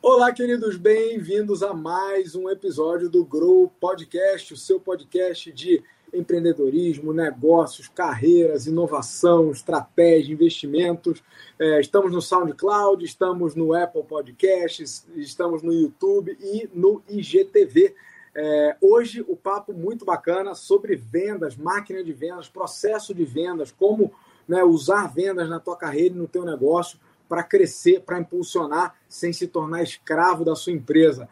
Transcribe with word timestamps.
Olá, 0.00 0.32
queridos, 0.32 0.76
bem-vindos 0.76 1.64
a 1.64 1.74
mais 1.74 2.36
um 2.36 2.48
episódio 2.48 3.08
do 3.08 3.24
Grow 3.24 3.68
Podcast, 3.80 4.54
o 4.54 4.56
seu 4.56 4.78
podcast 4.78 5.50
de 5.50 5.82
empreendedorismo, 6.14 7.12
negócios, 7.12 7.88
carreiras, 7.88 8.68
inovação, 8.68 9.50
estratégia, 9.50 10.32
investimentos. 10.32 11.24
É, 11.58 11.80
estamos 11.80 12.12
no 12.12 12.22
SoundCloud, 12.22 13.04
estamos 13.04 13.56
no 13.56 13.74
Apple 13.74 14.04
Podcasts, 14.04 15.04
estamos 15.16 15.62
no 15.62 15.72
YouTube 15.72 16.38
e 16.40 16.70
no 16.72 17.02
IGTV. 17.08 17.96
É, 18.38 18.76
hoje 18.82 19.24
o 19.26 19.34
papo 19.34 19.72
muito 19.72 20.04
bacana 20.04 20.54
sobre 20.54 20.94
vendas, 20.94 21.56
máquina 21.56 22.04
de 22.04 22.12
vendas, 22.12 22.50
processo 22.50 23.14
de 23.14 23.24
vendas, 23.24 23.72
como 23.72 24.12
né, 24.46 24.62
usar 24.62 25.06
vendas 25.06 25.48
na 25.48 25.58
tua 25.58 25.74
carreira 25.74 26.14
e 26.14 26.18
no 26.18 26.28
teu 26.28 26.44
negócio 26.44 26.98
para 27.26 27.42
crescer, 27.42 28.02
para 28.02 28.20
impulsionar, 28.20 28.94
sem 29.08 29.32
se 29.32 29.46
tornar 29.46 29.82
escravo 29.82 30.44
da 30.44 30.54
sua 30.54 30.74
empresa. 30.74 31.26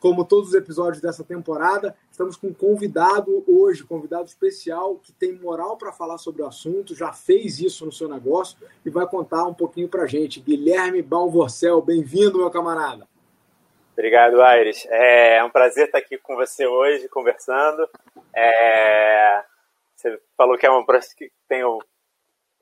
Como 0.00 0.24
todos 0.24 0.48
os 0.48 0.54
episódios 0.54 1.00
dessa 1.00 1.22
temporada, 1.22 1.94
estamos 2.10 2.36
com 2.36 2.48
um 2.48 2.54
convidado 2.54 3.44
hoje, 3.46 3.84
convidado 3.84 4.26
especial, 4.26 4.96
que 4.96 5.12
tem 5.12 5.32
moral 5.38 5.76
para 5.76 5.92
falar 5.92 6.18
sobre 6.18 6.42
o 6.42 6.46
assunto, 6.46 6.92
já 6.92 7.12
fez 7.12 7.60
isso 7.60 7.86
no 7.86 7.92
seu 7.92 8.08
negócio 8.08 8.58
e 8.84 8.90
vai 8.90 9.06
contar 9.06 9.44
um 9.44 9.54
pouquinho 9.54 9.88
para 9.88 10.08
gente. 10.08 10.40
Guilherme 10.40 11.02
Balvorcel, 11.02 11.80
bem-vindo, 11.80 12.38
meu 12.38 12.50
camarada. 12.50 13.06
Obrigado, 13.98 14.40
Aires. 14.40 14.86
É 14.90 15.42
um 15.42 15.50
prazer 15.50 15.86
estar 15.86 15.98
aqui 15.98 16.16
com 16.18 16.36
você 16.36 16.64
hoje, 16.64 17.08
conversando. 17.08 17.90
É... 18.32 19.42
Você 19.96 20.22
falou 20.36 20.56
que 20.56 20.64
é 20.64 20.70
um 20.70 20.86
que 21.16 21.32
tem 21.48 21.64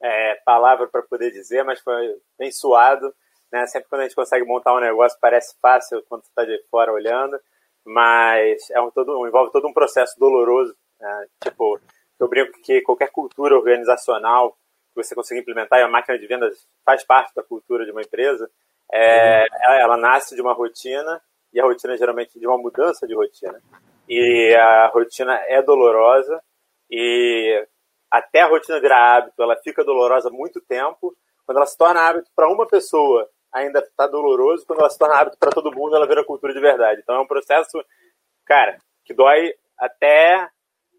é, 0.00 0.34
palavra 0.46 0.86
para 0.86 1.02
poder 1.02 1.30
dizer, 1.30 1.62
mas 1.62 1.78
foi 1.80 2.18
bem 2.38 2.50
suado. 2.50 3.14
Né? 3.52 3.66
Sempre 3.66 3.86
quando 3.90 4.00
a 4.00 4.04
gente 4.04 4.16
consegue 4.16 4.46
montar 4.46 4.74
um 4.74 4.80
negócio 4.80 5.18
parece 5.20 5.54
fácil 5.60 6.02
quando 6.08 6.22
está 6.22 6.42
de 6.42 6.58
fora 6.70 6.90
olhando, 6.90 7.38
mas 7.84 8.70
é 8.70 8.80
um 8.80 8.90
todo, 8.90 9.28
envolve 9.28 9.52
todo 9.52 9.68
um 9.68 9.74
processo 9.74 10.18
doloroso. 10.18 10.74
Né? 10.98 11.26
Tipo, 11.44 11.78
eu 12.18 12.28
brinco 12.28 12.58
que 12.62 12.80
qualquer 12.80 13.10
cultura 13.10 13.54
organizacional 13.54 14.52
que 14.94 15.04
você 15.04 15.14
consiga 15.14 15.38
implementar, 15.38 15.80
e 15.80 15.82
a 15.82 15.88
máquina 15.88 16.18
de 16.18 16.26
vendas 16.26 16.66
faz 16.82 17.04
parte 17.04 17.34
da 17.34 17.42
cultura 17.42 17.84
de 17.84 17.90
uma 17.90 18.00
empresa, 18.00 18.50
é, 18.90 19.46
ela, 19.62 19.80
ela 19.80 19.96
nasce 19.98 20.34
de 20.34 20.40
uma 20.40 20.54
rotina, 20.54 21.20
e 21.56 21.60
a 21.60 21.64
rotina 21.64 21.94
é 21.94 21.96
geralmente 21.96 22.38
de 22.38 22.46
uma 22.46 22.58
mudança 22.58 23.06
de 23.06 23.14
rotina. 23.14 23.62
E 24.06 24.54
a 24.54 24.88
rotina 24.88 25.40
é 25.46 25.62
dolorosa, 25.62 26.38
e 26.90 27.66
até 28.10 28.42
a 28.42 28.46
rotina 28.46 28.78
virar 28.78 29.16
hábito, 29.16 29.42
ela 29.42 29.56
fica 29.64 29.82
dolorosa 29.82 30.28
muito 30.28 30.60
tempo. 30.60 31.16
Quando 31.46 31.56
ela 31.56 31.66
se 31.66 31.76
torna 31.78 32.06
hábito 32.06 32.30
para 32.36 32.52
uma 32.52 32.66
pessoa, 32.66 33.26
ainda 33.50 33.78
está 33.78 34.06
doloroso. 34.06 34.66
Quando 34.66 34.80
ela 34.80 34.90
se 34.90 34.98
torna 34.98 35.16
hábito 35.16 35.38
para 35.38 35.50
todo 35.50 35.74
mundo, 35.74 35.96
ela 35.96 36.06
vira 36.06 36.22
cultura 36.22 36.52
de 36.52 36.60
verdade. 36.60 37.00
Então 37.02 37.14
é 37.14 37.20
um 37.20 37.26
processo, 37.26 37.82
cara, 38.44 38.76
que 39.02 39.14
dói 39.14 39.54
até 39.78 40.50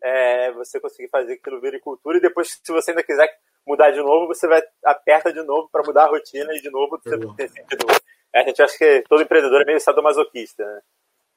é, 0.03 0.51
você 0.53 0.79
conseguir 0.79 1.09
fazer 1.09 1.33
aquilo 1.33 1.61
virar 1.61 1.79
cultura. 1.79 2.17
E 2.17 2.21
depois, 2.21 2.59
se 2.63 2.71
você 2.71 2.91
ainda 2.91 3.03
quiser 3.03 3.29
mudar 3.65 3.91
de 3.91 3.99
novo, 3.99 4.25
você 4.25 4.47
vai 4.47 4.63
aperta 4.83 5.31
de 5.31 5.43
novo 5.43 5.69
para 5.71 5.83
mudar 5.83 6.05
a 6.05 6.09
rotina 6.09 6.51
e 6.55 6.61
de 6.61 6.71
novo 6.71 6.99
você 6.99 7.15
tem 7.35 7.47
sentido. 7.47 7.85
É, 8.33 8.41
a 8.41 8.45
gente 8.45 8.61
acha 8.61 8.77
que 8.77 9.03
todo 9.07 9.21
empreendedor 9.21 9.61
é 9.61 9.65
meio 9.65 9.79
sadomasoquista, 9.79 10.63
né? 10.65 10.81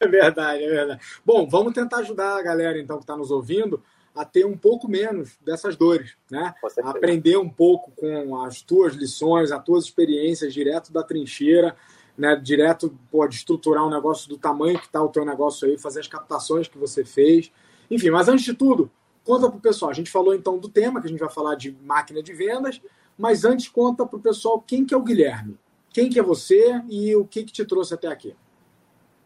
É 0.00 0.08
verdade, 0.08 0.64
é 0.64 0.68
verdade. 0.68 1.00
Bom, 1.24 1.46
vamos 1.46 1.74
tentar 1.74 1.98
ajudar 1.98 2.38
a 2.38 2.42
galera 2.42 2.78
então 2.78 2.96
que 2.96 3.02
está 3.02 3.16
nos 3.16 3.30
ouvindo 3.30 3.82
a 4.14 4.24
ter 4.24 4.44
um 4.44 4.56
pouco 4.56 4.88
menos 4.88 5.36
dessas 5.40 5.76
dores, 5.76 6.16
né? 6.30 6.54
Aprender 6.82 7.36
um 7.36 7.48
pouco 7.48 7.92
com 7.92 8.42
as 8.42 8.62
tuas 8.62 8.94
lições, 8.94 9.52
as 9.52 9.62
tuas 9.62 9.84
experiências 9.84 10.52
direto 10.52 10.92
da 10.92 11.02
trincheira, 11.02 11.76
né? 12.16 12.34
Direto 12.36 12.98
pode 13.10 13.36
estruturar 13.36 13.86
um 13.86 13.90
negócio 13.90 14.28
do 14.28 14.38
tamanho 14.38 14.78
que 14.78 14.86
está 14.86 15.02
o 15.02 15.08
teu 15.08 15.24
negócio 15.24 15.68
aí, 15.68 15.78
fazer 15.78 16.00
as 16.00 16.08
captações 16.08 16.66
que 16.66 16.78
você 16.78 17.04
fez, 17.04 17.52
enfim. 17.90 18.10
Mas 18.10 18.28
antes 18.28 18.44
de 18.44 18.54
tudo, 18.54 18.90
conta 19.22 19.48
para 19.48 19.58
o 19.58 19.60
pessoal. 19.60 19.90
A 19.90 19.94
gente 19.94 20.10
falou 20.10 20.34
então 20.34 20.58
do 20.58 20.68
tema 20.68 21.00
que 21.00 21.06
a 21.06 21.10
gente 21.10 21.20
vai 21.20 21.30
falar 21.30 21.54
de 21.54 21.76
máquina 21.82 22.22
de 22.22 22.32
vendas, 22.32 22.80
mas 23.16 23.44
antes 23.44 23.68
conta 23.68 24.04
para 24.06 24.18
o 24.18 24.22
pessoal 24.22 24.60
quem 24.60 24.84
que 24.84 24.94
é 24.94 24.96
o 24.96 25.02
Guilherme, 25.02 25.58
quem 25.92 26.08
que 26.08 26.18
é 26.18 26.22
você 26.22 26.80
e 26.88 27.14
o 27.16 27.26
que 27.26 27.44
que 27.44 27.52
te 27.52 27.64
trouxe 27.64 27.94
até 27.94 28.08
aqui. 28.08 28.36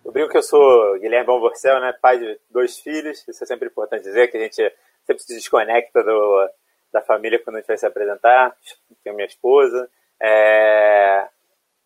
Eu 0.05 0.13
brinco 0.13 0.31
que 0.31 0.37
eu 0.37 0.43
sou 0.43 0.99
Guilherme 0.99 1.27
Bonvorcel, 1.27 1.81
né? 1.81 1.93
pai 1.93 2.19
de 2.19 2.39
dois 2.51 2.79
filhos. 2.79 3.27
Isso 3.27 3.43
é 3.43 3.47
sempre 3.47 3.69
importante 3.69 4.03
dizer, 4.03 4.29
que 4.29 4.37
a 4.37 4.41
gente 4.41 4.75
sempre 5.05 5.23
se 5.23 5.35
desconecta 5.35 6.03
do, 6.03 6.51
da 6.93 7.01
família 7.01 7.39
quando 7.43 7.57
a 7.57 7.59
gente 7.61 7.69
vai 7.69 7.79
se 7.79 7.87
apresentar. 7.87 8.55
Tenho 9.03 9.17
minha 9.17 9.27
esposa, 9.27 9.91
é, 10.21 11.27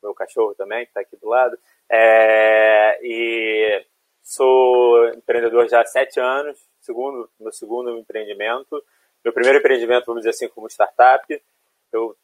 meu 0.02 0.14
cachorro 0.14 0.54
também, 0.54 0.84
que 0.84 0.90
está 0.90 1.00
aqui 1.00 1.16
do 1.16 1.28
lado. 1.28 1.56
É, 1.90 2.98
e 3.02 3.84
sou 4.22 5.08
empreendedor 5.10 5.68
já 5.68 5.80
há 5.80 5.84
sete 5.84 6.20
anos, 6.20 6.58
segundo, 6.80 7.30
meu 7.38 7.52
segundo 7.52 7.96
empreendimento. 7.98 8.84
Meu 9.24 9.32
primeiro 9.32 9.58
empreendimento, 9.58 10.06
vamos 10.06 10.22
dizer 10.22 10.30
assim, 10.30 10.48
como 10.48 10.68
startup. 10.68 11.42
Eu 11.92 12.16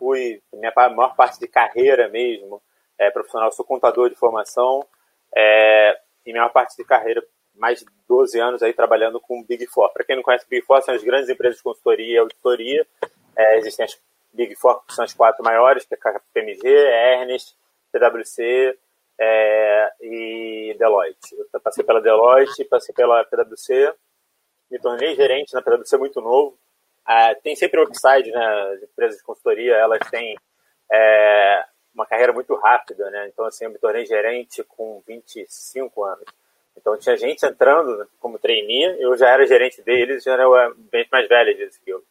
fui, 0.00 0.42
minha 0.54 0.72
maior 0.74 1.14
parte 1.14 1.38
de 1.38 1.46
carreira 1.46 2.08
mesmo, 2.08 2.60
é, 2.98 3.10
profissional, 3.10 3.52
sou 3.52 3.64
contador 3.64 4.08
de 4.08 4.16
formação. 4.16 4.84
É, 5.36 6.00
e 6.24 6.32
minha 6.32 6.48
parte 6.48 6.76
de 6.76 6.84
carreira, 6.84 7.22
mais 7.54 7.80
de 7.80 7.86
12 8.08 8.40
anos 8.40 8.62
aí 8.62 8.72
trabalhando 8.72 9.20
com 9.20 9.44
Big 9.44 9.66
Four. 9.66 9.92
Para 9.92 10.04
quem 10.04 10.16
não 10.16 10.22
conhece 10.22 10.48
Big 10.48 10.64
Four, 10.64 10.82
são 10.82 10.94
as 10.94 11.04
grandes 11.04 11.28
empresas 11.28 11.58
de 11.58 11.62
consultoria 11.62 12.14
e 12.14 12.18
auditoria. 12.18 12.86
É, 13.36 13.58
existem 13.58 13.84
as 13.84 14.00
Big 14.32 14.54
Four, 14.56 14.84
que 14.86 14.94
são 14.94 15.04
as 15.04 15.12
quatro 15.12 15.44
maiores, 15.44 15.84
que 15.84 15.94
é 15.94 15.96
KPMG, 15.96 16.68
Ernest, 16.68 17.54
PwC 17.92 18.76
é, 19.18 19.92
e 20.00 20.76
Deloitte. 20.78 21.36
Eu 21.52 21.60
passei 21.60 21.84
pela 21.84 22.00
Deloitte, 22.00 22.64
passei 22.64 22.94
pela 22.94 23.24
PwC, 23.24 23.92
me 24.70 24.78
tornei 24.78 25.14
gerente 25.14 25.52
na 25.52 25.62
PwC 25.62 25.96
muito 25.98 26.20
novo. 26.20 26.58
É, 27.08 27.34
tem 27.34 27.56
sempre 27.56 27.82
upside, 27.82 28.30
né? 28.30 28.72
As 28.74 28.82
empresas 28.82 29.18
de 29.18 29.24
consultoria, 29.24 29.74
elas 29.74 30.00
têm 30.10 30.36
é, 30.92 31.64
uma 31.94 32.06
carreira 32.06 32.32
muito 32.32 32.54
rápida, 32.54 33.10
né? 33.10 33.28
Então, 33.32 33.44
assim, 33.44 33.64
eu 33.64 33.70
me 33.70 33.78
tornei 33.78 34.06
gerente 34.06 34.62
com 34.64 35.02
25 35.06 36.04
anos. 36.04 36.24
Então, 36.76 36.96
tinha 36.96 37.16
gente 37.16 37.44
entrando 37.44 38.08
como 38.20 38.38
trainee, 38.38 38.96
eu 39.00 39.16
já 39.16 39.28
era 39.28 39.46
gerente 39.46 39.82
deles, 39.82 40.22
já 40.22 40.32
era 40.32 40.72
bem 40.90 41.06
mais 41.10 41.28
velha 41.28 41.54
disso 41.54 41.80
que 41.84 41.90
eu. 41.90 42.02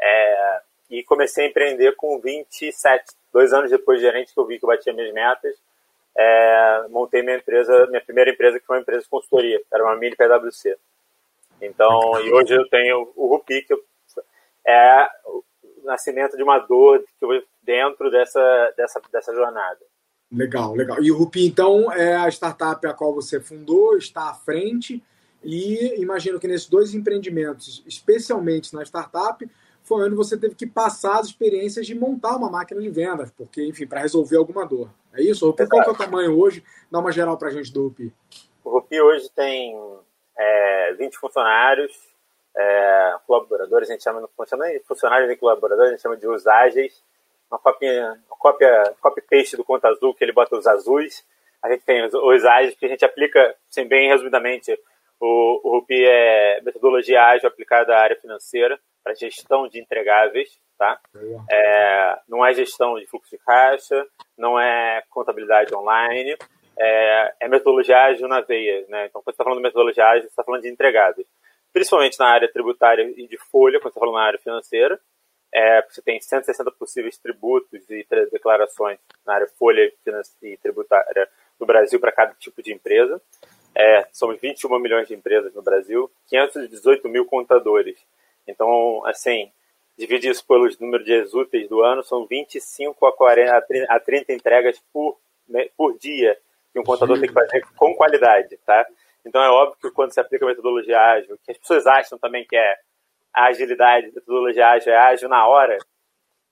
É, 0.00 0.60
e 0.90 1.02
comecei 1.02 1.46
a 1.46 1.48
empreender 1.48 1.92
com 1.96 2.20
27, 2.20 3.04
dois 3.32 3.52
anos 3.52 3.70
depois 3.70 3.98
de 3.98 4.06
gerente, 4.06 4.32
que 4.32 4.38
eu 4.38 4.46
vi 4.46 4.58
que 4.58 4.64
eu 4.64 4.68
batia 4.68 4.92
minhas 4.92 5.12
metas. 5.12 5.56
É, 6.16 6.84
montei 6.90 7.22
minha 7.22 7.36
empresa, 7.36 7.86
minha 7.86 8.02
primeira 8.02 8.30
empresa, 8.30 8.60
que 8.60 8.66
foi 8.66 8.76
uma 8.76 8.82
empresa 8.82 9.02
de 9.02 9.08
consultoria, 9.08 9.60
era 9.72 9.82
uma 9.82 9.96
mini 9.96 10.14
PwC. 10.14 10.76
Então, 11.60 12.20
e 12.20 12.32
hoje 12.32 12.54
eu 12.54 12.68
tenho 12.68 13.10
o 13.16 13.28
Rupi, 13.28 13.62
que 13.62 13.72
é 14.66 15.08
nascimento 15.84 16.36
de 16.36 16.42
uma 16.42 16.58
dor 16.58 17.04
dentro 17.62 18.10
dessa, 18.10 18.74
dessa, 18.76 19.00
dessa 19.12 19.34
jornada. 19.34 19.80
Legal, 20.30 20.74
legal. 20.74 21.02
E 21.02 21.12
o 21.12 21.16
Rupi, 21.16 21.46
então, 21.46 21.92
é 21.92 22.16
a 22.16 22.28
startup 22.28 22.86
a 22.86 22.94
qual 22.94 23.14
você 23.14 23.38
fundou, 23.40 23.96
está 23.96 24.30
à 24.30 24.34
frente, 24.34 25.02
e 25.44 26.00
imagino 26.00 26.40
que 26.40 26.48
nesses 26.48 26.68
dois 26.68 26.94
empreendimentos, 26.94 27.82
especialmente 27.86 28.74
na 28.74 28.82
startup, 28.82 29.46
foi 29.82 30.06
onde 30.06 30.14
você 30.14 30.38
teve 30.38 30.54
que 30.54 30.66
passar 30.66 31.18
as 31.18 31.26
experiências 31.26 31.86
de 31.86 31.94
montar 31.94 32.36
uma 32.36 32.50
máquina 32.50 32.80
de 32.80 32.88
vendas, 32.88 33.30
porque, 33.32 33.66
enfim, 33.66 33.86
para 33.86 34.00
resolver 34.00 34.36
alguma 34.36 34.64
dor. 34.64 34.88
É 35.12 35.22
isso? 35.22 35.44
Rupi, 35.46 35.66
qual 35.66 35.82
é 35.82 35.90
o 35.90 35.96
tamanho 35.96 36.38
hoje? 36.38 36.64
Dá 36.90 37.00
uma 37.00 37.12
geral 37.12 37.36
para 37.36 37.48
a 37.48 37.50
gente 37.50 37.72
do 37.72 37.84
Rupi. 37.84 38.12
O 38.64 38.70
Rupi 38.70 39.00
hoje 39.00 39.28
tem 39.34 39.76
é, 40.38 40.94
20 40.94 41.18
funcionários, 41.18 41.92
é, 42.56 43.14
colaboradores, 43.26 43.88
a 43.88 43.92
gente 43.92 44.02
chama, 44.02 44.28
funcionários 44.86 45.28
nem 45.28 45.36
colaboradores, 45.36 45.88
a 45.88 45.92
gente 45.92 46.02
chama 46.02 46.16
de 46.16 46.26
uságeis, 46.26 47.02
uma 47.50 47.58
cópia, 47.58 48.18
uma 48.26 48.36
cópia, 48.36 48.94
copy-paste 49.00 49.56
do 49.56 49.64
Conta 49.64 49.88
Azul, 49.88 50.14
que 50.14 50.24
ele 50.24 50.32
bota 50.32 50.56
os 50.56 50.66
azuis, 50.66 51.24
a 51.62 51.70
gente 51.70 51.84
tem 51.84 52.04
os, 52.04 52.14
os 52.14 52.44
ágeis, 52.44 52.74
que 52.74 52.86
a 52.86 52.88
gente 52.88 53.04
aplica, 53.04 53.54
assim, 53.70 53.86
bem 53.86 54.08
resumidamente, 54.08 54.78
o, 55.20 55.60
o 55.62 55.78
RUPI 55.78 56.04
é 56.04 56.60
metodologia 56.62 57.22
ágil 57.22 57.48
aplicada 57.48 57.94
à 57.94 58.00
área 58.00 58.16
financeira, 58.16 58.78
para 59.04 59.14
gestão 59.14 59.68
de 59.68 59.80
entregáveis, 59.80 60.58
tá? 60.78 60.98
É, 61.50 62.18
não 62.28 62.44
é 62.44 62.52
gestão 62.52 62.98
de 62.98 63.06
fluxo 63.06 63.30
de 63.30 63.38
caixa, 63.38 64.06
não 64.36 64.58
é 64.58 65.02
contabilidade 65.10 65.74
online, 65.74 66.36
é, 66.78 67.34
é 67.40 67.48
metodologia 67.48 67.98
ágil 67.98 68.28
na 68.28 68.40
veia, 68.40 68.84
né? 68.88 69.06
Então, 69.06 69.22
quando 69.22 69.26
você 69.26 69.30
está 69.30 69.44
falando 69.44 69.58
de 69.58 69.64
metodologia 69.64 70.06
ágil, 70.06 70.22
você 70.22 70.28
está 70.28 70.44
falando 70.44 70.62
de 70.62 70.68
entregáveis 70.68 71.26
principalmente 71.72 72.18
na 72.18 72.26
área 72.26 72.52
tributária 72.52 73.02
e 73.16 73.26
de 73.26 73.38
folha, 73.50 73.80
quando 73.80 73.94
você 73.94 74.00
fala 74.00 74.12
na 74.12 74.24
área 74.26 74.38
financeira. 74.38 75.00
É, 75.54 75.82
você 75.82 76.00
tem 76.00 76.20
160 76.20 76.70
possíveis 76.72 77.18
tributos 77.18 77.82
e 77.90 78.06
declarações 78.30 78.98
na 79.26 79.34
área 79.34 79.48
folha 79.58 79.92
e 80.42 80.56
tributária 80.56 81.28
no 81.60 81.66
Brasil 81.66 82.00
para 82.00 82.10
cada 82.10 82.32
tipo 82.34 82.62
de 82.62 82.72
empresa. 82.72 83.20
É, 83.74 84.06
somos 84.12 84.40
21 84.40 84.78
milhões 84.78 85.08
de 85.08 85.14
empresas 85.14 85.52
no 85.54 85.62
Brasil, 85.62 86.10
518 86.28 87.08
mil 87.08 87.26
contadores. 87.26 87.98
Então, 88.46 89.04
assim, 89.06 89.50
divide 89.96 90.28
isso 90.28 90.46
pelos 90.46 90.78
números 90.78 91.06
de 91.06 91.36
úteis 91.36 91.68
do 91.68 91.82
ano, 91.82 92.02
são 92.02 92.26
25 92.26 93.06
a, 93.06 93.12
40, 93.12 93.66
a 93.88 94.00
30 94.00 94.32
entregas 94.32 94.82
por, 94.92 95.18
por 95.76 95.98
dia 95.98 96.36
que 96.72 96.80
um 96.80 96.84
contador 96.84 97.18
tem 97.18 97.28
que 97.28 97.34
fazer 97.34 97.62
com 97.76 97.94
qualidade, 97.94 98.56
tá? 98.64 98.86
Então 99.24 99.42
é 99.42 99.48
óbvio 99.48 99.78
que 99.80 99.90
quando 99.90 100.12
você 100.12 100.20
aplica 100.20 100.44
a 100.44 100.48
metodologia 100.48 100.98
ágil, 100.98 101.38
que 101.44 101.52
as 101.52 101.58
pessoas 101.58 101.86
acham 101.86 102.18
também 102.18 102.44
que 102.46 102.56
é 102.56 102.76
a 103.32 103.46
agilidade, 103.46 104.06
a 104.06 104.12
metodologia 104.12 104.68
ágil 104.68 104.92
é 104.92 104.96
ágil 104.96 105.28
na 105.28 105.46
hora, 105.46 105.78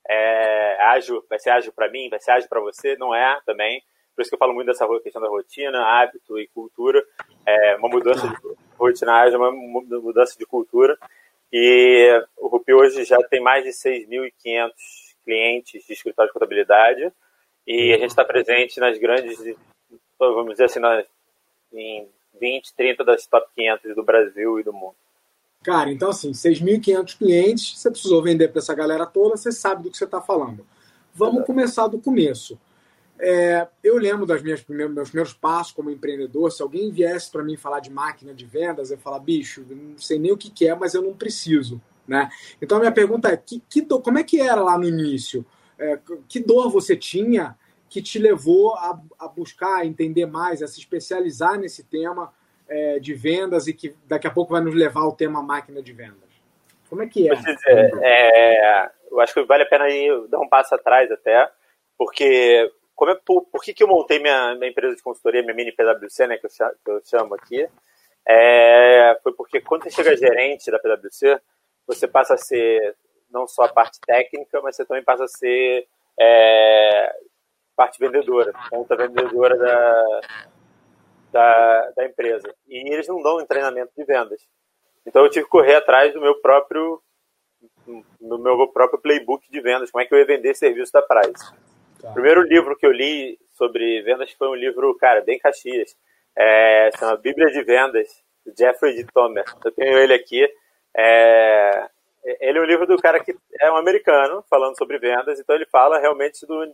é 0.07 0.83
ágil, 0.85 1.23
vai 1.29 1.39
ser 1.39 1.51
ágil 1.51 1.71
para 1.73 1.89
mim, 1.89 2.09
vai 2.09 2.19
ser 2.19 2.31
ágil 2.31 2.49
para 2.49 2.61
você, 2.61 2.95
não 2.97 3.13
é 3.13 3.39
também. 3.45 3.83
Por 4.15 4.21
isso 4.21 4.29
que 4.29 4.35
eu 4.35 4.39
falo 4.39 4.53
muito 4.53 4.67
dessa 4.67 4.87
questão 5.01 5.21
da 5.21 5.29
rotina, 5.29 5.79
hábito 5.83 6.39
e 6.39 6.47
cultura. 6.47 7.03
É 7.45 7.75
uma 7.77 7.87
mudança 7.87 8.27
de 8.27 8.35
rotina 8.77 9.13
ágil, 9.13 9.39
uma 9.39 9.51
mudança 9.51 10.37
de 10.37 10.45
cultura. 10.45 10.97
E 11.51 12.23
o 12.37 12.47
Rupi 12.47 12.73
hoje 12.73 13.03
já 13.03 13.21
tem 13.23 13.41
mais 13.41 13.63
de 13.63 13.71
6.500 13.71 14.71
clientes 15.23 15.85
de 15.85 15.93
escritório 15.93 16.29
de 16.29 16.33
contabilidade 16.33 17.11
e 17.67 17.93
a 17.93 17.97
gente 17.97 18.09
está 18.09 18.23
presente 18.23 18.79
nas 18.79 18.97
grandes, 18.97 19.37
vamos 20.17 20.51
dizer 20.51 20.65
assim, 20.65 20.79
nas, 20.79 21.05
em 21.73 22.09
20, 22.39 22.73
30 22.75 23.03
das 23.03 23.25
top 23.25 23.47
500 23.55 23.95
do 23.95 24.03
Brasil 24.03 24.59
e 24.59 24.63
do 24.63 24.73
mundo. 24.73 24.95
Cara, 25.63 25.91
então 25.91 26.09
assim, 26.09 26.31
6.500 26.31 27.17
clientes, 27.17 27.79
você 27.79 27.91
precisou 27.91 28.23
vender 28.23 28.47
para 28.47 28.59
essa 28.59 28.73
galera 28.73 29.05
toda, 29.05 29.37
você 29.37 29.51
sabe 29.51 29.83
do 29.83 29.91
que 29.91 29.97
você 29.97 30.05
está 30.05 30.19
falando. 30.19 30.65
Vamos 31.13 31.35
Exato. 31.35 31.47
começar 31.47 31.87
do 31.87 31.99
começo. 31.99 32.59
É, 33.19 33.67
eu 33.83 33.97
lembro 33.97 34.25
dos 34.25 34.41
meus 34.41 34.61
primeiros 34.63 35.33
passos 35.33 35.71
como 35.71 35.91
empreendedor. 35.91 36.51
Se 36.51 36.63
alguém 36.63 36.91
viesse 36.91 37.29
para 37.29 37.43
mim 37.43 37.55
falar 37.55 37.79
de 37.79 37.91
máquina 37.91 38.33
de 38.33 38.45
vendas, 38.45 38.89
eu 38.89 38.97
falar, 38.97 39.19
bicho, 39.19 39.63
não 39.69 39.97
sei 39.99 40.17
nem 40.17 40.31
o 40.31 40.37
que, 40.37 40.49
que 40.49 40.67
é, 40.67 40.73
mas 40.73 40.95
eu 40.95 41.03
não 41.03 41.13
preciso. 41.13 41.79
Né? 42.07 42.27
Então 42.59 42.77
a 42.77 42.79
minha 42.79 42.91
pergunta 42.91 43.29
é: 43.29 43.37
que, 43.37 43.61
que 43.69 43.81
dor, 43.81 44.01
como 44.01 44.17
é 44.17 44.23
que 44.23 44.41
era 44.41 44.61
lá 44.61 44.75
no 44.75 44.85
início? 44.85 45.45
É, 45.77 45.99
que 46.27 46.39
dor 46.39 46.71
você 46.71 46.95
tinha 46.95 47.55
que 47.91 48.01
te 48.01 48.17
levou 48.17 48.73
a, 48.75 48.97
a 49.19 49.27
buscar 49.27 49.81
a 49.81 49.85
entender 49.85 50.25
mais, 50.25 50.63
a 50.63 50.67
se 50.67 50.79
especializar 50.79 51.59
nesse 51.59 51.83
tema 51.83 52.33
é, 52.67 52.99
de 52.99 53.13
vendas 53.13 53.67
e 53.67 53.73
que 53.73 53.93
daqui 54.05 54.25
a 54.25 54.31
pouco 54.31 54.53
vai 54.53 54.61
nos 54.61 54.73
levar 54.73 55.01
ao 55.01 55.11
tema 55.11 55.43
máquina 55.43 55.83
de 55.83 55.91
vendas? 55.91 56.31
Como 56.89 57.03
é 57.03 57.07
que 57.07 57.29
é? 57.29 57.35
Dizer, 57.35 57.91
é 58.01 58.91
eu 59.11 59.19
acho 59.19 59.33
que 59.33 59.43
vale 59.43 59.63
a 59.63 59.67
pena 59.67 59.89
ir 59.89 60.27
dar 60.29 60.39
um 60.39 60.47
passo 60.47 60.73
atrás 60.73 61.11
até, 61.11 61.51
porque 61.97 62.71
como 62.95 63.11
é, 63.11 63.15
por, 63.25 63.43
por 63.43 63.61
que, 63.61 63.73
que 63.73 63.83
eu 63.83 63.87
montei 63.87 64.19
minha, 64.19 64.55
minha 64.55 64.71
empresa 64.71 64.95
de 64.95 65.03
consultoria, 65.03 65.41
minha 65.41 65.53
mini 65.53 65.73
PwC, 65.73 66.27
né, 66.27 66.37
que 66.37 66.45
eu, 66.45 66.49
chamo, 66.49 66.71
que 66.83 66.91
eu 66.91 67.01
chamo 67.03 67.35
aqui, 67.35 67.67
é, 68.25 69.19
foi 69.21 69.33
porque 69.33 69.59
quando 69.59 69.83
você 69.83 69.91
chega 69.91 70.15
gerente 70.15 70.71
da 70.71 70.79
PwC, 70.79 71.41
você 71.85 72.07
passa 72.07 72.35
a 72.35 72.37
ser 72.37 72.95
não 73.29 73.47
só 73.47 73.63
a 73.63 73.73
parte 73.73 73.99
técnica, 73.99 74.61
mas 74.61 74.75
você 74.75 74.85
também 74.85 75.03
passa 75.03 75.25
a 75.25 75.27
ser 75.27 75.87
é, 76.17 77.15
parte 77.75 77.99
vendedora, 77.99 78.53
ponta 78.69 78.95
vendedora 78.95 79.57
da, 79.57 80.21
da, 81.31 81.91
da 81.95 82.05
empresa. 82.05 82.53
E 82.67 82.93
eles 82.93 83.07
não 83.07 83.21
dão 83.21 83.45
treinamento 83.45 83.91
de 83.95 84.03
vendas. 84.03 84.47
Então 85.05 85.23
eu 85.23 85.29
tive 85.29 85.45
que 85.45 85.51
correr 85.51 85.75
atrás 85.75 86.13
do 86.13 86.21
meu 86.21 86.39
próprio 86.41 87.01
no 88.19 88.39
meu 88.39 88.67
próprio 88.67 88.99
playbook 88.99 89.49
de 89.49 89.61
vendas, 89.61 89.91
como 89.91 90.01
é 90.01 90.05
que 90.05 90.13
eu 90.13 90.17
ia 90.17 90.25
vender 90.25 90.55
serviço 90.55 90.91
da 90.91 91.01
Price. 91.01 91.53
Tá. 92.01 92.09
O 92.09 92.13
primeiro 92.13 92.41
livro 92.41 92.75
que 92.75 92.85
eu 92.85 92.91
li 92.91 93.37
sobre 93.51 94.01
vendas 94.01 94.31
foi 94.31 94.47
um 94.47 94.55
livro, 94.55 94.95
cara, 94.97 95.21
bem 95.21 95.37
caxias, 95.37 95.95
é, 96.35 96.89
chama 96.97 97.17
Bíblia 97.17 97.51
de 97.51 97.63
Vendas, 97.63 98.07
do 98.45 98.53
Jeffrey 98.57 98.95
D. 98.95 99.05
Tomer. 99.13 99.45
Eu 99.63 99.71
tenho 99.71 99.97
ele 99.97 100.13
aqui. 100.13 100.47
É, 100.95 101.87
ele 102.39 102.57
é 102.57 102.61
um 102.61 102.65
livro 102.65 102.87
do 102.87 102.97
cara 102.97 103.23
que 103.23 103.35
é 103.59 103.71
um 103.71 103.77
americano, 103.77 104.43
falando 104.49 104.77
sobre 104.77 104.97
vendas, 104.97 105.39
então 105.39 105.55
ele 105.55 105.65
fala 105.65 105.99
realmente 105.99 106.45
do, 106.45 106.65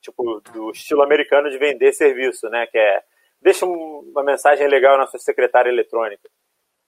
tipo, 0.00 0.40
do 0.52 0.70
estilo 0.70 1.02
americano 1.02 1.50
de 1.50 1.58
vender 1.58 1.92
serviço, 1.92 2.48
né, 2.48 2.66
que 2.66 2.78
é 2.78 3.02
deixa 3.40 3.66
uma 3.66 4.24
mensagem 4.24 4.66
legal 4.66 4.96
na 4.96 5.06
sua 5.06 5.20
secretária 5.20 5.68
eletrônica. 5.68 6.28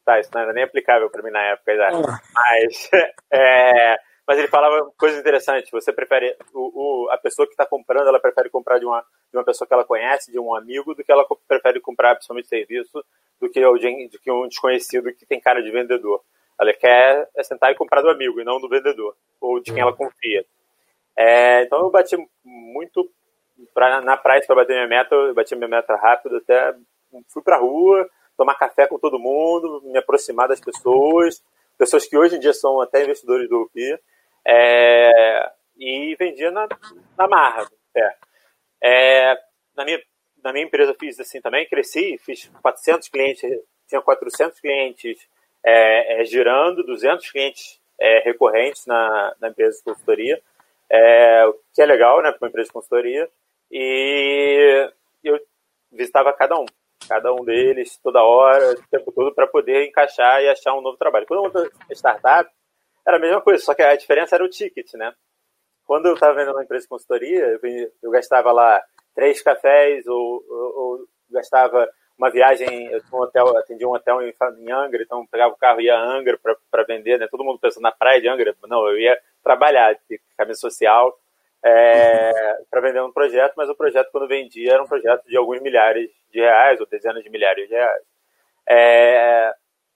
Tá, 0.04 0.18
isso 0.18 0.30
não 0.32 0.40
era 0.40 0.52
nem 0.52 0.64
aplicável 0.64 1.10
para 1.10 1.22
mim 1.22 1.30
na 1.30 1.42
época 1.42 1.76
já. 1.76 1.88
Ah. 1.88 2.20
Mas, 2.34 2.90
é, 3.30 3.96
mas 4.26 4.38
ele 4.38 4.48
falava 4.48 4.90
coisas 4.96 5.20
interessantes. 5.20 5.70
Você 5.70 5.92
prefere, 5.92 6.34
o, 6.54 7.06
o 7.06 7.10
a 7.10 7.18
pessoa 7.18 7.46
que 7.46 7.52
está 7.52 7.66
comprando, 7.66 8.08
ela 8.08 8.20
prefere 8.20 8.48
comprar 8.48 8.78
de 8.78 8.86
uma, 8.86 9.00
de 9.30 9.36
uma 9.36 9.44
pessoa 9.44 9.66
que 9.66 9.74
ela 9.74 9.84
conhece, 9.84 10.32
de 10.32 10.38
um 10.38 10.54
amigo, 10.54 10.94
do 10.94 11.04
que 11.04 11.12
ela 11.12 11.26
prefere 11.46 11.80
comprar 11.80 12.14
principalmente 12.14 12.48
serviço 12.48 13.04
do 13.40 13.50
que, 13.50 13.62
alguém, 13.62 14.08
do 14.08 14.18
que 14.18 14.30
um 14.30 14.48
desconhecido 14.48 15.12
que 15.12 15.26
tem 15.26 15.40
cara 15.40 15.62
de 15.62 15.70
vendedor. 15.70 16.22
Ela 16.58 16.72
quer 16.72 17.28
sentar 17.42 17.70
e 17.70 17.74
comprar 17.74 18.00
do 18.00 18.08
amigo 18.08 18.40
e 18.40 18.44
não 18.44 18.58
do 18.58 18.68
vendedor, 18.68 19.14
ou 19.40 19.60
de 19.60 19.72
quem 19.72 19.82
ela 19.82 19.94
confia. 19.94 20.44
É, 21.16 21.62
então 21.62 21.80
eu 21.80 21.90
bati 21.90 22.16
muito 22.44 23.10
pra, 23.72 24.00
na 24.02 24.16
praia 24.16 24.42
para 24.46 24.56
bater 24.56 24.74
minha 24.74 24.86
meta, 24.86 25.14
eu 25.14 25.34
bati 25.34 25.54
minha 25.56 25.68
meta 25.68 25.96
rápido, 25.96 26.36
até 26.36 26.74
fui 27.28 27.42
para 27.42 27.56
rua, 27.56 28.08
tomar 28.36 28.54
café 28.56 28.86
com 28.86 28.98
todo 28.98 29.18
mundo, 29.18 29.80
me 29.84 29.98
aproximar 29.98 30.48
das 30.48 30.60
pessoas, 30.60 31.42
pessoas 31.78 32.06
que 32.06 32.16
hoje 32.16 32.36
em 32.36 32.40
dia 32.40 32.52
são 32.52 32.80
até 32.80 33.02
investidores 33.02 33.48
do 33.48 33.62
UPI, 33.62 33.98
é, 34.46 35.50
e 35.78 36.14
vendia 36.18 36.50
na, 36.50 36.68
na 37.16 37.26
marra. 37.26 37.66
É. 37.96 38.14
É, 38.82 39.38
na, 39.74 39.84
minha, 39.84 40.00
na 40.42 40.52
minha 40.52 40.66
empresa 40.66 40.94
fiz 40.98 41.18
assim 41.18 41.40
também, 41.40 41.66
cresci, 41.66 42.18
fiz 42.18 42.50
400 42.60 43.08
clientes, 43.08 43.42
tinha 43.88 44.02
400 44.02 44.60
clientes 44.60 45.26
é, 45.64 46.20
é, 46.20 46.24
girando, 46.24 46.84
200 46.84 47.30
clientes 47.30 47.80
recorrentes 48.24 48.84
na, 48.84 49.34
na 49.40 49.48
empresa 49.48 49.78
de 49.78 49.84
consultoria, 49.84 50.38
é, 50.90 51.44
que 51.74 51.82
é 51.82 51.86
legal, 51.86 52.22
né, 52.22 52.30
para 52.30 52.38
uma 52.44 52.48
empresa 52.48 52.68
de 52.68 52.72
consultoria, 52.72 53.28
e 53.70 54.90
eu 55.24 55.38
visitava 55.92 56.32
cada 56.32 56.58
um, 56.58 56.66
cada 57.08 57.32
um 57.32 57.44
deles, 57.44 57.98
toda 58.02 58.22
hora, 58.22 58.72
o 58.72 58.88
tempo 58.88 59.12
todo, 59.12 59.34
para 59.34 59.46
poder 59.46 59.86
encaixar 59.86 60.42
e 60.42 60.48
achar 60.48 60.74
um 60.74 60.80
novo 60.80 60.96
trabalho. 60.96 61.26
Quando 61.26 61.40
eu 61.40 61.44
montei 61.44 61.96
startup, 61.96 62.50
era 63.06 63.16
a 63.16 63.20
mesma 63.20 63.40
coisa, 63.40 63.62
só 63.62 63.74
que 63.74 63.82
a 63.82 63.96
diferença 63.96 64.34
era 64.34 64.44
o 64.44 64.48
ticket, 64.48 64.92
né? 64.94 65.12
Quando 65.84 66.06
eu 66.06 66.14
estava 66.14 66.34
vendendo 66.34 66.54
uma 66.54 66.64
empresa 66.64 66.82
de 66.82 66.88
consultoria, 66.88 67.58
eu, 67.62 67.92
eu 68.02 68.10
gastava 68.10 68.50
lá 68.50 68.82
três 69.14 69.40
cafés 69.40 70.06
ou, 70.06 70.44
ou, 70.48 70.78
ou, 70.78 71.08
gastava 71.30 71.88
uma 72.18 72.30
viagem, 72.30 72.86
eu 72.86 73.00
tinha 73.04 73.18
um 73.18 73.22
hotel, 73.22 73.56
atendia 73.56 73.86
um 73.86 73.92
hotel 73.92 74.22
em, 74.22 74.34
em 74.58 74.72
Angra, 74.72 75.02
então 75.02 75.26
pegava 75.26 75.52
o 75.52 75.56
carro 75.56 75.80
e 75.80 75.84
ia 75.84 75.94
a 75.94 76.02
Angra 76.02 76.38
para 76.70 76.82
vender, 76.84 77.18
né? 77.18 77.28
Todo 77.30 77.44
mundo 77.44 77.58
pensando 77.58 77.82
na 77.82 77.92
praia 77.92 78.20
de 78.20 78.28
Angra, 78.28 78.54
não, 78.66 78.88
eu 78.88 78.98
ia 78.98 79.18
trabalhar, 79.42 79.94
de 80.08 80.20
caminho 80.36 80.56
social, 80.56 81.18
é, 81.62 82.32
para 82.70 82.80
vender 82.80 83.02
um 83.02 83.12
projeto, 83.12 83.54
mas 83.56 83.68
o 83.68 83.74
projeto, 83.74 84.10
quando 84.10 84.28
vendia, 84.28 84.72
era 84.72 84.82
um 84.82 84.88
projeto 84.88 85.26
de 85.26 85.36
alguns 85.36 85.60
milhares 85.60 86.10
de 86.30 86.40
reais 86.40 86.80
ou 86.80 86.86
dezenas 86.86 87.22
de 87.22 87.30
milhares 87.30 87.68
de 87.68 87.74
reais. 87.74 88.02
É, 88.68 89.54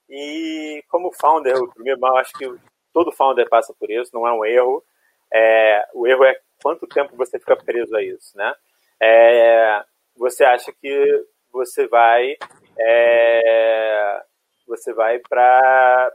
e 0.08 0.84
como 0.88 1.12
founder, 1.12 1.56
o 1.56 1.72
primeiro, 1.72 2.00
eu 2.02 2.16
acho 2.16 2.32
que 2.32 2.46
todo 2.92 3.12
founder 3.12 3.48
passa 3.48 3.74
por 3.78 3.90
isso, 3.90 4.10
não 4.12 4.26
é 4.26 4.32
um 4.32 4.44
erro. 4.44 4.84
É, 5.32 5.86
o 5.94 6.06
erro 6.06 6.24
é 6.24 6.36
quanto 6.62 6.86
tempo 6.86 7.16
você 7.16 7.38
fica 7.38 7.56
preso 7.56 7.96
a 7.96 8.02
isso, 8.02 8.36
né? 8.36 8.52
É, 9.00 9.84
você 10.16 10.44
acha 10.44 10.72
que 10.72 11.24
você 11.52 11.86
vai 11.88 12.36
é, 12.78 14.22
você 14.66 14.92
vai 14.94 15.18
para 15.18 16.12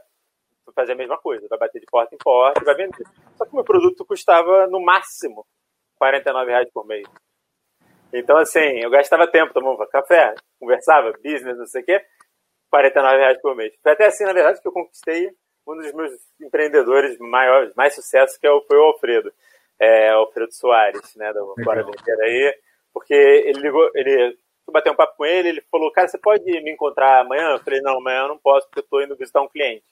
fazer 0.74 0.92
a 0.92 0.96
mesma 0.96 1.16
coisa, 1.18 1.46
vai 1.48 1.58
bater 1.58 1.80
de 1.80 1.86
porta 1.86 2.14
em 2.14 2.18
porta 2.18 2.60
e 2.60 2.64
vai 2.64 2.74
vender. 2.74 3.04
Só 3.36 3.44
que 3.44 3.52
o 3.52 3.54
meu 3.54 3.64
produto 3.64 4.04
custava 4.04 4.66
no 4.66 4.80
máximo 4.80 5.46
49 5.98 6.50
reais 6.50 6.70
por 6.72 6.86
mês. 6.86 7.06
Então, 8.12 8.36
assim, 8.38 8.80
eu 8.82 8.90
gastava 8.90 9.30
tempo, 9.30 9.52
tomava 9.52 9.86
café, 9.86 10.34
conversava, 10.58 11.12
business, 11.22 11.58
não 11.58 11.66
sei 11.66 11.82
o 11.82 11.84
quê, 11.84 12.00
49 12.70 13.16
reais 13.16 13.40
por 13.40 13.54
mês. 13.54 13.74
Foi 13.82 13.92
até 13.92 14.06
assim, 14.06 14.24
na 14.24 14.32
verdade, 14.32 14.60
que 14.60 14.68
eu 14.68 14.72
conquistei 14.72 15.30
um 15.66 15.76
dos 15.76 15.92
meus 15.92 16.12
empreendedores 16.40 17.18
maiores, 17.18 17.74
mais 17.74 17.94
sucesso, 17.94 18.38
que 18.38 18.46
é 18.46 18.50
foi 18.66 18.78
o 18.78 18.84
Alfredo. 18.84 19.32
É, 19.78 20.10
Alfredo 20.10 20.54
Soares, 20.54 21.14
né, 21.16 21.32
da 21.32 21.40
Bora 21.62 21.84
Vender 21.84 22.22
aí, 22.22 22.58
porque 22.94 23.12
ele 23.12 23.60
ligou, 23.60 23.90
ele 23.94 24.38
fui 24.66 24.72
bater 24.72 24.90
um 24.90 24.96
papo 24.96 25.16
com 25.16 25.24
ele, 25.24 25.48
ele 25.48 25.64
falou, 25.70 25.90
cara, 25.92 26.08
você 26.08 26.18
pode 26.18 26.44
me 26.44 26.72
encontrar 26.72 27.20
amanhã? 27.20 27.52
Eu 27.52 27.60
falei, 27.60 27.80
não, 27.80 27.98
amanhã 27.98 28.22
eu 28.22 28.28
não 28.28 28.38
posso, 28.38 28.66
porque 28.66 28.80
eu 28.80 28.86
tô 28.90 29.00
indo 29.00 29.16
visitar 29.16 29.40
um 29.40 29.48
cliente. 29.48 29.84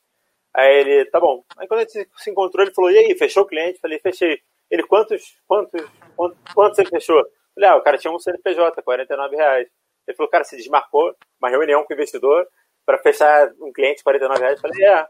Aí 0.53 0.81
ele, 0.81 1.05
tá 1.07 1.21
bom. 1.21 1.45
Aí 1.57 1.67
quando 1.67 1.81
a 1.81 1.85
gente 1.85 2.09
se 2.17 2.31
encontrou, 2.31 2.65
ele 2.65 2.75
falou, 2.75 2.91
e 2.91 2.99
aí, 2.99 3.17
fechou 3.17 3.45
o 3.45 3.47
cliente? 3.47 3.77
Eu 3.77 3.81
falei, 3.81 3.99
fechei. 4.01 4.41
Ele, 4.71 4.83
quantos, 4.83 5.37
quantos, 5.47 5.81
quantos, 6.17 6.39
quantos 6.53 6.77
você 6.77 6.85
fechou? 6.85 7.19
Eu 7.19 7.31
falei, 7.55 7.71
ah, 7.71 7.77
o 7.77 7.83
cara 7.83 7.99
tinha 7.99 8.13
um 8.13 8.19
CNPJ, 8.19 8.83
49 8.83 9.37
reais. 9.37 9.69
Ele 10.07 10.17
falou, 10.17 10.31
cara, 10.31 10.45
se 10.45 10.57
desmarcou 10.57 11.15
uma 11.41 11.49
reunião 11.49 11.85
com 11.85 11.93
o 11.93 11.97
investidor 11.97 12.47
para 12.85 12.99
fechar 12.99 13.53
um 13.61 13.73
cliente 13.73 14.03
49 14.03 14.41
reais. 14.41 14.57
Eu 14.57 14.63
falei, 14.63 14.85
é. 14.85 15.09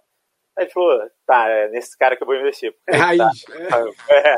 Aí 0.57 0.65
ele 0.65 0.71
falou, 0.71 1.11
tá, 1.27 1.49
é 1.49 1.69
nesse 1.69 1.99
cara 1.99 2.17
que 2.17 2.23
eu 2.23 2.27
vou 2.27 2.37
investir. 2.37 2.75
É 2.87 2.97
raiz. 2.97 3.45
Tá. 3.45 3.85
É. 4.09 4.37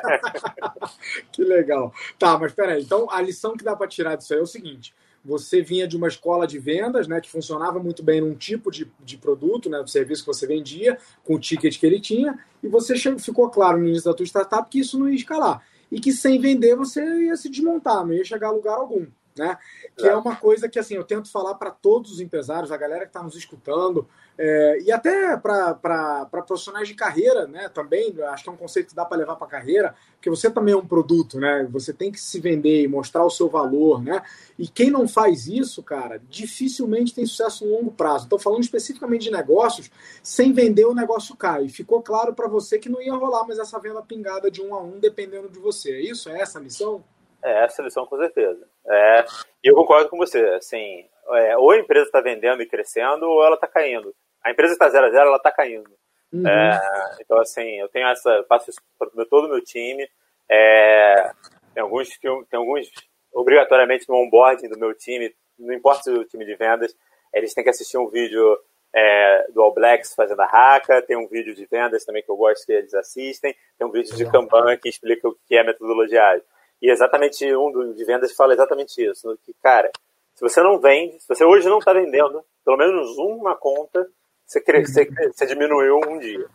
que 1.31 1.45
legal. 1.45 1.93
Tá, 2.19 2.39
mas 2.39 2.55
peraí. 2.55 2.83
Então, 2.83 3.07
a 3.11 3.21
lição 3.21 3.57
que 3.57 3.65
dá 3.65 3.77
para 3.77 3.87
tirar 3.87 4.17
disso 4.17 4.33
aí 4.33 4.41
é 4.41 4.43
o 4.43 4.47
seguinte. 4.47 4.95
Você 5.27 5.61
vinha 5.61 5.89
de 5.89 5.97
uma 5.97 6.07
escola 6.07 6.47
de 6.47 6.59
vendas, 6.59 7.09
né, 7.09 7.21
que 7.21 7.29
funcionava 7.29 7.81
muito 7.81 8.03
bem 8.03 8.21
num 8.21 8.35
tipo 8.35 8.71
de, 8.71 8.91
de 9.05 9.19
produto, 9.19 9.69
né, 9.69 9.83
do 9.83 9.91
serviço 9.91 10.23
que 10.23 10.29
você 10.29 10.47
vendia, 10.47 10.97
com 11.25 11.35
o 11.35 11.39
ticket 11.39 11.79
que 11.79 11.85
ele 11.85 12.01
tinha, 12.01 12.39
e 12.63 12.69
você 12.69 12.97
chegou, 12.97 13.19
ficou 13.19 13.51
claro 13.51 13.79
no 13.79 13.89
início 13.89 14.05
da 14.05 14.15
tua 14.15 14.25
startup 14.25 14.71
que 14.71 14.79
isso 14.79 14.99
não 14.99 15.09
ia 15.09 15.17
escalar. 15.17 15.63
E 15.91 16.01
que 16.01 16.13
sem 16.13 16.41
vender 16.41 16.77
você 16.77 17.03
ia 17.25 17.37
se 17.37 17.49
desmontar, 17.49 18.07
não 18.07 18.13
ia 18.13 18.25
chegar 18.25 18.49
a 18.49 18.53
lugar 18.53 18.77
algum 18.77 19.07
né? 19.39 19.59
Que 19.97 20.07
é 20.07 20.17
uma 20.17 20.37
coisa 20.37 20.69
que 20.69 20.79
assim 20.79 20.95
eu 20.95 21.05
tento 21.05 21.31
falar 21.31 21.55
para 21.55 21.71
todos 21.71 22.13
os 22.13 22.21
empresários, 22.21 22.73
a 22.73 22.77
galera 22.77 23.03
que 23.03 23.11
está 23.11 23.23
nos 23.23 23.37
escutando, 23.37 24.09
é, 24.39 24.79
e 24.83 24.93
até 24.93 25.37
para 25.37 26.27
profissionais 26.47 26.89
de 26.89 26.95
carreira, 26.95 27.47
né? 27.47 27.69
Também 27.69 28.15
acho 28.25 28.45
que 28.45 28.51
é 28.51 28.53
um 28.53 28.57
conceito 28.57 28.89
que 28.89 28.95
dá 28.95 29.05
para 29.05 29.17
levar 29.17 29.37
para 29.37 29.47
a 29.47 29.51
carreira, 29.51 29.95
porque 30.15 30.29
você 30.29 30.51
também 30.51 30.75
é 30.75 30.77
um 30.77 30.87
produto, 30.87 31.39
né? 31.39 31.67
Você 31.71 31.93
tem 31.93 32.13
que 32.13 32.21
se 32.21 32.39
vender 32.39 32.83
e 32.83 32.89
mostrar 32.89 33.25
o 33.25 33.31
seu 33.31 33.49
valor, 33.49 34.03
né? 34.03 34.23
E 34.59 34.69
quem 34.69 34.91
não 34.91 35.09
faz 35.09 35.47
isso, 35.47 35.83
cara, 35.83 36.21
dificilmente 36.29 37.15
tem 37.15 37.25
sucesso 37.25 37.65
no 37.65 37.73
longo 37.73 37.91
prazo. 37.91 38.25
Estou 38.25 38.39
falando 38.39 38.63
especificamente 38.63 39.23
de 39.23 39.31
negócios, 39.31 39.91
sem 40.23 40.53
vender 40.53 40.85
o 40.85 40.95
negócio 40.95 41.35
cai. 41.37 41.65
E 41.65 41.71
ficou 41.71 42.03
claro 42.03 42.35
para 42.35 42.49
você 42.49 42.79
que 42.79 42.89
não 42.89 43.01
ia 43.01 43.15
rolar 43.15 43.47
mais 43.47 43.59
essa 43.59 43.79
venda 43.79 44.03
pingada 44.03 44.51
de 44.51 44.61
um 44.61 44.75
a 44.75 44.83
um, 44.83 44.99
dependendo 44.99 45.49
de 45.49 45.59
você. 45.59 45.93
É 45.93 46.01
isso? 46.01 46.29
É 46.29 46.41
essa 46.41 46.59
a 46.59 46.63
missão? 46.63 47.03
É, 47.43 47.65
essa 47.65 47.83
lição 47.83 48.05
com 48.07 48.19
certeza. 48.19 48.67
É, 48.89 49.25
e 49.65 49.69
eu 49.69 49.75
concordo 49.75 50.09
com 50.09 50.17
você. 50.17 50.41
Assim, 50.51 51.07
é, 51.31 51.57
ou 51.57 51.71
a 51.71 51.79
empresa 51.79 52.07
está 52.07 52.21
vendendo 52.21 52.63
e 52.63 52.67
crescendo, 52.67 53.29
ou 53.29 53.45
ela 53.45 53.55
está 53.55 53.67
caindo. 53.67 54.15
A 54.43 54.51
empresa 54.51 54.73
está 54.73 54.89
zero 54.89 55.07
a 55.07 55.11
zero, 55.11 55.29
ela 55.29 55.37
está 55.37 55.51
caindo. 55.51 55.91
Uhum. 56.33 56.47
É, 56.47 56.81
então, 57.21 57.39
assim, 57.39 57.79
eu 57.81 57.89
tenho 57.89 58.09
essa, 58.09 58.45
passo 58.49 58.71
isso 58.71 58.81
para 58.99 59.25
todo 59.27 59.47
o 59.47 59.49
meu 59.49 59.63
time. 59.63 60.09
É, 60.49 61.31
tem 61.75 61.83
alguns, 61.83 62.09
tem 62.19 62.59
alguns 62.59 62.91
obrigatoriamente 63.33 64.09
no 64.09 64.17
onboarding 64.17 64.69
do 64.69 64.79
meu 64.79 64.95
time, 64.95 65.35
não 65.59 65.75
importa 65.75 66.05
se 66.05 66.11
é 66.11 66.15
o 66.15 66.25
time 66.25 66.45
de 66.45 66.55
vendas, 66.57 66.95
eles 67.35 67.53
têm 67.53 67.63
que 67.63 67.71
assistir 67.71 67.99
um 67.99 68.09
vídeo 68.09 68.59
é, 68.95 69.47
do 69.53 69.61
All 69.61 69.75
Blacks 69.75 70.15
fazendo 70.15 70.41
a 70.41 70.47
raca, 70.47 71.03
tem 71.03 71.17
um 71.17 71.29
vídeo 71.29 71.55
de 71.55 71.67
vendas 71.67 72.05
também 72.05 72.23
que 72.23 72.31
eu 72.31 72.37
gosto 72.37 72.65
que 72.65 72.73
eles 72.73 72.95
assistem, 72.95 73.55
tem 73.79 73.87
um 73.87 73.91
vídeo 73.91 74.17
de 74.17 74.31
Kanban 74.31 74.77
que 74.79 74.89
explica 74.89 75.29
o 75.29 75.37
que 75.47 75.55
é 75.55 75.63
metodologia 75.63 76.25
ágil. 76.25 76.45
E 76.81 76.91
exatamente 76.91 77.45
um 77.55 77.93
de 77.93 78.05
vendas 78.05 78.35
fala 78.35 78.53
exatamente 78.53 79.03
isso. 79.03 79.39
Que, 79.45 79.55
cara, 79.63 79.91
se 80.35 80.41
você 80.41 80.63
não 80.63 80.79
vende, 80.79 81.19
se 81.21 81.29
você 81.29 81.45
hoje 81.45 81.69
não 81.69 81.79
está 81.79 81.93
vendendo, 81.93 82.45
pelo 82.65 82.77
menos 82.77 83.17
uma 83.19 83.57
conta, 83.57 84.07
você, 84.45 84.61
cre, 84.61 84.87
você, 84.87 85.03
uhum. 85.03 85.33
você 85.33 85.47
diminuiu 85.47 85.99
um 86.07 86.19
dia. 86.19 86.47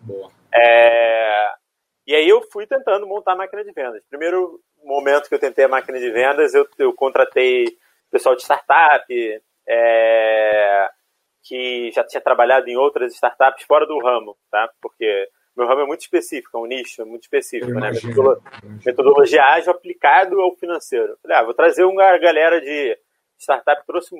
Boa. 0.00 0.30
É, 0.52 1.52
e 2.06 2.14
aí 2.14 2.28
eu 2.28 2.42
fui 2.50 2.66
tentando 2.66 3.06
montar 3.06 3.32
a 3.32 3.36
máquina 3.36 3.62
de 3.62 3.72
vendas. 3.72 4.02
Primeiro 4.08 4.60
momento 4.82 5.28
que 5.28 5.34
eu 5.34 5.38
tentei 5.38 5.64
a 5.64 5.68
máquina 5.68 5.98
de 5.98 6.10
vendas, 6.10 6.54
eu, 6.54 6.66
eu 6.78 6.92
contratei 6.94 7.66
pessoal 8.10 8.34
de 8.34 8.42
startup, 8.42 9.04
é, 9.68 10.88
que 11.42 11.90
já 11.92 12.04
tinha 12.04 12.20
trabalhado 12.20 12.68
em 12.68 12.76
outras 12.76 13.12
startups 13.14 13.64
fora 13.64 13.86
do 13.86 13.98
ramo, 14.00 14.36
tá? 14.50 14.68
Porque 14.80 15.28
meu 15.60 15.68
ramo 15.68 15.82
é 15.82 15.86
muito 15.86 16.00
específico, 16.00 16.56
é 16.56 16.60
um 16.60 16.66
nicho 16.66 17.04
muito 17.04 17.24
específico, 17.24 17.70
né? 17.72 17.90
Metodologia, 17.90 18.42
metodologia 18.84 19.44
ágil 19.44 19.72
aplicado 19.72 20.40
ao 20.40 20.56
financeiro. 20.56 21.18
Falei, 21.22 21.36
ah, 21.36 21.44
vou 21.44 21.52
trazer 21.52 21.84
uma 21.84 22.16
galera 22.18 22.60
de 22.60 22.98
startup, 23.38 23.84
trouxe 23.86 24.14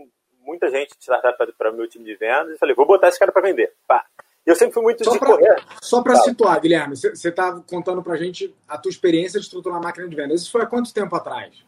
muita 0.44 0.68
gente 0.68 0.90
de 0.90 1.02
startup 1.02 1.37
para 1.56 1.70
o 1.70 1.75
meu 1.75 1.88
time 1.88 2.04
de 2.04 2.14
vendas 2.14 2.54
e 2.54 2.59
falei, 2.59 2.75
vou 2.75 2.87
botar 2.87 3.09
esse 3.09 3.18
cara 3.18 3.32
para 3.32 3.42
vender. 3.42 3.73
Pá. 3.88 4.04
Eu 4.44 4.54
sempre 4.54 4.75
fui 4.75 4.82
muito 4.82 5.02
só 5.02 5.12
de 5.12 5.18
pra, 5.18 5.28
correr. 5.28 5.64
Só 5.80 6.02
para 6.02 6.16
situar, 6.16 6.61
Guilherme, 6.61 6.97
você 6.97 7.28
está 7.28 7.59
contando 7.68 8.02
para 8.02 8.14
a 8.14 8.16
gente 8.16 8.54
a 8.68 8.76
tua 8.76 8.90
experiência 8.90 9.40
de 9.40 9.47
estruturar 9.47 9.78
a 9.78 9.82
máquina 9.82 10.09
de 10.09 10.16
vendas. 10.16 10.42
Isso 10.42 10.52
foi 10.52 10.62
há 10.62 10.66
quanto 10.66 10.92
tempo 10.92 11.14
atrás? 11.16 11.64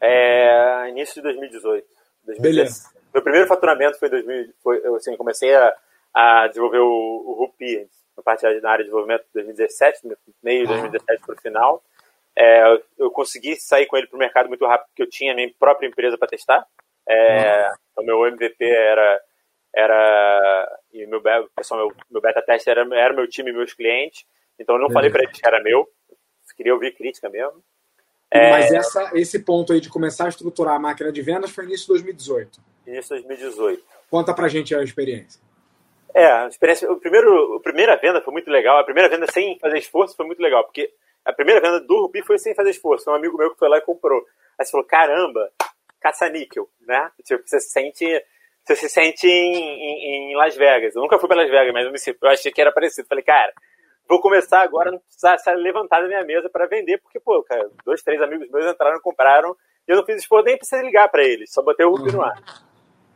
É, 0.00 0.88
início 0.88 1.16
de 1.16 1.22
2018. 1.22 1.86
2018. 2.24 2.42
Beleza. 2.42 2.90
Meu 3.12 3.22
primeiro 3.22 3.46
faturamento 3.46 3.98
foi 3.98 4.08
em 4.08 4.10
2000, 4.10 4.54
foi, 4.62 4.80
eu 4.84 4.96
assim, 4.96 5.16
comecei 5.16 5.54
a, 5.54 5.74
a 6.14 6.48
desenvolver 6.48 6.78
o, 6.78 7.24
o 7.26 7.34
Rupi 7.40 7.86
na 8.16 8.22
parte 8.22 8.42
da 8.42 8.70
área 8.70 8.84
de 8.84 8.90
desenvolvimento 8.90 9.22
de 9.22 9.32
2017, 9.34 10.00
meio 10.42 10.62
de 10.62 10.68
2017 10.68 11.22
para 11.24 11.34
o 11.34 11.40
final. 11.40 11.84
É, 12.36 12.82
eu 12.98 13.10
consegui 13.10 13.56
sair 13.56 13.86
com 13.86 13.96
ele 13.96 14.06
para 14.06 14.16
o 14.16 14.18
mercado 14.18 14.48
muito 14.48 14.66
rápido, 14.66 14.88
porque 14.88 15.02
eu 15.02 15.10
tinha 15.10 15.32
a 15.32 15.34
minha 15.34 15.52
própria 15.58 15.86
empresa 15.86 16.16
para 16.16 16.28
testar. 16.28 16.66
É, 17.06 17.68
uhum. 17.68 17.74
Então, 17.92 18.04
meu 18.04 18.26
MVP 18.26 18.64
era. 18.64 19.20
era 19.74 20.78
e 20.92 21.06
meu, 21.06 21.22
pessoal, 21.54 21.80
meu, 21.80 21.96
meu 22.10 22.20
beta 22.20 22.42
teste 22.42 22.70
era, 22.70 22.82
era 22.94 23.14
meu 23.14 23.28
time 23.28 23.50
e 23.50 23.54
meus 23.54 23.74
clientes. 23.74 24.24
Então, 24.58 24.76
eu 24.76 24.80
não 24.80 24.88
uhum. 24.88 24.92
falei 24.92 25.10
para 25.10 25.22
eles 25.24 25.38
que 25.38 25.46
era 25.46 25.62
meu. 25.62 25.88
Queria 26.56 26.74
ouvir 26.74 26.94
crítica 26.94 27.28
mesmo. 27.28 27.62
É, 28.30 28.50
Mas 28.50 28.72
essa, 28.72 29.10
esse 29.14 29.38
ponto 29.40 29.72
aí 29.72 29.80
de 29.80 29.90
começar 29.90 30.24
a 30.24 30.28
estruturar 30.28 30.74
a 30.74 30.78
máquina 30.78 31.12
de 31.12 31.20
vendas 31.20 31.50
foi 31.50 31.64
início 31.64 31.86
de 31.86 31.88
2018. 31.88 32.60
Início 32.86 33.16
de 33.16 33.22
2018. 33.22 33.84
Conta 34.10 34.34
pra 34.34 34.48
gente 34.48 34.74
a 34.74 34.82
experiência. 34.82 35.40
É, 36.14 36.26
a 36.26 36.46
experiência. 36.46 36.90
O 36.90 37.00
primeiro, 37.00 37.56
a 37.56 37.60
primeira 37.60 37.96
venda 37.96 38.20
foi 38.20 38.32
muito 38.32 38.50
legal. 38.50 38.78
A 38.78 38.84
primeira 38.84 39.08
venda 39.08 39.26
sem 39.30 39.58
fazer 39.58 39.78
esforço 39.78 40.16
foi 40.16 40.26
muito 40.26 40.42
legal, 40.42 40.64
porque 40.64 40.92
a 41.24 41.32
primeira 41.32 41.60
venda 41.60 41.80
do 41.80 42.02
Rupi 42.02 42.22
foi 42.22 42.38
sem 42.38 42.54
fazer 42.54 42.70
esforço. 42.70 43.10
Um 43.10 43.14
amigo 43.14 43.38
meu 43.38 43.50
que 43.50 43.58
foi 43.58 43.68
lá 43.68 43.78
e 43.78 43.82
comprou. 43.82 44.24
Aí 44.58 44.64
você 44.64 44.70
falou: 44.70 44.86
caramba, 44.86 45.50
caça-níquel, 46.00 46.68
né? 46.86 47.10
Tipo, 47.24 47.42
você 47.46 47.60
se 47.60 47.70
sente. 47.70 48.06
Você 48.64 48.76
se 48.76 48.88
sente 48.88 49.26
em, 49.26 49.56
em, 49.56 50.32
em, 50.32 50.36
Las 50.36 50.54
Vegas. 50.54 50.94
Eu 50.94 51.02
nunca 51.02 51.18
fui 51.18 51.28
para 51.28 51.42
Las 51.42 51.50
Vegas, 51.50 51.72
mas 51.72 51.84
eu, 51.84 51.90
me, 51.90 52.18
eu 52.22 52.28
achei 52.28 52.52
que 52.52 52.60
era 52.60 52.70
parecido. 52.70 53.08
Falei, 53.08 53.24
cara, 53.24 53.52
vou 54.08 54.20
começar 54.20 54.60
agora, 54.60 54.92
não 54.92 55.00
precisar 55.00 55.36
levantar 55.56 56.00
da 56.00 56.06
minha 56.06 56.22
mesa 56.22 56.48
para 56.48 56.66
vender, 56.66 56.98
porque, 56.98 57.18
pô, 57.18 57.42
cara, 57.42 57.68
dois, 57.84 58.02
três 58.02 58.22
amigos 58.22 58.48
meus 58.50 58.66
entraram 58.66 59.00
compraram, 59.00 59.56
e 59.88 59.90
eu 59.90 59.96
não 59.96 60.04
fiz 60.04 60.18
esforço, 60.18 60.44
nem 60.44 60.56
precisei 60.56 60.84
ligar 60.84 61.08
para 61.08 61.24
eles, 61.24 61.52
só 61.52 61.60
botei 61.60 61.84
o 61.84 61.90
Rupi 61.90 62.12
no 62.12 62.22
ar. 62.22 62.40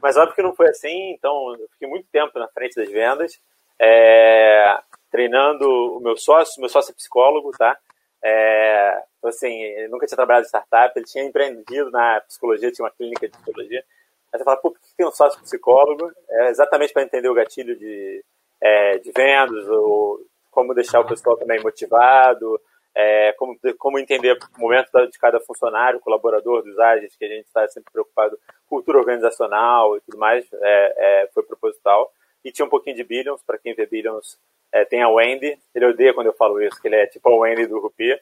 Mas 0.02 0.16
óbvio 0.16 0.34
que 0.34 0.42
não 0.42 0.54
foi 0.54 0.68
assim, 0.68 1.12
então 1.12 1.54
eu 1.58 1.68
fiquei 1.72 1.88
muito 1.88 2.06
tempo 2.10 2.38
na 2.38 2.48
frente 2.48 2.76
das 2.76 2.90
vendas, 2.90 3.40
é, 3.80 4.78
treinando 5.10 5.68
o 5.68 6.00
meu 6.00 6.16
sócio, 6.16 6.60
meu 6.60 6.68
sócio 6.68 6.92
é 6.92 6.94
psicólogo, 6.94 7.50
tá? 7.52 7.76
É, 8.22 9.02
então, 9.18 9.30
assim, 9.30 9.52
ele 9.52 9.88
nunca 9.88 10.06
tinha 10.06 10.16
trabalhado 10.16 10.44
em 10.44 10.48
startup, 10.48 10.92
ele 10.96 11.06
tinha 11.06 11.24
empreendido 11.24 11.90
na 11.90 12.20
psicologia, 12.22 12.72
tinha 12.72 12.84
uma 12.84 12.92
clínica 12.92 13.28
de 13.28 13.32
psicologia. 13.32 13.84
Aí 14.32 14.38
você 14.38 14.44
fala, 14.44 14.56
por 14.56 14.72
que 14.72 14.78
tem 14.96 15.06
um 15.06 15.12
sócio 15.12 15.40
psicólogo? 15.42 16.10
É 16.28 16.48
exatamente 16.48 16.92
para 16.92 17.02
entender 17.02 17.28
o 17.28 17.34
gatilho 17.34 17.76
de, 17.76 18.24
é, 18.60 18.98
de 18.98 19.12
vendas, 19.12 19.68
ou 19.68 20.20
como 20.50 20.74
deixar 20.74 21.00
o 21.00 21.06
pessoal 21.06 21.36
também 21.36 21.60
motivado, 21.62 22.60
é, 22.96 23.32
como, 23.32 23.58
como 23.76 23.98
entender 23.98 24.38
o 24.56 24.60
momento 24.60 24.90
de 25.06 25.18
cada 25.18 25.38
funcionário, 25.38 26.00
colaborador 26.00 26.62
dos 26.62 26.78
agentes, 26.78 27.14
que 27.14 27.26
a 27.26 27.28
gente 27.28 27.44
está 27.44 27.68
sempre 27.68 27.92
preocupado, 27.92 28.38
cultura 28.66 28.98
organizacional 28.98 29.98
e 29.98 30.00
tudo 30.00 30.16
mais, 30.16 30.46
é, 30.50 30.94
é, 30.96 31.28
foi 31.34 31.42
proposital. 31.42 32.10
E 32.42 32.50
tinha 32.50 32.64
um 32.64 32.70
pouquinho 32.70 32.96
de 32.96 33.04
Billions, 33.04 33.42
para 33.46 33.58
quem 33.58 33.74
vê 33.74 33.84
Billions, 33.84 34.38
é, 34.72 34.86
tem 34.86 35.02
a 35.02 35.10
Wendy, 35.10 35.58
ele 35.74 35.84
odeia 35.84 36.14
quando 36.14 36.28
eu 36.28 36.32
falo 36.32 36.60
isso, 36.62 36.80
que 36.80 36.88
ele 36.88 36.96
é 36.96 37.06
tipo 37.06 37.28
a 37.28 37.36
Wendy 37.36 37.66
do 37.66 37.78
Rupi, 37.78 38.18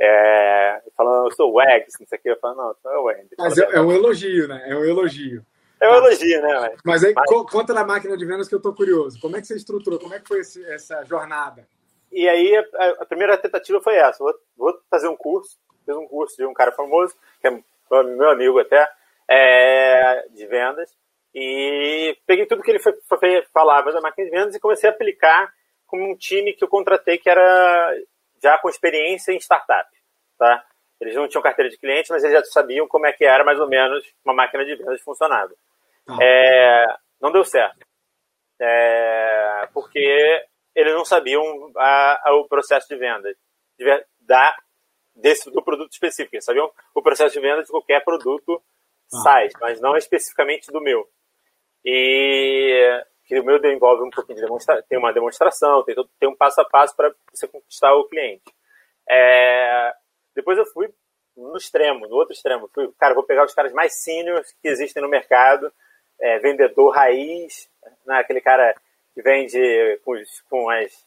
é, 0.00 0.82
falando, 0.96 1.28
eu 1.28 1.32
sou 1.36 1.52
Wags, 1.52 1.94
não 2.00 2.06
sei 2.08 2.18
o 2.18 2.20
que, 2.20 2.30
eu 2.30 2.38
falo, 2.40 2.56
não, 2.56 2.74
sou 2.82 2.90
a 2.90 3.00
Wendy. 3.02 3.36
Mas 3.38 3.56
é, 3.56 3.76
é, 3.76 3.80
um 3.80 3.92
elogio, 3.92 4.48
né? 4.48 4.64
É 4.66 4.74
um 4.74 4.84
elogio. 4.84 5.46
É 5.80 5.88
um 5.88 5.94
elogio, 5.94 6.42
né? 6.42 6.60
Mas, 6.60 6.80
mas 6.84 7.04
aí, 7.04 7.14
mas... 7.14 7.30
conta 7.48 7.72
na 7.72 7.84
máquina 7.84 8.16
de 8.16 8.26
vendas 8.26 8.48
que 8.48 8.54
eu 8.54 8.60
tô 8.60 8.74
curioso. 8.74 9.20
Como 9.20 9.36
é 9.36 9.40
que 9.40 9.46
você 9.46 9.54
estruturou? 9.54 10.00
Como 10.00 10.12
é 10.12 10.18
que 10.18 10.26
foi 10.26 10.40
esse, 10.40 10.64
essa 10.64 11.04
jornada? 11.04 11.68
E 12.10 12.28
aí 12.28 12.56
a, 12.56 12.90
a, 13.02 13.06
primeira 13.06 13.36
tentativa 13.36 13.80
foi 13.80 13.96
essa, 13.96 14.18
vou, 14.18 14.34
vou, 14.56 14.80
fazer 14.90 15.08
um 15.08 15.16
curso, 15.16 15.58
fiz 15.84 15.96
um 15.96 16.06
curso 16.06 16.36
de 16.36 16.46
um 16.46 16.54
cara 16.54 16.72
famoso, 16.72 17.14
que 17.40 17.48
é 17.48 17.50
meu 17.50 18.30
amigo 18.30 18.58
até, 18.58 18.90
é, 19.28 20.26
de 20.30 20.46
vendas, 20.46 20.90
e 21.34 22.16
peguei 22.26 22.46
tudo 22.46 22.62
que 22.62 22.70
ele 22.70 22.78
foi, 22.78 22.94
foi, 23.06 23.42
falava 23.52 23.92
da 23.92 24.00
máquina 24.00 24.24
de 24.24 24.30
vendas 24.30 24.54
e 24.54 24.60
comecei 24.60 24.88
a 24.88 24.92
aplicar 24.92 25.52
com 25.86 26.12
um 26.12 26.16
time 26.16 26.54
que 26.54 26.64
eu 26.64 26.68
contratei 26.68 27.18
que 27.18 27.28
era 27.28 27.94
já 28.42 28.58
com 28.58 28.68
experiência 28.68 29.32
em 29.32 29.40
startup, 29.40 29.88
tá? 30.38 30.64
Eles 31.00 31.14
não 31.14 31.28
tinham 31.28 31.42
carteira 31.42 31.70
de 31.70 31.78
cliente, 31.78 32.10
mas 32.10 32.24
eles 32.24 32.38
já 32.38 32.44
sabiam 32.44 32.88
como 32.88 33.06
é 33.06 33.12
que 33.12 33.24
era 33.24 33.44
mais 33.44 33.60
ou 33.60 33.68
menos 33.68 34.04
uma 34.24 34.34
máquina 34.34 34.64
de 34.64 34.74
vendas 34.74 35.00
funcionava. 35.02 35.52
Ah. 36.08 36.18
É, 36.20 36.86
não 37.20 37.30
deu 37.30 37.44
certo. 37.44 37.86
É, 38.60 39.68
porque 39.72 40.44
eles 40.78 40.94
não 40.94 41.04
sabiam 41.04 41.42
a, 41.76 42.30
a, 42.30 42.34
o 42.36 42.46
processo 42.46 42.88
de 42.88 42.96
venda 42.96 43.34
de, 43.76 44.06
da, 44.20 44.56
desse, 45.14 45.50
do 45.50 45.62
produto 45.62 45.90
específico. 45.90 46.36
Eles 46.36 46.44
sabiam 46.44 46.70
o 46.94 47.02
processo 47.02 47.34
de 47.34 47.40
venda 47.40 47.62
de 47.62 47.68
qualquer 47.68 48.04
produto 48.04 48.62
ah. 49.12 49.48
Mas 49.60 49.80
não 49.80 49.96
especificamente 49.96 50.70
do 50.70 50.80
meu. 50.80 51.08
E 51.84 53.04
que 53.24 53.40
o 53.40 53.44
meu 53.44 53.58
envolve 53.72 54.04
um 54.04 54.10
pouquinho 54.10 54.36
de 54.36 54.44
demonstração, 54.44 54.84
tem 54.88 54.98
uma 54.98 55.12
demonstração, 55.12 55.82
tem, 55.84 55.94
todo, 55.94 56.08
tem 56.18 56.28
um 56.28 56.36
passo 56.36 56.60
a 56.60 56.64
passo 56.64 56.94
para 56.96 57.14
você 57.30 57.46
conquistar 57.48 57.94
o 57.94 58.08
cliente. 58.08 58.54
É, 59.08 59.92
depois 60.34 60.56
eu 60.58 60.66
fui 60.66 60.88
no 61.36 61.56
extremo, 61.56 62.06
no 62.06 62.16
outro 62.16 62.32
extremo. 62.32 62.70
Fui, 62.72 62.90
cara, 62.98 63.14
vou 63.14 63.24
pegar 63.24 63.44
os 63.44 63.54
caras 63.54 63.72
mais 63.72 64.02
seniors 64.02 64.50
que 64.62 64.68
existem 64.68 65.02
no 65.02 65.08
mercado, 65.08 65.72
é, 66.20 66.38
vendedor 66.38 66.94
raiz, 66.94 67.68
né, 68.06 68.18
aquele 68.18 68.40
cara 68.40 68.74
que 69.18 69.22
vende 69.22 70.00
com, 70.04 70.14
com, 70.48 70.70
as, 70.70 71.04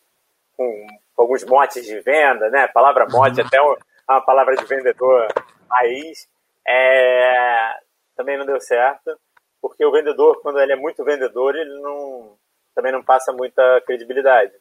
com, 0.57 0.87
alguns 1.17 1.45
motes 1.45 1.85
de 1.85 1.97
venda, 2.01 2.49
né? 2.49 2.63
A 2.63 2.67
palavra 2.67 3.07
mote 3.09 3.39
uhum. 3.39 3.47
até 3.47 3.61
uma 3.61 4.21
palavra 4.21 4.53
de 4.57 4.65
vendedor 4.65 5.27
raiz. 5.69 6.27
É, 6.67 7.79
também 8.17 8.37
não 8.37 8.45
deu 8.45 8.59
certo, 8.59 9.17
porque 9.61 9.85
o 9.85 9.91
vendedor, 9.93 10.41
quando 10.41 10.59
ele 10.59 10.73
é 10.73 10.75
muito 10.75 11.05
vendedor, 11.05 11.55
ele 11.55 11.73
não, 11.79 12.35
também 12.75 12.91
não 12.91 13.01
passa 13.01 13.31
muita 13.31 13.81
credibilidade. 13.85 14.51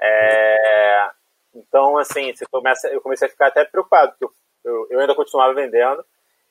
É, 0.00 1.10
então, 1.54 1.96
assim, 1.96 2.34
você 2.34 2.44
começa, 2.46 2.88
eu 2.88 3.00
comecei 3.00 3.28
a 3.28 3.30
ficar 3.30 3.46
até 3.46 3.64
preocupado, 3.64 4.12
porque 4.18 4.24
eu, 4.24 4.34
eu, 4.64 4.86
eu 4.90 5.00
ainda 5.00 5.14
continuava 5.14 5.54
vendendo. 5.54 6.04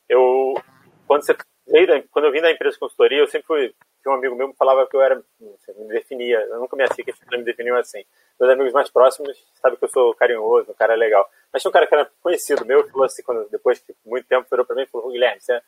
Eu, 0.08 0.54
quando, 1.06 1.26
você 1.26 1.36
quando 2.12 2.26
eu 2.26 2.32
vim 2.32 2.42
da 2.42 2.52
empresa 2.52 2.74
de 2.74 2.80
consultoria, 2.80 3.20
eu 3.20 3.28
sempre 3.28 3.48
fui. 3.48 3.76
Tinha 4.02 4.14
um 4.14 4.18
amigo 4.18 4.36
meu 4.36 4.50
que 4.50 4.58
falava 4.58 4.88
que 4.88 4.96
eu 4.96 5.02
era. 5.02 5.16
me 5.16 5.88
definia, 5.90 6.40
eu 6.40 6.60
nunca 6.60 6.76
me 6.76 6.84
achei 6.84 7.04
que 7.04 7.14
me 7.32 7.44
definiam 7.44 7.78
assim. 7.78 8.04
Meus 8.40 8.52
amigos 8.52 8.74
mais 8.74 8.90
próximos 8.90 9.38
sabem 9.62 9.78
que 9.78 9.86
eu 9.86 9.90
sou 9.90 10.16
carinhoso, 10.16 10.72
um 10.72 10.74
cara 10.74 10.96
legal. 10.96 11.30
Mas 11.52 11.62
tinha 11.62 11.70
um 11.70 11.74
cara 11.74 11.86
que 11.86 11.94
era 11.94 12.10
conhecido 12.22 12.66
meu, 12.66 12.84
que 12.84 12.92
falou 12.92 13.06
assim, 13.06 13.22
quando, 13.22 13.48
depois 13.50 13.80
de 13.80 13.96
muito 14.06 14.28
tempo, 14.28 14.48
virou 14.50 14.66
para 14.66 14.76
mim 14.76 14.84
e 14.84 14.88
falou: 14.88 15.12
Guilherme, 15.12 15.42
você, 15.42 15.62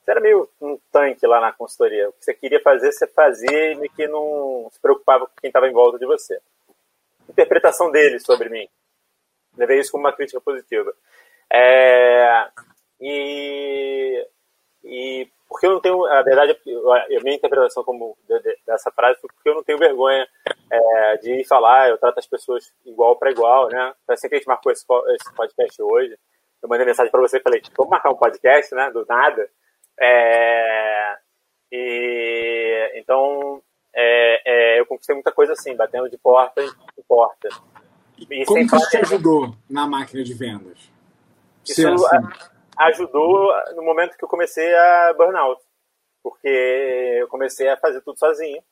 você 0.00 0.10
era 0.10 0.20
meio 0.20 0.48
um 0.60 0.78
tanque 0.92 1.26
lá 1.26 1.40
na 1.40 1.52
consultoria. 1.52 2.08
O 2.08 2.12
que 2.12 2.24
você 2.24 2.34
queria 2.34 2.60
fazer, 2.60 2.92
você 2.92 3.06
fazia 3.06 3.72
e 3.72 3.88
que 3.88 4.06
não 4.08 4.68
se 4.72 4.80
preocupava 4.80 5.26
com 5.26 5.40
quem 5.40 5.48
estava 5.48 5.68
em 5.68 5.72
volta 5.72 5.98
de 5.98 6.06
você. 6.06 6.38
Interpretação 7.28 7.90
dele 7.90 8.18
sobre 8.18 8.48
mim. 8.48 8.68
Levei 9.56 9.80
isso 9.80 9.90
como 9.90 10.04
uma 10.04 10.12
crítica 10.12 10.40
positiva. 10.40 10.92
É, 11.50 12.48
e, 13.00 14.26
e 14.84 15.28
porque 15.48 15.66
eu 15.66 15.72
não 15.72 15.80
tenho, 15.80 16.04
a 16.04 16.22
verdade, 16.22 16.52
a 16.52 17.22
minha 17.22 17.36
interpretação 17.36 17.84
como 17.84 18.16
dessa 18.66 18.90
frase 18.90 19.20
foi 19.20 19.30
porque 19.34 19.48
eu 19.48 19.54
não 19.54 19.62
tenho 19.62 19.78
vergonha 19.78 20.26
é, 20.70 21.16
de 21.18 21.44
falar, 21.44 21.88
eu 21.88 21.98
trato 21.98 22.18
as 22.18 22.26
pessoas 22.26 22.72
igual 22.84 23.16
para 23.16 23.30
igual, 23.30 23.68
né? 23.68 23.94
Assim 24.08 24.28
que 24.28 24.34
a 24.34 24.38
gente 24.38 24.48
marcou 24.48 24.72
esse, 24.72 24.84
esse 25.14 25.34
podcast 25.34 25.80
hoje, 25.80 26.18
eu 26.62 26.68
mandei 26.68 26.84
mensagem 26.84 27.12
para 27.12 27.20
você 27.20 27.38
e 27.38 27.42
falei, 27.42 27.62
vamos 27.76 27.90
marcar 27.90 28.10
um 28.10 28.16
podcast, 28.16 28.74
né? 28.74 28.90
Do 28.90 29.06
nada. 29.06 29.48
É, 29.98 31.16
e 31.70 32.92
então 32.96 33.62
é, 33.94 34.42
é, 34.76 34.80
eu 34.80 34.86
conquistei 34.86 35.14
muita 35.14 35.32
coisa 35.32 35.52
assim, 35.52 35.74
batendo 35.76 36.10
de 36.10 36.18
porta 36.18 36.60
em 36.62 37.02
porta. 37.08 37.48
E 38.18 38.44
Como 38.44 38.68
que 38.68 38.76
isso 38.76 38.90
te 38.90 38.96
ajudou 38.98 39.54
na 39.68 39.86
máquina 39.86 40.24
de 40.24 40.34
vendas? 40.34 40.90
Isso 41.64 41.88
assim. 41.88 42.55
Ajudou 42.78 43.52
no 43.74 43.82
momento 43.82 44.16
que 44.16 44.24
eu 44.24 44.28
comecei 44.28 44.74
a 44.74 45.14
burnout, 45.16 45.62
porque 46.22 46.48
eu 47.20 47.28
comecei 47.28 47.68
a 47.68 47.76
fazer 47.76 48.00
tudo 48.02 48.18
sozinho 48.18 48.62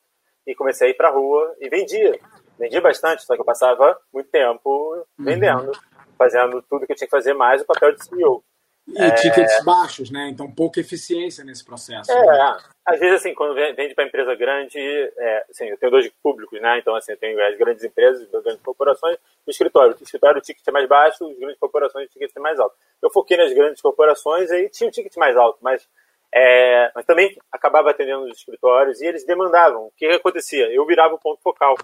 e 0.47 0.55
comecei 0.55 0.89
a 0.89 0.91
ir 0.91 0.95
para 0.95 1.11
rua 1.11 1.55
e 1.61 1.69
vendia. 1.69 2.19
Vendia 2.59 2.81
bastante, 2.81 3.25
só 3.25 3.35
que 3.35 3.41
eu 3.41 3.45
passava 3.45 3.99
muito 4.13 4.31
tempo 4.31 4.95
uhum. 5.19 5.25
vendendo, 5.25 5.73
fazendo 6.17 6.63
tudo 6.63 6.87
que 6.87 6.93
eu 6.93 6.97
tinha 6.97 7.07
que 7.07 7.17
fazer 7.17 7.35
mais 7.35 7.63
o 7.63 7.67
papel 7.67 7.93
de 7.93 8.05
CEO. 8.05 8.45
E 8.87 9.03
é... 9.03 9.11
tickets 9.13 9.65
baixos, 9.65 10.11
né? 10.11 10.29
Então 10.29 10.51
pouca 10.51 10.79
eficiência 10.79 11.43
nesse 11.43 11.65
processo. 11.65 12.13
É, 12.13 12.27
né? 12.27 12.59
às 12.85 13.01
vezes 13.01 13.21
assim, 13.21 13.35
quando 13.35 13.55
vende 13.55 13.95
para 13.95 14.07
empresa 14.07 14.35
grande, 14.35 14.79
é, 14.79 15.45
assim, 15.51 15.67
eu 15.67 15.79
tenho 15.79 15.91
dois 15.91 16.11
públicos, 16.23 16.61
né? 16.61 16.79
Então 16.79 16.95
assim, 16.95 17.13
eu 17.13 17.19
tenho 17.19 17.43
as 17.47 17.57
grandes 17.57 17.83
empresas, 17.83 18.23
as 18.23 18.43
grandes 18.43 18.63
corporações 18.63 19.17
e 19.17 19.49
o 19.49 19.51
escritório. 19.51 19.97
O 19.99 20.03
escritório 20.03 20.39
o 20.39 20.43
ticket 20.43 20.67
é 20.67 20.71
mais 20.71 20.89
baixo, 20.89 21.27
as 21.27 21.39
grandes 21.39 21.59
corporações 21.59 22.07
o 22.07 22.13
ticket 22.13 22.31
é 22.37 22.41
mais 22.41 22.61
alto. 22.61 22.77
Eu 23.01 23.11
foquei 23.11 23.37
nas 23.37 23.53
grandes 23.53 23.81
corporações 23.81 24.51
e 24.51 24.55
aí 24.55 24.69
tinha 24.69 24.89
um 24.89 24.93
ticket 24.93 25.17
mais 25.17 25.37
alto, 25.37 25.59
mas 25.63 25.89
é, 26.37 26.91
mas 26.95 27.07
também 27.07 27.39
acabava 27.53 27.91
atendendo 27.91 28.25
os 28.25 28.37
escritórios 28.37 29.01
e 29.01 29.07
eles 29.07 29.25
demandavam. 29.25 29.87
O 29.87 29.93
que 29.97 30.05
acontecia? 30.07 30.67
Eu 30.73 30.85
virava 30.85 31.15
o 31.15 31.19
ponto 31.19 31.41
focal. 31.41 31.77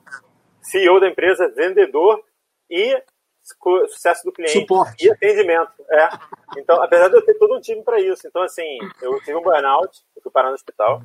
CEO 0.60 0.98
da 1.00 1.08
empresa, 1.08 1.48
vendedor 1.48 2.22
e 2.68 3.00
sucesso 3.88 4.24
do 4.24 4.32
cliente 4.32 4.52
Suporte. 4.52 5.06
e 5.06 5.10
atendimento. 5.10 5.72
É. 5.90 6.08
Então, 6.58 6.82
apesar 6.82 7.08
de 7.08 7.16
eu 7.16 7.24
ter 7.24 7.34
todo 7.34 7.56
um 7.56 7.60
time 7.60 7.82
para 7.82 8.00
isso. 8.00 8.26
Então, 8.26 8.42
assim, 8.42 8.78
eu 9.02 9.18
tive 9.20 9.36
um 9.36 9.42
burnout, 9.42 10.00
eu 10.16 10.22
fui 10.22 10.32
parar 10.32 10.48
no 10.48 10.54
hospital, 10.54 11.00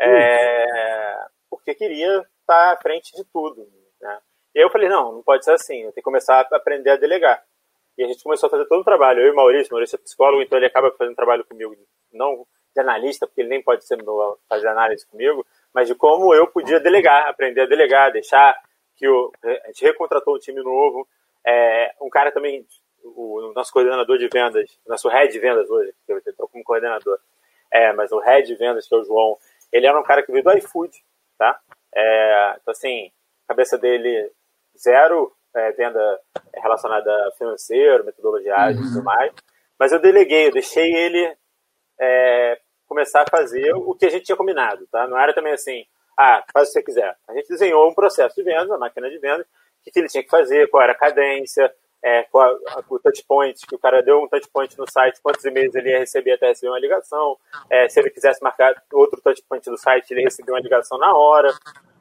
é, 0.00 1.26
porque 1.50 1.74
queria 1.74 2.24
estar 2.40 2.72
à 2.72 2.76
frente 2.76 3.14
de 3.14 3.24
tudo. 3.24 3.66
Né? 4.00 4.18
E 4.54 4.58
aí 4.58 4.64
eu 4.64 4.70
falei, 4.70 4.88
não, 4.88 5.12
não 5.12 5.22
pode 5.22 5.44
ser 5.44 5.52
assim, 5.52 5.76
eu 5.76 5.92
tenho 5.92 5.94
que 5.94 6.02
começar 6.02 6.46
a 6.50 6.56
aprender 6.56 6.90
a 6.90 6.96
delegar. 6.96 7.42
E 7.96 8.04
a 8.04 8.06
gente 8.08 8.22
começou 8.22 8.48
a 8.48 8.50
fazer 8.50 8.66
todo 8.66 8.80
o 8.80 8.84
trabalho. 8.84 9.20
Eu 9.20 9.28
e 9.28 9.30
o 9.30 9.36
Maurício, 9.36 9.70
o 9.70 9.74
Maurício 9.74 9.96
é 9.96 9.98
psicólogo, 9.98 10.42
então 10.42 10.58
ele 10.58 10.66
acaba 10.66 10.90
fazendo 10.92 11.14
trabalho 11.14 11.44
comigo, 11.44 11.76
não 12.12 12.46
de 12.74 12.80
analista, 12.80 13.26
porque 13.26 13.40
ele 13.40 13.50
nem 13.50 13.62
pode 13.62 13.86
ser 13.86 13.96
fazer 14.48 14.66
análise 14.66 15.06
comigo, 15.06 15.46
mas 15.72 15.86
de 15.86 15.94
como 15.94 16.34
eu 16.34 16.46
podia 16.48 16.80
delegar, 16.80 17.28
aprender 17.28 17.62
a 17.62 17.66
delegar, 17.66 18.12
deixar 18.12 18.56
que 18.96 19.08
o, 19.08 19.32
a 19.44 19.66
gente 19.68 19.84
recontratou 19.84 20.34
um 20.34 20.38
time 20.38 20.60
novo, 20.62 21.06
é, 21.46 21.94
um 22.00 22.08
cara 22.08 22.32
também, 22.32 22.66
o, 23.02 23.50
o, 23.50 23.52
nosso 23.52 23.72
coordenador 23.72 24.18
de 24.18 24.28
vendas, 24.28 24.78
nosso 24.86 25.08
head 25.08 25.32
de 25.32 25.38
vendas 25.38 25.68
hoje, 25.68 25.92
que 26.06 26.12
eu 26.12 26.18
estou 26.18 26.48
como 26.48 26.64
coordenador, 26.64 27.18
é, 27.70 27.92
mas 27.92 28.12
o 28.12 28.18
head 28.18 28.46
de 28.46 28.54
vendas, 28.54 28.86
que 28.86 28.94
é 28.94 28.98
o 28.98 29.04
João, 29.04 29.38
ele 29.72 29.86
era 29.86 29.98
um 29.98 30.04
cara 30.04 30.22
que 30.22 30.32
veio 30.32 30.44
do 30.44 30.56
iFood, 30.56 30.92
tá? 31.38 31.60
É, 31.94 32.56
então, 32.60 32.72
assim, 32.72 33.10
cabeça 33.46 33.76
dele, 33.78 34.30
zero 34.76 35.32
é, 35.54 35.72
venda 35.72 36.20
relacionada 36.54 37.10
a 37.28 37.32
financeiro, 37.32 38.04
metodologia 38.04 38.56
ágil 38.56 38.82
e 38.82 38.86
tudo 38.86 38.98
uhum. 38.98 39.04
mais. 39.04 39.32
Mas 39.78 39.92
eu 39.92 40.00
deleguei, 40.00 40.48
eu 40.48 40.52
deixei 40.52 40.94
ele 40.94 41.36
é, 42.00 42.60
começar 42.86 43.22
a 43.22 43.30
fazer 43.30 43.72
o 43.74 43.94
que 43.94 44.06
a 44.06 44.10
gente 44.10 44.24
tinha 44.24 44.36
combinado, 44.36 44.86
tá? 44.88 45.06
Não 45.06 45.18
era 45.18 45.34
também 45.34 45.52
assim, 45.52 45.84
ah, 46.16 46.44
faz 46.52 46.68
o 46.68 46.72
que 46.72 46.78
você 46.78 46.82
quiser. 46.82 47.16
A 47.28 47.34
gente 47.34 47.48
desenhou 47.48 47.88
um 47.88 47.94
processo 47.94 48.34
de 48.34 48.42
venda, 48.42 48.66
uma 48.66 48.78
máquina 48.78 49.10
de 49.10 49.18
venda, 49.18 49.46
o 49.86 49.92
que 49.92 49.98
ele 49.98 50.08
tinha 50.08 50.22
que 50.22 50.30
fazer, 50.30 50.68
qual 50.68 50.82
era 50.82 50.92
a 50.92 50.96
cadência, 50.96 51.72
é, 52.02 52.22
qual 52.24 52.46
a, 52.68 52.84
o 52.88 52.98
touchpoint, 52.98 53.66
que 53.66 53.74
o 53.74 53.78
cara 53.78 54.02
deu 54.02 54.22
um 54.22 54.28
touchpoint 54.28 54.76
no 54.78 54.90
site, 54.90 55.20
quantos 55.22 55.44
e-mails 55.44 55.74
ele 55.74 55.90
ia 55.90 55.98
receber 55.98 56.32
até 56.32 56.48
receber 56.48 56.70
uma 56.70 56.78
ligação, 56.78 57.38
é, 57.70 57.88
se 57.88 57.98
ele 57.98 58.10
quisesse 58.10 58.42
marcar 58.42 58.74
outro 58.92 59.20
touchpoint 59.22 59.68
do 59.70 59.78
site, 59.78 60.10
ele 60.10 60.22
recebia 60.22 60.54
uma 60.54 60.60
ligação 60.60 60.98
na 60.98 61.16
hora, 61.16 61.50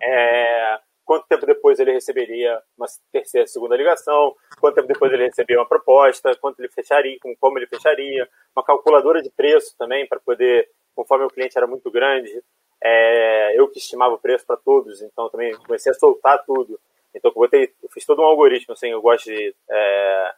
é, 0.01 0.79
quanto 1.05 1.27
tempo 1.27 1.45
depois 1.45 1.79
ele 1.79 1.93
receberia 1.93 2.61
uma 2.77 2.87
terceira, 3.11 3.47
segunda 3.47 3.77
ligação, 3.77 4.35
quanto 4.59 4.75
tempo 4.75 4.87
depois 4.87 5.11
ele 5.13 5.25
receberia 5.25 5.61
uma 5.61 5.67
proposta, 5.67 6.35
quanto 6.35 6.59
ele 6.59 6.69
fecharia, 6.69 7.17
como 7.39 7.57
ele 7.57 7.67
fecharia, 7.67 8.27
uma 8.55 8.63
calculadora 8.63 9.21
de 9.21 9.29
preço 9.29 9.75
também, 9.77 10.07
para 10.07 10.19
poder, 10.19 10.69
conforme 10.93 11.25
o 11.25 11.29
cliente 11.29 11.57
era 11.57 11.67
muito 11.67 11.89
grande, 11.89 12.43
é, 12.83 13.57
eu 13.57 13.69
que 13.69 13.79
estimava 13.79 14.13
o 14.15 14.19
preço 14.19 14.45
para 14.45 14.57
todos, 14.57 15.01
então 15.01 15.29
também 15.29 15.55
comecei 15.55 15.91
a 15.91 15.95
soltar 15.95 16.43
tudo. 16.45 16.77
Então 17.13 17.31
eu, 17.31 17.35
botei, 17.35 17.73
eu 17.81 17.89
fiz 17.89 18.05
todo 18.05 18.21
um 18.21 18.25
algoritmo, 18.25 18.73
assim, 18.73 18.87
eu 18.87 19.01
gosto 19.01 19.25
de, 19.25 19.55
é, 19.69 20.33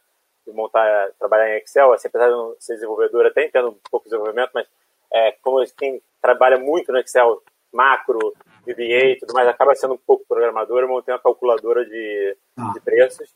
de 0.46 0.52
montar, 0.52 1.10
trabalhar 1.18 1.54
em 1.54 1.58
Excel, 1.58 1.92
assim, 1.92 2.08
apesar 2.08 2.26
de 2.26 2.32
não 2.32 2.56
ser 2.58 2.74
desenvolvedor, 2.74 3.26
até 3.26 3.44
entendo 3.44 3.68
um 3.68 3.78
pouco 3.90 4.04
de 4.04 4.10
desenvolvimento, 4.10 4.50
mas 4.54 4.66
é, 5.12 5.32
como 5.42 5.64
quem 5.76 6.02
trabalha 6.20 6.58
muito 6.58 6.92
no 6.92 6.98
Excel, 6.98 7.42
macro, 7.72 8.34
VBA 8.66 9.12
e 9.12 9.18
tudo 9.18 9.32
mais, 9.32 9.48
acaba 9.48 9.74
sendo 9.74 9.94
um 9.94 9.98
pouco 9.98 10.24
programador, 10.28 10.80
eu 10.80 10.88
montei 10.88 11.14
uma 11.14 11.20
calculadora 11.20 11.84
de, 11.84 12.36
ah. 12.58 12.72
de 12.72 12.80
preços. 12.80 13.34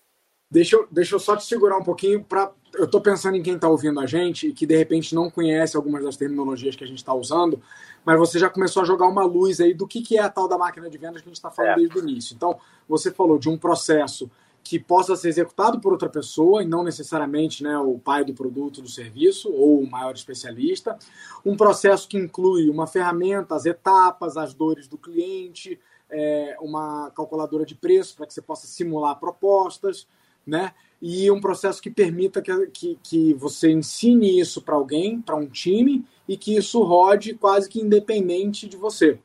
Deixa 0.51 0.77
eu, 0.77 0.89
deixa 0.91 1.15
eu 1.15 1.21
só 1.21 1.37
te 1.37 1.45
segurar 1.45 1.79
um 1.79 1.85
pouquinho 1.85 2.25
para 2.25 2.53
eu 2.75 2.85
estou 2.85 3.01
pensando 3.01 3.37
em 3.37 3.43
quem 3.43 3.55
está 3.55 3.69
ouvindo 3.69 3.99
a 4.01 4.07
gente 4.07 4.49
e 4.49 4.53
que 4.53 4.67
de 4.67 4.77
repente 4.77 5.15
não 5.15 5.31
conhece 5.31 5.77
algumas 5.77 6.05
das 6.05 6.17
terminologias 6.17 6.77
que 6.77 6.85
a 6.85 6.87
gente 6.87 6.99
está 6.99 7.13
usando, 7.13 7.61
mas 8.05 8.19
você 8.19 8.39
já 8.39 8.49
começou 8.49 8.83
a 8.83 8.87
jogar 8.87 9.07
uma 9.09 9.25
luz 9.25 9.61
aí 9.61 9.75
do 9.75 9.87
que, 9.87 10.01
que 10.01 10.17
é 10.17 10.23
a 10.23 10.29
tal 10.29 10.49
da 10.49 10.57
máquina 10.57 10.89
de 10.89 10.97
vendas 10.97 11.21
que 11.21 11.29
a 11.29 11.31
gente 11.31 11.37
está 11.37 11.51
falando 11.51 11.73
é. 11.73 11.77
desde 11.77 11.99
o 11.99 12.09
início. 12.09 12.35
Então, 12.35 12.59
você 12.89 13.11
falou 13.11 13.39
de 13.39 13.49
um 13.49 13.59
processo 13.59 14.31
que 14.63 14.79
possa 14.79 15.17
ser 15.17 15.29
executado 15.29 15.81
por 15.81 15.93
outra 15.93 16.09
pessoa 16.09 16.63
e 16.63 16.67
não 16.67 16.85
necessariamente 16.85 17.63
né, 17.63 17.77
o 17.79 17.99
pai 17.99 18.25
do 18.25 18.35
produto, 18.35 18.83
do 18.83 18.89
serviço 18.89 19.51
ou 19.51 19.81
o 19.81 19.91
maior 19.91 20.15
especialista. 20.15 20.99
Um 21.45 21.57
processo 21.57 22.07
que 22.07 22.19
inclui 22.19 22.69
uma 22.69 22.87
ferramenta, 22.87 23.55
as 23.55 23.65
etapas, 23.65 24.37
as 24.37 24.53
dores 24.53 24.87
do 24.87 24.99
cliente, 24.99 25.81
é, 26.11 26.57
uma 26.61 27.11
calculadora 27.17 27.65
de 27.65 27.75
preço 27.75 28.15
para 28.17 28.27
que 28.27 28.35
você 28.35 28.43
possa 28.43 28.67
simular 28.67 29.19
propostas, 29.19 30.07
né? 30.51 30.75
E 31.01 31.31
um 31.31 31.41
processo 31.41 31.81
que 31.81 31.91
permita 31.91 32.43
que, 32.43 32.67
que, 32.67 32.99
que 33.03 33.35
você 33.35 33.71
ensine 33.71 34.39
isso 34.39 34.61
para 34.61 34.75
alguém, 34.75 35.21
para 35.21 35.37
um 35.37 35.47
time, 35.47 36.05
e 36.29 36.37
que 36.37 36.57
isso 36.57 36.83
rode 36.83 37.35
quase 37.35 37.69
que 37.69 37.81
independente 37.81 38.69
de 38.69 38.77
você. 38.77 39.19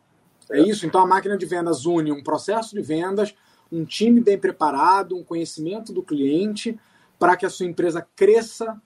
É 0.52 0.60
isso? 0.62 0.86
Então 0.86 1.02
a 1.02 1.08
máquina 1.08 1.36
de 1.36 1.46
vendas 1.46 1.86
une 1.86 2.12
um 2.12 2.24
processo 2.24 2.76
de 2.76 2.82
vendas 2.82 3.36
um 3.72 3.84
time 3.84 4.22
bem 4.22 4.38
preparado, 4.38 5.18
um 5.18 5.24
conhecimento 5.24 5.92
do 5.92 6.04
cliente, 6.04 6.80
para 7.18 7.36
que 7.36 7.46
a 7.46 7.50
sua 7.50 7.66
empresa 7.66 8.08
cresça 8.16 8.80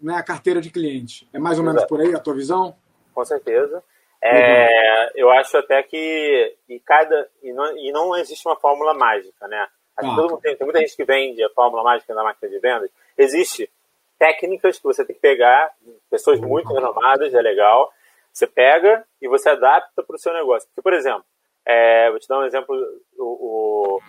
né, 0.00 0.14
a 0.14 0.22
carteira 0.22 0.60
de 0.60 0.70
cliente. 0.70 1.28
É 1.32 1.38
mais 1.38 1.58
ou 1.58 1.64
menos 1.64 1.84
por 1.84 2.00
aí 2.00 2.14
a 2.14 2.18
tua 2.18 2.34
visão? 2.34 2.74
Com 3.14 3.24
certeza. 3.24 3.84
É, 4.22 5.20
eu 5.20 5.30
acho 5.30 5.56
até 5.58 5.82
que 5.82 6.56
e 6.68 6.80
cada 6.80 7.28
e 7.42 7.52
não, 7.52 7.76
e 7.76 7.92
não 7.92 8.16
existe 8.16 8.48
uma 8.48 8.56
fórmula 8.56 8.94
mágica, 8.94 9.46
né? 9.46 9.68
Ah. 9.96 10.14
Todo 10.14 10.38
tem, 10.38 10.56
tem 10.56 10.66
muita 10.66 10.80
gente 10.80 10.96
que 10.96 11.04
vende 11.04 11.42
a 11.42 11.50
fórmula 11.50 11.82
mágica 11.82 12.14
na 12.14 12.22
máquina 12.22 12.50
de 12.50 12.58
vendas. 12.58 12.90
Existe 13.16 13.70
técnicas 14.18 14.78
que 14.78 14.84
você 14.84 15.04
tem 15.04 15.14
que 15.14 15.22
pegar, 15.22 15.72
pessoas 16.10 16.40
muito 16.40 16.72
renomadas, 16.72 17.34
é 17.34 17.40
legal. 17.40 17.92
Você 18.32 18.46
pega 18.46 19.04
e 19.20 19.28
você 19.28 19.48
adapta 19.50 20.02
para 20.02 20.16
o 20.16 20.18
seu 20.18 20.32
negócio. 20.32 20.68
Porque, 20.68 20.82
por 20.82 20.92
exemplo, 20.92 21.24
é, 21.64 22.10
vou 22.10 22.18
te 22.18 22.28
dar 22.28 22.38
um 22.38 22.44
exemplo 22.44 22.76
o, 23.18 23.24
o, 23.24 24.00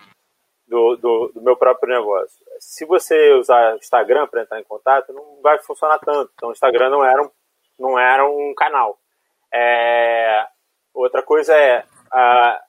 do, 0.66 0.96
do, 0.96 1.32
do, 1.34 1.42
meu 1.42 1.56
próprio 1.56 1.94
negócio. 1.94 2.44
Se 2.60 2.84
você 2.84 3.32
usar 3.32 3.76
Instagram 3.76 4.26
para 4.26 4.42
entrar 4.42 4.60
em 4.60 4.64
contato, 4.64 5.12
não 5.12 5.40
vai 5.42 5.58
funcionar 5.58 5.98
tanto. 5.98 6.30
Então, 6.34 6.50
o 6.50 6.52
Instagram 6.52 6.90
não 6.90 7.04
era 7.04 7.22
um, 7.22 7.30
não 7.78 7.98
era 7.98 8.28
um 8.28 8.54
canal. 8.54 8.98
É, 9.52 10.46
outra 10.92 11.22
coisa 11.22 11.54
é, 11.54 11.84
a, 12.12 12.62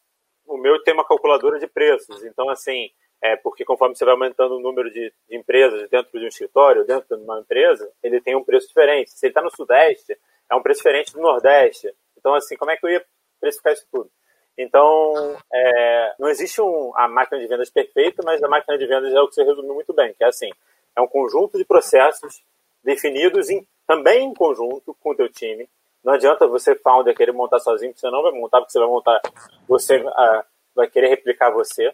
o 0.47 0.57
meu 0.57 0.81
tem 0.81 0.93
uma 0.93 1.05
calculadora 1.05 1.59
de 1.59 1.67
preços, 1.67 2.23
então 2.23 2.49
assim, 2.49 2.89
é 3.21 3.35
porque 3.35 3.65
conforme 3.65 3.95
você 3.95 4.05
vai 4.05 4.13
aumentando 4.13 4.55
o 4.55 4.59
número 4.59 4.89
de, 4.91 5.13
de 5.27 5.37
empresas 5.37 5.89
dentro 5.89 6.17
de 6.17 6.25
um 6.25 6.29
escritório, 6.29 6.85
dentro 6.85 7.17
de 7.17 7.23
uma 7.23 7.39
empresa, 7.39 7.91
ele 8.01 8.21
tem 8.21 8.35
um 8.35 8.43
preço 8.43 8.67
diferente. 8.67 9.11
Se 9.11 9.25
ele 9.25 9.31
está 9.31 9.41
no 9.41 9.53
Sudeste, 9.53 10.17
é 10.49 10.55
um 10.55 10.61
preço 10.61 10.79
diferente 10.79 11.13
do 11.13 11.21
Nordeste. 11.21 11.93
Então, 12.17 12.33
assim, 12.33 12.55
como 12.55 12.71
é 12.71 12.77
que 12.77 12.85
eu 12.85 12.89
ia 12.89 13.05
precificar 13.39 13.73
isso 13.73 13.85
tudo? 13.91 14.09
Então, 14.57 15.37
é, 15.53 16.15
não 16.19 16.27
existe 16.27 16.61
um, 16.61 16.91
a 16.95 17.07
máquina 17.07 17.39
de 17.39 17.47
vendas 17.47 17.69
perfeita, 17.69 18.21
mas 18.25 18.43
a 18.43 18.47
máquina 18.47 18.77
de 18.77 18.85
vendas 18.85 19.13
é 19.13 19.21
o 19.21 19.27
que 19.27 19.35
você 19.35 19.43
resumiu 19.43 19.73
muito 19.73 19.93
bem, 19.93 20.13
que 20.13 20.23
é 20.23 20.27
assim, 20.27 20.49
é 20.95 21.01
um 21.01 21.07
conjunto 21.07 21.57
de 21.57 21.63
processos 21.63 22.43
definidos 22.83 23.49
em, 23.49 23.65
também 23.87 24.25
em 24.25 24.33
conjunto 24.33 24.95
com 24.99 25.11
o 25.11 25.15
teu 25.15 25.29
time. 25.29 25.67
Não 26.03 26.13
adianta 26.13 26.47
você, 26.47 26.75
founder, 26.75 27.15
querer 27.15 27.31
montar 27.31 27.59
sozinho, 27.59 27.91
porque 27.91 28.01
você 28.01 28.11
não 28.11 28.21
vai 28.21 28.31
montar, 28.31 28.59
porque 28.59 28.71
você 28.71 28.79
vai 28.79 28.87
montar, 28.87 29.21
você 29.67 29.97
uh, 29.97 30.43
vai 30.75 30.89
querer 30.89 31.07
replicar 31.07 31.51
você. 31.51 31.93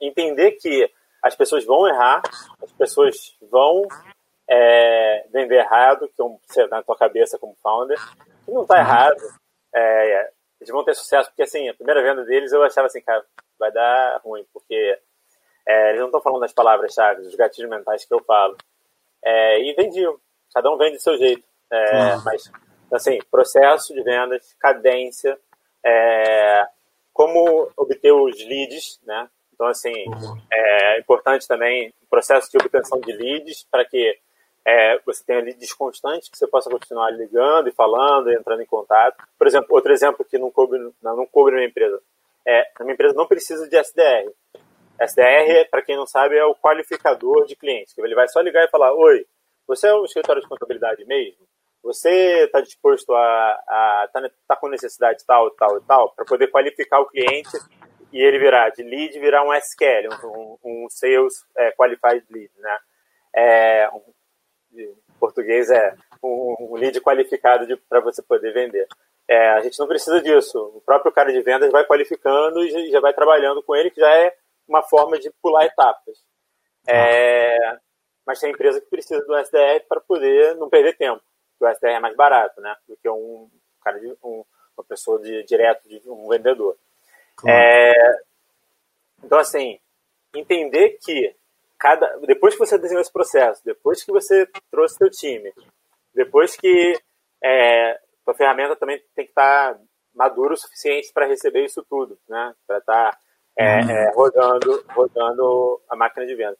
Entender 0.00 0.52
que 0.52 0.90
as 1.22 1.34
pessoas 1.34 1.64
vão 1.64 1.86
errar, 1.86 2.22
as 2.62 2.72
pessoas 2.72 3.36
vão 3.50 3.82
é, 4.48 5.26
vender 5.30 5.56
errado, 5.56 6.10
que 6.16 6.60
é 6.60 6.66
na 6.66 6.82
tua 6.82 6.96
cabeça 6.96 7.38
como 7.38 7.56
founder, 7.62 7.98
que 8.44 8.50
não 8.50 8.62
está 8.62 8.78
errado. 8.78 9.20
É, 9.72 10.30
eles 10.60 10.72
vão 10.72 10.84
ter 10.84 10.94
sucesso, 10.94 11.28
porque 11.30 11.42
assim, 11.42 11.68
a 11.68 11.74
primeira 11.74 12.02
venda 12.02 12.24
deles 12.24 12.52
eu 12.52 12.62
achava 12.62 12.86
assim, 12.86 13.00
cara, 13.00 13.24
vai 13.58 13.70
dar 13.70 14.20
ruim, 14.24 14.44
porque 14.52 14.98
é, 15.66 15.88
eles 15.90 16.00
não 16.00 16.06
estão 16.06 16.20
falando 16.20 16.40
das 16.40 16.52
palavras-chave, 16.52 17.22
dos 17.22 17.34
gatilhos 17.34 17.70
mentais 17.70 18.04
que 18.04 18.12
eu 18.12 18.22
falo. 18.24 18.56
É, 19.22 19.60
e 19.60 19.72
vendiam, 19.74 20.18
cada 20.52 20.70
um 20.70 20.76
vende 20.76 20.96
do 20.96 21.02
seu 21.02 21.16
jeito. 21.16 21.44
É, 21.70 22.16
mas, 22.24 22.50
assim, 22.92 23.18
processo 23.30 23.94
de 23.94 24.02
vendas, 24.02 24.54
cadência, 24.58 25.38
como 27.12 27.70
obter 27.76 28.12
os 28.12 28.36
leads, 28.44 28.98
né? 29.04 29.28
Então, 29.60 29.68
assim, 29.68 29.92
é 30.50 30.98
importante 31.00 31.46
também 31.46 31.92
o 32.02 32.06
processo 32.08 32.50
de 32.50 32.56
obtenção 32.56 32.98
de 32.98 33.12
leads 33.12 33.66
para 33.70 33.84
que 33.84 34.18
é, 34.66 34.98
você 35.04 35.22
tenha 35.22 35.42
leads 35.42 35.74
constantes 35.74 36.30
que 36.30 36.38
você 36.38 36.46
possa 36.46 36.70
continuar 36.70 37.10
ligando 37.10 37.68
e 37.68 37.72
falando, 37.72 38.30
e 38.30 38.34
entrando 38.34 38.62
em 38.62 38.66
contato. 38.66 39.22
Por 39.38 39.46
exemplo, 39.46 39.68
outro 39.72 39.92
exemplo 39.92 40.24
que 40.24 40.38
não 40.38 40.50
coube, 40.50 40.78
não, 40.78 40.94
na 41.02 41.52
minha 41.52 41.66
empresa. 41.66 42.00
É, 42.46 42.70
a 42.74 42.84
minha 42.84 42.94
empresa 42.94 43.12
não 43.12 43.26
precisa 43.26 43.68
de 43.68 43.76
SDR. 43.76 44.32
SDR, 44.98 45.68
para 45.70 45.82
quem 45.82 45.94
não 45.94 46.06
sabe, 46.06 46.38
é 46.38 46.44
o 46.46 46.54
qualificador 46.54 47.44
de 47.44 47.54
clientes. 47.54 47.92
Ele 47.98 48.14
vai 48.14 48.28
só 48.28 48.40
ligar 48.40 48.64
e 48.64 48.70
falar: 48.70 48.94
Oi, 48.94 49.26
você 49.66 49.88
é 49.88 49.94
um 49.94 50.06
escritório 50.06 50.40
de 50.40 50.48
contabilidade 50.48 51.04
mesmo? 51.04 51.46
Você 51.82 52.44
está 52.44 52.62
disposto 52.62 53.14
a 53.14 54.04
estar 54.06 54.22
tá, 54.22 54.30
tá 54.48 54.56
com 54.56 54.68
necessidade 54.68 55.22
tal, 55.26 55.50
tal 55.50 55.76
e 55.76 55.82
tal, 55.82 56.12
para 56.12 56.24
poder 56.24 56.46
qualificar 56.46 57.00
o 57.00 57.06
cliente 57.06 57.58
e 58.12 58.20
ele 58.20 58.38
virar 58.38 58.70
de 58.70 58.82
lead, 58.82 59.18
virar 59.18 59.44
um 59.44 59.52
SQL, 59.54 60.08
um, 60.24 60.58
um 60.64 60.86
Sales 60.90 61.44
é, 61.56 61.72
Qualified 61.72 62.24
Lead, 62.30 62.50
né? 62.58 62.78
É, 63.32 63.88
um, 63.90 64.02
em 64.72 64.94
português 65.18 65.70
é 65.70 65.94
um, 66.22 66.74
lead 66.74 67.00
qualificado 67.00 67.66
para 67.88 68.00
você 68.00 68.22
poder 68.22 68.52
vender. 68.52 68.86
É, 69.28 69.50
a 69.50 69.60
gente 69.60 69.78
não 69.78 69.86
precisa 69.86 70.20
disso. 70.20 70.58
O 70.74 70.80
próprio 70.80 71.12
cara 71.12 71.32
de 71.32 71.40
vendas 71.40 71.70
vai 71.70 71.84
qualificando 71.84 72.62
e 72.62 72.90
já 72.90 73.00
vai 73.00 73.12
trabalhando 73.12 73.62
com 73.62 73.76
ele, 73.76 73.90
que 73.90 74.00
já 74.00 74.12
é 74.12 74.34
uma 74.66 74.82
forma 74.82 75.18
de 75.18 75.30
pular 75.40 75.66
etapas. 75.66 76.18
É, 76.86 77.78
mas 78.26 78.40
tem 78.40 78.50
empresa 78.50 78.80
que 78.80 78.90
precisa 78.90 79.24
do 79.24 79.36
SDR 79.36 79.84
para 79.88 80.00
poder 80.00 80.56
não 80.56 80.68
perder 80.68 80.96
tempo. 80.96 81.22
O 81.60 81.66
SDR 81.66 81.90
é 81.90 82.00
mais 82.00 82.16
barato, 82.16 82.60
né? 82.60 82.74
Do 82.88 82.96
que 82.96 83.08
um 83.08 83.48
cara 83.82 84.00
de, 84.00 84.08
um, 84.24 84.44
uma 84.76 84.84
pessoa 84.84 85.20
de 85.20 85.44
direto 85.44 85.88
de 85.88 86.02
um 86.08 86.28
vendedor. 86.28 86.76
Claro. 87.40 87.58
É, 87.58 88.18
então, 89.24 89.38
assim, 89.38 89.78
entender 90.34 90.98
que 91.02 91.34
cada 91.78 92.18
depois 92.26 92.54
que 92.54 92.60
você 92.60 92.78
desenhou 92.78 93.00
esse 93.00 93.12
processo, 93.12 93.64
depois 93.64 94.04
que 94.04 94.12
você 94.12 94.46
trouxe 94.70 94.96
seu 94.96 95.10
time, 95.10 95.52
depois 96.14 96.56
que 96.56 97.00
é, 97.42 97.98
a 98.26 98.34
ferramenta 98.34 98.76
também 98.76 99.02
tem 99.14 99.24
que 99.24 99.30
estar 99.30 99.78
madura 100.14 100.54
o 100.54 100.56
suficiente 100.56 101.12
para 101.12 101.26
receber 101.26 101.64
isso 101.64 101.84
tudo, 101.88 102.18
né? 102.28 102.54
Para 102.66 102.78
estar 102.78 103.10
tá, 103.10 103.18
é, 103.56 103.80
uhum. 103.80 103.90
é, 103.90 104.12
rodando, 104.14 104.84
rodando 104.90 105.80
a 105.88 105.96
máquina 105.96 106.26
de 106.26 106.34
venda. 106.34 106.56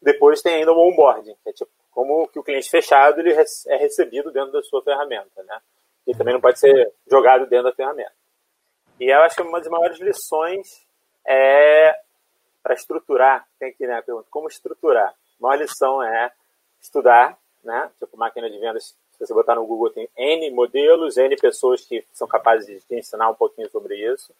Depois 0.00 0.42
tem 0.42 0.56
ainda 0.56 0.72
o 0.72 0.88
onboarding, 0.88 1.34
que 1.42 1.50
é 1.50 1.52
tipo 1.52 1.70
como 1.90 2.26
que 2.28 2.38
o 2.38 2.42
cliente 2.42 2.70
fechado 2.70 3.20
ele 3.20 3.32
é 3.32 3.76
recebido 3.76 4.32
dentro 4.32 4.50
da 4.50 4.62
sua 4.62 4.82
ferramenta, 4.82 5.42
né? 5.42 5.60
E 6.06 6.16
também 6.16 6.32
não 6.32 6.40
pode 6.40 6.58
ser 6.58 6.92
jogado 7.08 7.46
dentro 7.46 7.64
da 7.70 7.74
ferramenta. 7.74 8.12
E 9.02 9.12
eu 9.12 9.20
acho 9.22 9.34
que 9.34 9.42
uma 9.42 9.58
das 9.58 9.68
maiores 9.68 9.98
lições 9.98 10.86
é 11.26 11.92
para 12.62 12.72
estruturar, 12.74 13.44
tem 13.58 13.70
aqui 13.70 13.84
né, 13.84 13.98
a 13.98 14.02
pergunta, 14.02 14.28
como 14.30 14.46
estruturar? 14.46 15.08
A 15.08 15.14
maior 15.40 15.60
lição 15.60 16.00
é 16.00 16.30
estudar, 16.80 17.36
né? 17.64 17.90
Tipo, 17.98 18.16
máquina 18.16 18.48
de 18.48 18.60
vendas, 18.60 18.96
se 19.10 19.18
você 19.18 19.34
botar 19.34 19.56
no 19.56 19.66
Google, 19.66 19.90
tem 19.90 20.08
N 20.16 20.48
modelos, 20.52 21.16
N 21.16 21.34
pessoas 21.34 21.80
que 21.80 22.06
são 22.12 22.28
capazes 22.28 22.64
de 22.64 22.78
te 22.78 22.94
ensinar 22.94 23.28
um 23.28 23.34
pouquinho 23.34 23.68
sobre 23.70 23.96
isso, 23.96 24.32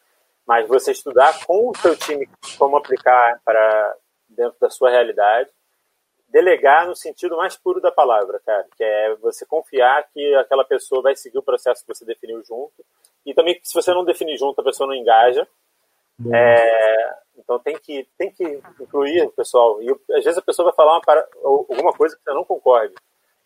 mas 0.46 0.68
você 0.68 0.92
estudar 0.92 1.44
com 1.44 1.70
o 1.70 1.76
seu 1.78 1.96
time 1.96 2.30
como 2.56 2.76
aplicar 2.76 3.40
para 3.44 3.96
dentro 4.28 4.60
da 4.60 4.70
sua 4.70 4.90
realidade, 4.90 5.50
delegar 6.28 6.86
no 6.86 6.94
sentido 6.94 7.36
mais 7.36 7.56
puro 7.56 7.80
da 7.80 7.90
palavra, 7.90 8.40
cara, 8.46 8.64
que 8.76 8.84
é 8.84 9.16
você 9.16 9.44
confiar 9.44 10.08
que 10.14 10.36
aquela 10.36 10.64
pessoa 10.64 11.02
vai 11.02 11.16
seguir 11.16 11.38
o 11.38 11.42
processo 11.42 11.84
que 11.84 11.92
você 11.92 12.04
definiu 12.04 12.40
junto, 12.44 12.84
e 13.24 13.34
também 13.34 13.58
se 13.62 13.74
você 13.74 13.92
não 13.92 14.04
definir 14.04 14.36
junto, 14.36 14.60
a 14.60 14.64
pessoa 14.64 14.86
não 14.86 14.94
engaja, 14.94 15.46
é, 16.32 17.14
então 17.36 17.58
tem 17.58 17.76
que, 17.78 18.06
tem 18.16 18.30
que 18.30 18.44
incluir 18.80 19.22
o 19.22 19.32
pessoal. 19.32 19.82
E 19.82 19.90
às 19.90 20.24
vezes 20.24 20.38
a 20.38 20.42
pessoa 20.42 20.66
vai 20.66 20.74
falar 20.74 20.98
uma, 20.98 21.28
alguma 21.42 21.92
coisa 21.92 22.16
que 22.16 22.22
você 22.22 22.32
não 22.32 22.44
concorde. 22.44 22.94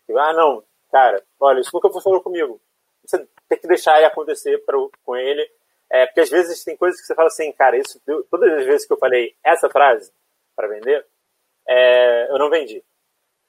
Tipo, 0.05 0.19
ah, 0.19 0.33
não, 0.33 0.63
cara, 0.91 1.23
olha, 1.39 1.59
isso 1.59 1.71
nunca 1.73 1.89
funcionou 1.89 2.21
comigo. 2.21 2.61
Você 3.03 3.27
tem 3.47 3.57
que 3.57 3.67
deixar 3.67 3.97
ele 3.97 4.05
acontecer 4.05 4.57
pra, 4.65 4.77
com 5.03 5.15
ele. 5.15 5.49
É, 5.89 6.05
porque 6.05 6.21
às 6.21 6.29
vezes 6.29 6.63
tem 6.63 6.75
coisas 6.75 6.99
que 6.99 7.07
você 7.07 7.15
fala 7.15 7.27
assim, 7.27 7.51
cara, 7.53 7.77
isso 7.77 8.01
todas 8.29 8.51
as 8.53 8.65
vezes 8.65 8.85
que 8.85 8.91
eu 8.91 8.97
falei 8.97 9.35
essa 9.43 9.69
frase 9.69 10.11
para 10.53 10.67
vender, 10.67 11.05
é, 11.67 12.29
eu 12.29 12.37
não 12.37 12.49
vendi. 12.49 12.83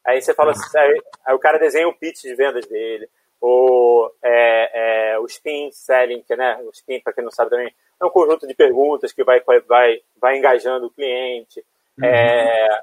Aí 0.07 0.23
você 0.23 0.33
fala 0.33 0.53
assim, 0.53 0.79
aí, 0.79 1.03
aí, 1.27 1.35
o 1.35 1.39
cara 1.39 1.59
desenha 1.59 1.89
o 1.89 1.95
pitch 1.95 2.23
de 2.23 2.35
vendas 2.35 2.65
dele, 2.67 3.11
ou 3.41 4.13
é, 4.23 5.13
é, 5.13 5.19
o 5.19 5.27
spin 5.27 5.71
selling, 5.71 6.23
que 6.23 6.35
né, 6.37 6.61
o 6.63 6.71
spin, 6.71 7.01
para 7.01 7.13
quem 7.13 7.25
não 7.25 7.31
sabe 7.31 7.51
também, 7.51 7.75
é 8.01 8.05
um 8.05 8.11
conjunto 8.11 8.47
de 8.47 8.55
perguntas 8.55 9.13
que 9.13 9.25
vai, 9.25 9.41
vai, 9.67 10.03
vai 10.21 10.37
engajando 10.37 10.87
o 10.87 10.91
cliente. 10.91 11.65
Uhum. 11.99 12.05
É, 12.05 12.83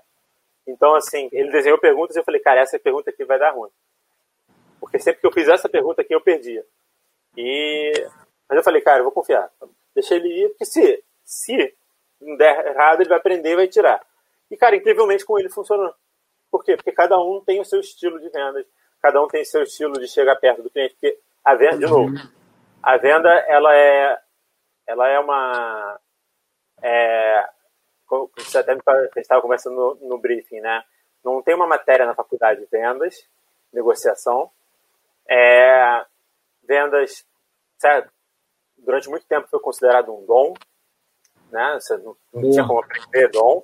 então, 0.67 0.95
assim, 0.95 1.29
ele 1.31 1.51
desenhou 1.51 1.77
perguntas 1.77 2.15
e 2.15 2.19
eu 2.19 2.23
falei, 2.23 2.41
cara, 2.41 2.61
essa 2.61 2.79
pergunta 2.79 3.09
aqui 3.09 3.23
vai 3.23 3.37
dar 3.37 3.51
ruim. 3.51 3.69
Porque 4.79 4.99
sempre 4.99 5.21
que 5.21 5.27
eu 5.27 5.31
fiz 5.31 5.47
essa 5.47 5.69
pergunta 5.69 6.01
aqui, 6.01 6.13
eu 6.13 6.21
perdia. 6.21 6.65
E... 7.37 7.91
Mas 8.47 8.57
eu 8.57 8.63
falei, 8.63 8.81
cara, 8.81 8.99
eu 8.99 9.03
vou 9.03 9.11
confiar. 9.11 9.49
Deixa 9.93 10.15
ele 10.15 10.27
ir, 10.27 10.49
porque 10.49 10.65
se, 10.65 11.03
se 11.23 11.73
não 12.21 12.35
der 12.37 12.67
errado, 12.67 13.01
ele 13.01 13.09
vai 13.09 13.17
aprender 13.17 13.51
e 13.51 13.55
vai 13.55 13.67
tirar. 13.67 14.05
E, 14.49 14.57
cara, 14.57 14.75
incrivelmente 14.75 15.25
com 15.25 15.39
ele 15.39 15.49
funcionou. 15.49 15.93
Por 16.51 16.63
quê? 16.63 16.75
Porque 16.75 16.91
cada 16.91 17.17
um 17.19 17.41
tem 17.43 17.59
o 17.59 17.65
seu 17.65 17.79
estilo 17.79 18.19
de 18.19 18.29
vendas, 18.29 18.65
cada 19.05 19.21
um 19.21 19.27
tem 19.27 19.45
seu 19.45 19.61
estilo 19.61 19.99
de 19.99 20.07
chegar 20.07 20.35
perto 20.37 20.63
do 20.63 20.69
cliente. 20.71 20.95
Porque 20.95 21.19
a 21.43 21.53
venda, 21.53 21.77
de 21.77 21.85
novo, 21.85 22.11
a 22.81 22.97
venda, 22.97 23.29
ela 23.47 23.75
é 23.75 24.19
ela 24.87 25.07
é 25.07 25.19
uma. 25.19 25.99
É, 26.81 27.49
você 28.35 28.57
até 28.57 28.75
estava 29.17 29.41
conversando 29.41 29.75
no, 29.75 30.09
no, 30.09 30.17
briefing, 30.17 30.59
né? 30.59 30.83
Não 31.23 31.41
tem 31.41 31.53
uma 31.53 31.67
matéria 31.67 32.05
na 32.05 32.15
faculdade 32.15 32.61
de 32.61 32.65
vendas, 32.67 33.27
negociação. 33.71 34.49
É, 35.27 36.03
vendas, 36.63 37.25
certo? 37.77 38.11
Durante 38.77 39.09
muito 39.09 39.27
tempo 39.27 39.47
foi 39.47 39.59
considerado 39.59 40.11
um 40.11 40.25
dom, 40.25 40.53
né? 41.51 41.77
Você 41.79 41.95
não, 41.97 42.17
não 42.33 42.51
tinha 42.51 42.65
como 42.65 42.79
aprender 42.79 43.29
dom. 43.29 43.61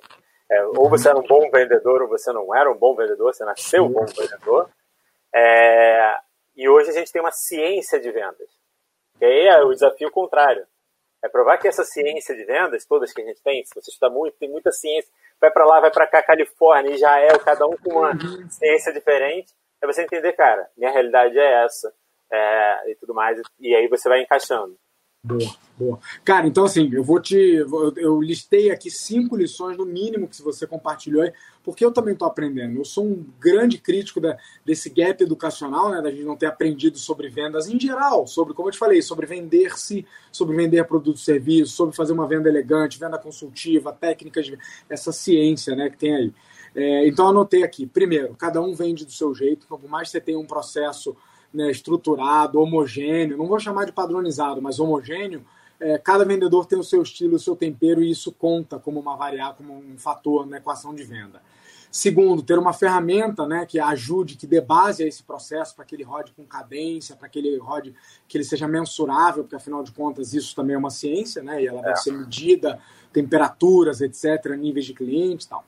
É, 0.48 0.64
ou 0.66 0.88
você 0.88 1.08
era 1.08 1.18
um 1.18 1.26
bom 1.26 1.50
vendedor 1.50 2.02
ou 2.02 2.08
você 2.08 2.32
não 2.32 2.54
era 2.54 2.70
um 2.70 2.76
bom 2.76 2.94
vendedor, 2.94 3.32
você 3.32 3.44
nasceu 3.44 3.86
um 3.86 3.92
bom 3.92 4.04
vendedor. 4.06 4.68
É, 5.34 6.16
e 6.56 6.68
hoje 6.68 6.90
a 6.90 6.92
gente 6.92 7.12
tem 7.12 7.22
uma 7.22 7.32
ciência 7.32 7.98
de 7.98 8.10
vendas. 8.10 8.48
Que 9.18 9.24
aí 9.24 9.46
é 9.46 9.62
o 9.62 9.72
desafio 9.72 10.10
contrário. 10.10 10.66
É 11.22 11.28
provar 11.28 11.56
que 11.58 11.68
essa 11.68 11.84
ciência 11.84 12.34
de 12.34 12.44
vendas, 12.44 12.84
todas 12.84 13.12
que 13.12 13.22
a 13.22 13.24
gente 13.24 13.40
tem, 13.42 13.64
se 13.64 13.74
você 13.74 13.90
estuda 13.90 14.10
muito, 14.10 14.36
tem 14.38 14.50
muita 14.50 14.72
ciência, 14.72 15.10
vai 15.40 15.50
para 15.50 15.64
lá, 15.64 15.80
vai 15.80 15.90
para 15.90 16.06
cá, 16.06 16.22
Califórnia, 16.22 16.94
Israel, 16.94 17.38
cada 17.38 17.66
um 17.66 17.76
com 17.76 17.90
uma 17.90 18.10
uhum. 18.10 18.50
ciência 18.50 18.92
diferente, 18.92 19.54
é 19.80 19.86
você 19.86 20.02
entender, 20.02 20.32
cara, 20.32 20.68
minha 20.76 20.90
realidade 20.90 21.38
é 21.38 21.64
essa, 21.64 21.94
é, 22.30 22.90
e 22.90 22.96
tudo 22.96 23.14
mais, 23.14 23.40
e 23.60 23.74
aí 23.74 23.86
você 23.88 24.08
vai 24.08 24.20
encaixando. 24.20 24.76
Boa, 25.24 25.54
boa. 25.78 26.00
Cara, 26.24 26.48
então 26.48 26.64
assim, 26.64 26.92
eu 26.92 27.04
vou 27.04 27.20
te. 27.20 27.36
Eu 27.96 28.20
listei 28.20 28.72
aqui 28.72 28.90
cinco 28.90 29.36
lições 29.36 29.78
no 29.78 29.86
mínimo 29.86 30.26
que 30.26 30.42
você 30.42 30.66
compartilhou 30.66 31.22
aí, 31.22 31.32
porque 31.62 31.84
eu 31.84 31.92
também 31.92 32.12
estou 32.12 32.26
aprendendo. 32.26 32.76
Eu 32.76 32.84
sou 32.84 33.06
um 33.06 33.24
grande 33.38 33.78
crítico 33.78 34.20
da, 34.20 34.36
desse 34.64 34.90
gap 34.90 35.22
educacional, 35.22 35.92
né? 35.92 36.02
Da 36.02 36.10
gente 36.10 36.24
não 36.24 36.36
ter 36.36 36.46
aprendido 36.46 36.98
sobre 36.98 37.28
vendas 37.28 37.68
em 37.68 37.78
geral, 37.78 38.26
sobre, 38.26 38.52
como 38.52 38.66
eu 38.66 38.72
te 38.72 38.78
falei, 38.78 39.00
sobre 39.00 39.24
vender-se, 39.24 40.04
sobre 40.32 40.56
vender 40.56 40.84
produtos 40.88 41.22
e 41.22 41.24
serviços, 41.24 41.72
sobre 41.72 41.94
fazer 41.94 42.12
uma 42.12 42.26
venda 42.26 42.48
elegante, 42.48 42.98
venda 42.98 43.16
consultiva, 43.16 43.92
técnicas 43.92 44.46
de 44.46 44.58
essa 44.90 45.12
ciência 45.12 45.76
né, 45.76 45.88
que 45.88 45.98
tem 45.98 46.16
aí. 46.16 46.34
É, 46.74 47.06
então 47.06 47.28
anotei 47.28 47.62
aqui. 47.62 47.86
Primeiro, 47.86 48.34
cada 48.34 48.60
um 48.60 48.74
vende 48.74 49.04
do 49.04 49.12
seu 49.12 49.32
jeito, 49.32 49.68
por 49.68 49.88
mais 49.88 50.08
que 50.08 50.12
você 50.12 50.20
tenha 50.20 50.38
um 50.40 50.46
processo 50.46 51.16
né, 51.52 51.70
estruturado, 51.70 52.60
homogêneo, 52.60 53.36
não 53.36 53.46
vou 53.46 53.60
chamar 53.60 53.84
de 53.84 53.92
padronizado, 53.92 54.62
mas 54.62 54.80
homogêneo, 54.80 55.44
é, 55.78 55.98
cada 55.98 56.24
vendedor 56.24 56.66
tem 56.66 56.78
o 56.78 56.84
seu 56.84 57.02
estilo, 57.02 57.36
o 57.36 57.38
seu 57.38 57.56
tempero, 57.56 58.02
e 58.02 58.10
isso 58.10 58.32
conta 58.32 58.78
como 58.78 59.00
uma 59.00 59.16
variável, 59.16 59.56
como 59.56 59.74
um 59.74 59.98
fator 59.98 60.46
na 60.46 60.58
equação 60.58 60.94
de 60.94 61.02
venda. 61.02 61.42
Segundo, 61.90 62.42
ter 62.42 62.58
uma 62.58 62.72
ferramenta 62.72 63.46
né, 63.46 63.66
que 63.66 63.78
ajude, 63.78 64.36
que 64.36 64.46
dê 64.46 64.62
base 64.62 65.04
a 65.04 65.06
esse 65.06 65.22
processo 65.22 65.76
para 65.76 65.84
que 65.84 65.94
ele 65.94 66.02
rode 66.02 66.32
com 66.32 66.42
cadência, 66.42 67.14
para 67.14 67.28
que 67.28 67.38
ele 67.38 67.58
rode, 67.58 67.94
que 68.26 68.38
ele 68.38 68.44
seja 68.44 68.66
mensurável, 68.66 69.42
porque 69.44 69.56
afinal 69.56 69.82
de 69.82 69.92
contas 69.92 70.32
isso 70.32 70.56
também 70.56 70.74
é 70.74 70.78
uma 70.78 70.88
ciência, 70.88 71.42
né? 71.42 71.62
E 71.62 71.66
ela 71.66 71.80
é. 71.80 71.82
deve 71.82 71.96
ser 71.96 72.12
medida, 72.12 72.80
temperaturas, 73.12 74.00
etc., 74.00 74.56
níveis 74.56 74.86
de 74.86 74.94
cliente 74.94 75.44
e 75.44 75.48
tal. 75.50 75.66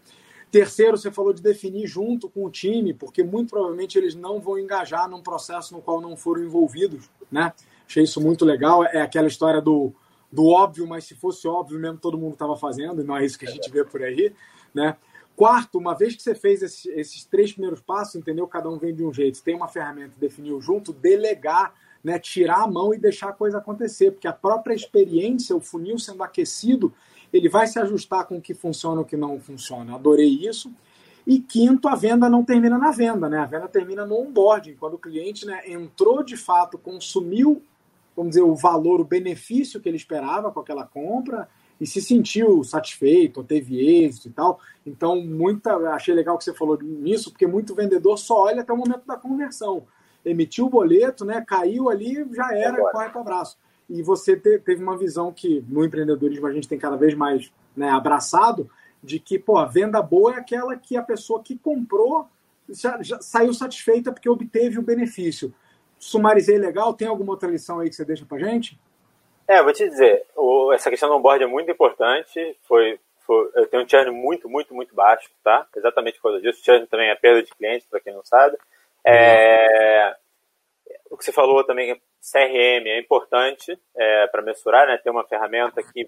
Terceiro, 0.55 0.97
você 0.97 1.11
falou 1.11 1.33
de 1.33 1.43
definir 1.43 1.85
junto 1.89 2.29
com 2.29 2.45
o 2.45 2.49
time, 2.49 2.95
porque 2.95 3.25
muito 3.25 3.51
provavelmente 3.51 3.99
eles 3.99 4.15
não 4.15 4.41
vão 4.41 4.57
engajar 4.57 5.11
num 5.11 5.21
processo 5.21 5.75
no 5.75 5.83
qual 5.83 6.01
não 6.01 6.17
foram 6.17 6.45
envolvidos, 6.45 7.11
né? 7.29 7.53
Achei 7.85 8.05
isso 8.05 8.21
muito 8.21 8.45
legal. 8.45 8.85
É 8.85 9.01
aquela 9.01 9.27
história 9.27 9.61
do, 9.61 9.93
do 10.31 10.47
óbvio, 10.47 10.87
mas 10.87 11.07
se 11.07 11.17
fosse 11.17 11.49
óbvio 11.49 11.81
mesmo, 11.81 11.99
todo 11.99 12.17
mundo 12.17 12.35
estava 12.35 12.57
fazendo, 12.57 13.03
e 13.03 13.05
não 13.05 13.17
é 13.17 13.25
isso 13.25 13.37
que 13.37 13.49
a 13.49 13.51
gente 13.51 13.69
vê 13.69 13.85
por 13.85 14.01
aí, 14.01 14.33
né? 14.73 14.97
Quarto, 15.35 15.77
uma 15.77 15.93
vez 15.93 16.15
que 16.15 16.23
você 16.23 16.37
fez 16.37 16.63
esses, 16.63 16.87
esses, 16.87 17.25
três 17.25 17.53
primeiros 17.53 17.81
passos, 17.81 18.15
entendeu? 18.15 18.47
Cada 18.47 18.71
um 18.71 18.79
vem 18.79 18.95
de 18.95 19.03
um 19.03 19.13
jeito. 19.13 19.43
Tem 19.43 19.57
uma 19.57 19.67
ferramenta, 19.67 20.13
definiu 20.21 20.61
junto, 20.61 20.93
delegar, 20.93 21.75
né? 22.05 22.17
tirar 22.17 22.63
a 22.63 22.69
mão 22.69 22.95
e 22.95 22.97
deixar 22.97 23.31
a 23.31 23.33
coisa 23.33 23.59
acontecer, 23.59 24.13
porque 24.13 24.29
a 24.29 24.33
própria 24.33 24.73
experiência, 24.73 25.57
o 25.57 25.61
funil 25.61 25.99
sendo 25.99 26.23
aquecido, 26.23 26.95
ele 27.35 27.49
vai 27.49 27.67
se 27.67 27.81
ajustar 27.81 28.27
com 28.27 28.37
o 28.37 28.41
que 28.41 28.55
funciona 28.55 29.01
e 29.01 29.03
o 29.03 29.05
que 29.05 29.17
não 29.17 29.41
funciona. 29.41 29.97
Adorei 29.97 30.29
isso. 30.29 30.73
E 31.27 31.41
quinto, 31.41 31.89
a 31.89 31.97
venda 31.97 32.31
não 32.31 32.45
termina 32.45 32.79
na 32.79 32.93
venda, 32.93 33.29
né? 33.29 33.39
A 33.39 33.45
venda 33.45 33.67
termina 33.67 34.07
no 34.07 34.15
onboarding, 34.21 34.77
quando 34.77 34.95
o 34.95 34.99
cliente 34.99 35.45
né, 35.45 35.63
entrou 35.67 36.23
de 36.23 36.37
fato, 36.37 36.79
consumiu, 36.79 37.61
vamos 38.17 38.31
dizer, 38.31 38.43
o 38.43 38.55
valor, 38.55 39.01
o 39.01 39.05
benefício 39.05 39.81
que 39.81 39.89
ele 39.89 39.97
esperava 39.97 40.53
com 40.53 40.61
aquela 40.61 40.87
compra 40.87 41.49
e 41.81 41.87
se 41.89 42.01
sentiu 42.01 42.63
satisfeito, 42.63 43.39
ou 43.39 43.45
teve 43.45 43.85
êxito 43.85 44.29
e 44.29 44.31
tal. 44.31 44.61
Então, 44.87 45.21
muita, 45.21 45.75
achei 45.89 46.15
legal 46.15 46.39
que 46.39 46.45
você 46.45 46.55
falou 46.55 46.79
nisso, 46.81 47.33
porque 47.33 47.49
muito 47.49 47.75
vendedor 47.75 48.17
só 48.17 48.43
olha 48.43 48.61
até 48.61 48.73
o 48.73 48.77
momento 48.77 49.05
da 49.07 49.17
conversão. 49.17 49.83
Emitiu 50.25 50.67
o 50.67 50.71
boleto, 50.71 51.25
né? 51.25 51.43
Caiu 51.45 51.91
ali, 51.91 52.25
já 52.33 52.57
era, 52.57 52.77
corre 52.93 53.09
para 53.09 53.19
o 53.19 53.23
abraço 53.23 53.59
e 53.89 54.03
você 54.03 54.37
te, 54.37 54.59
teve 54.59 54.83
uma 54.83 54.97
visão 54.97 55.33
que 55.33 55.65
no 55.69 55.85
empreendedorismo 55.85 56.47
a 56.47 56.53
gente 56.53 56.69
tem 56.69 56.79
cada 56.79 56.97
vez 56.97 57.15
mais 57.15 57.53
né, 57.77 57.89
abraçado, 57.91 58.71
de 59.03 59.19
que 59.19 59.39
pô, 59.39 59.59
a 59.59 59.67
venda 59.67 60.01
boa 60.01 60.35
é 60.35 60.39
aquela 60.39 60.77
que 60.77 60.97
a 60.97 61.03
pessoa 61.03 61.43
que 61.43 61.59
comprou 61.59 62.27
já, 62.69 63.03
já 63.03 63.21
saiu 63.21 63.53
satisfeita 63.53 64.13
porque 64.13 64.29
obteve 64.29 64.79
o 64.79 64.83
benefício. 64.83 65.55
Sumarizei 65.99 66.59
legal, 66.59 66.95
tem 66.95 67.09
alguma 67.09 67.33
outra 67.33 67.51
lição 67.51 67.81
aí 67.81 67.89
que 67.89 67.95
você 67.95 68.05
deixa 68.05 68.25
pra 68.25 68.39
gente? 68.39 68.79
É, 69.47 69.63
vou 69.63 69.73
te 69.73 69.87
dizer, 69.89 70.27
o, 70.35 70.73
essa 70.73 70.89
questão 70.89 71.09
do 71.09 71.17
onboard 71.17 71.45
é 71.45 71.47
muito 71.47 71.71
importante, 71.71 72.57
foi, 72.63 72.99
foi, 73.21 73.51
eu 73.57 73.67
tenho 73.67 73.85
um 73.85 73.89
churn 73.89 74.11
muito, 74.11 74.49
muito, 74.49 74.75
muito 74.75 74.95
baixo, 74.95 75.31
tá? 75.43 75.67
Exatamente 75.77 76.17
por 76.17 76.31
causa 76.31 76.41
disso. 76.41 76.65
Churn 76.65 76.87
também 76.87 77.11
é 77.11 77.15
perda 77.15 77.43
de 77.43 77.51
clientes, 77.55 77.87
para 77.87 78.01
quem 78.01 78.15
não 78.15 78.25
sabe. 78.25 78.57
É, 79.07 80.17
o 81.11 81.17
que 81.17 81.25
você 81.25 81.33
falou 81.33 81.63
também, 81.65 82.01
CRM 82.33 82.89
é 82.89 82.99
importante 82.99 83.79
é, 83.97 84.27
para 84.29 84.43
mensurar, 84.43 84.87
né? 84.87 84.97
Ter 84.97 85.11
uma 85.11 85.27
ferramenta 85.27 85.83
que 85.83 86.07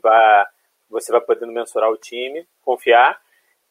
você 0.88 1.12
vai 1.12 1.20
podendo 1.20 1.52
mensurar 1.52 1.90
o 1.90 1.96
time, 1.96 2.46
confiar. 2.62 3.20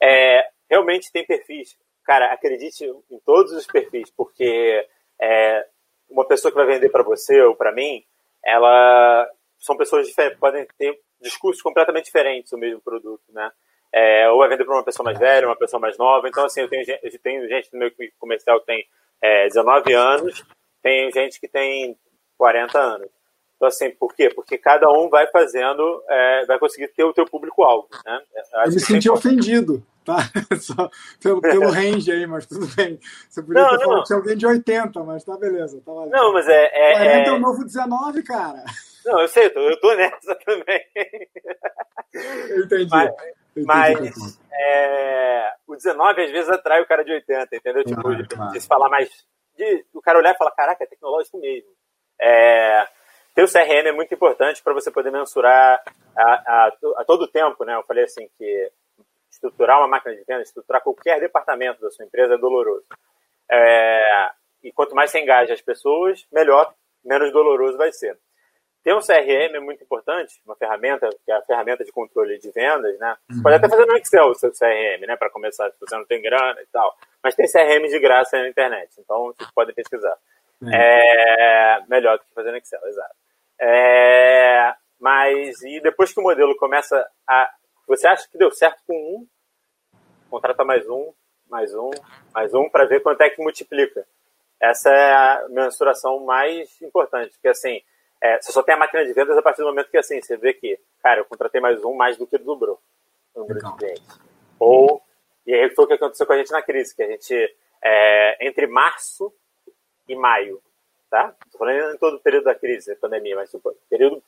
É, 0.01 0.47
realmente 0.69 1.11
tem 1.11 1.25
perfis. 1.25 1.75
Cara, 2.03 2.31
acredite 2.31 2.85
em 3.09 3.19
todos 3.25 3.51
os 3.51 3.65
perfis, 3.65 4.11
porque 4.11 4.87
é, 5.19 5.65
uma 6.07 6.27
pessoa 6.27 6.51
que 6.51 6.57
vai 6.57 6.67
vender 6.67 6.89
para 6.89 7.03
você 7.03 7.41
ou 7.41 7.55
para 7.55 7.71
mim, 7.71 8.03
ela 8.43 9.27
são 9.59 9.75
pessoas 9.75 10.05
diferentes, 10.05 10.39
podem 10.39 10.67
ter 10.77 10.99
discursos 11.19 11.63
completamente 11.63 12.05
diferentes 12.05 12.51
do 12.51 12.59
mesmo 12.59 12.81
produto, 12.81 13.23
né? 13.29 13.51
É, 13.91 14.29
ou 14.29 14.39
vai 14.39 14.49
vender 14.49 14.65
para 14.65 14.75
uma 14.75 14.83
pessoa 14.83 15.05
mais 15.05 15.17
velha, 15.17 15.47
uma 15.47 15.55
pessoa 15.55 15.79
mais 15.79 15.97
nova. 15.97 16.27
Então, 16.27 16.45
assim, 16.45 16.61
eu 16.61 16.69
tenho, 16.69 16.85
eu 17.01 17.19
tenho 17.19 17.47
gente 17.47 17.73
no 17.73 17.79
meu 17.79 17.91
comercial 18.19 18.59
que 18.59 18.65
tem 18.67 18.85
é, 19.21 19.47
19 19.47 19.93
anos, 19.93 20.45
tem 20.83 21.09
gente 21.11 21.39
que 21.39 21.47
tem 21.47 21.97
40 22.37 22.79
anos. 22.79 23.09
Então, 23.55 23.67
assim, 23.69 23.89
por 23.91 24.13
quê? 24.13 24.29
Porque 24.33 24.57
cada 24.57 24.89
um 24.91 25.09
vai 25.09 25.27
fazendo, 25.27 26.03
é, 26.09 26.45
vai 26.45 26.59
conseguir 26.59 26.89
ter 26.89 27.03
o 27.03 27.13
teu 27.13 27.25
público-alvo. 27.25 27.87
Né? 28.05 28.21
Eu 28.65 28.71
me 28.71 28.79
senti 28.79 29.09
ofendido, 29.09 29.81
tá? 30.03 30.17
Só 30.59 30.89
pelo, 31.21 31.41
pelo 31.41 31.71
range 31.71 32.11
aí, 32.11 32.27
mas 32.27 32.45
tudo 32.45 32.67
bem. 32.75 32.99
Você 33.29 33.41
podia 33.41 33.63
não, 33.63 33.69
ter 33.69 33.77
não. 33.77 33.83
falado 33.83 34.01
que 34.01 34.07
tinha 34.07 34.17
alguém 34.17 34.37
de 34.37 34.45
80, 34.45 35.03
mas 35.03 35.23
tá 35.23 35.37
beleza. 35.37 35.81
Tá 35.85 35.91
não, 35.93 36.33
mas 36.33 36.47
é. 36.49 36.69
é 36.73 36.93
40 36.93 37.29
é 37.29 37.31
o 37.31 37.39
novo 37.39 37.63
19, 37.63 38.23
cara. 38.23 38.63
Não, 39.05 39.21
eu 39.21 39.27
sei, 39.27 39.45
eu 39.45 39.79
tô 39.79 39.95
nessa 39.95 40.35
também. 40.43 40.81
Eu 42.49 42.65
entendi. 42.65 42.89
Mas, 42.91 43.11
entendi 43.55 43.67
mas 43.67 44.39
é, 44.51 45.53
o 45.65 45.75
19 45.75 46.23
às 46.23 46.31
vezes 46.31 46.49
atrai 46.49 46.81
o 46.81 46.87
cara 46.87 47.05
de 47.05 47.11
80, 47.13 47.55
entendeu? 47.55 47.83
Tipo, 47.85 48.01
claro, 48.01 48.17
de, 48.21 48.27
claro. 48.27 48.51
de 48.51 48.59
se 48.59 48.67
falar 48.67 48.89
mais. 48.89 49.09
De, 49.55 49.85
o 49.93 50.01
cara 50.01 50.17
olhar 50.17 50.33
e 50.33 50.37
falar, 50.37 50.51
caraca, 50.51 50.83
é 50.83 50.87
tecnológico 50.87 51.39
mesmo. 51.39 51.69
É, 52.19 52.87
ter 53.33 53.43
o 53.43 53.51
CRM 53.51 53.87
é 53.87 53.91
muito 53.91 54.13
importante 54.13 54.63
para 54.63 54.73
você 54.73 54.89
poder 54.89 55.11
mensurar 55.11 55.83
a, 56.15 56.23
a, 56.23 56.71
a, 56.97 57.05
todo 57.05 57.27
tempo, 57.27 57.65
né? 57.65 57.75
Eu 57.75 57.83
falei 57.83 58.05
assim 58.05 58.29
que 58.37 58.71
estruturar 59.29 59.79
uma 59.79 59.87
máquina 59.87 60.15
de 60.15 60.23
venda, 60.23 60.41
estruturar 60.41 60.81
qualquer 60.81 61.19
departamento 61.19 61.81
da 61.81 61.91
sua 61.91 62.05
empresa 62.05 62.35
é 62.35 62.37
doloroso. 62.37 62.87
É, 63.51 64.31
e 64.63 64.71
quanto 64.71 64.95
mais 64.95 65.11
você 65.11 65.19
engaja 65.19 65.53
as 65.53 65.61
pessoas, 65.61 66.25
melhor, 66.31 66.73
menos 67.03 67.31
doloroso 67.31 67.77
vai 67.77 67.91
ser. 67.91 68.17
Ter 68.85 68.93
um 68.93 68.99
CRM 68.99 69.55
é 69.55 69.59
muito 69.59 69.83
importante, 69.83 70.39
uma 70.45 70.55
ferramenta, 70.55 71.09
que 71.25 71.31
é 71.31 71.35
a 71.35 71.41
ferramenta 71.41 71.83
de 71.83 71.91
controle 71.91 72.37
de 72.37 72.51
vendas, 72.51 72.97
né? 72.99 73.17
Você 73.31 73.41
pode 73.41 73.55
até 73.55 73.67
fazer 73.67 73.85
no 73.85 73.97
Excel 73.97 74.27
o 74.27 74.35
seu 74.35 74.51
CRM, 74.51 75.07
né? 75.07 75.15
Para 75.17 75.31
começar, 75.31 75.69
se 75.71 75.79
você 75.79 75.97
não 75.97 76.05
tem 76.05 76.21
grana 76.21 76.61
e 76.61 76.67
tal. 76.67 76.95
Mas 77.23 77.33
tem 77.33 77.47
CRM 77.51 77.87
de 77.87 77.99
graça 77.99 78.37
na 78.37 78.47
internet, 78.47 78.91
então 78.99 79.33
vocês 79.33 79.49
podem 79.55 79.73
pesquisar. 79.73 80.15
É. 80.71 81.77
é 81.77 81.83
melhor 81.87 82.17
do 82.17 82.25
que 82.25 82.33
fazer 82.33 82.51
no 82.51 82.57
Excel, 82.57 82.81
exato. 82.87 83.15
É, 83.59 84.73
mas, 84.99 85.61
e 85.63 85.79
depois 85.81 86.13
que 86.13 86.19
o 86.19 86.23
modelo 86.23 86.55
começa 86.57 87.07
a. 87.27 87.49
Você 87.87 88.07
acha 88.07 88.27
que 88.29 88.37
deu 88.37 88.51
certo 88.51 88.81
com 88.87 88.95
um, 88.95 89.27
contrata 90.29 90.63
mais 90.63 90.87
um, 90.89 91.13
mais 91.49 91.73
um, 91.75 91.91
mais 92.33 92.53
um, 92.53 92.69
para 92.69 92.85
ver 92.85 93.01
quanto 93.01 93.21
é 93.21 93.29
que 93.29 93.41
multiplica. 93.41 94.05
Essa 94.59 94.89
é 94.89 95.13
a 95.13 95.47
mensuração 95.49 96.25
mais 96.25 96.81
importante, 96.81 97.33
porque 97.33 97.49
assim, 97.49 97.81
é, 98.21 98.41
você 98.41 98.51
só 98.51 98.63
tem 98.63 98.73
a 98.73 98.79
máquina 98.79 99.05
de 99.05 99.13
vendas 99.13 99.37
a 99.37 99.41
partir 99.41 99.61
do 99.61 99.67
momento 99.67 99.89
que 99.89 99.97
assim, 99.97 100.19
você 100.21 100.37
vê 100.37 100.53
que, 100.53 100.79
cara, 101.03 101.21
eu 101.21 101.25
contratei 101.25 101.61
mais 101.61 101.83
um, 101.83 101.93
mais 101.93 102.17
do 102.17 102.25
que 102.25 102.37
dobrou 102.37 102.79
o 103.35 103.41
número 103.41 103.59
de 103.59 103.77
clientes. 103.77 104.19
Ou, 104.57 105.01
e 105.45 105.53
aí 105.53 105.69
foi 105.71 105.85
o 105.85 105.87
que 105.87 105.93
aconteceu 105.93 106.25
com 106.25 106.33
a 106.33 106.37
gente 106.37 106.51
na 106.51 106.61
crise, 106.61 106.95
que 106.95 107.03
a 107.03 107.07
gente, 107.07 107.55
é, 107.83 108.47
entre 108.47 108.65
março 108.65 109.31
e 110.07 110.15
maio, 110.15 110.61
tá? 111.09 111.33
Estou 111.45 111.59
falando 111.59 111.93
em 111.93 111.97
todo 111.97 112.17
o 112.17 112.19
período 112.19 112.45
da 112.45 112.55
crise, 112.55 112.93
da 112.93 112.99
pandemia, 112.99 113.35
mas 113.35 113.51
tipo, 113.51 113.75
período 113.89 114.21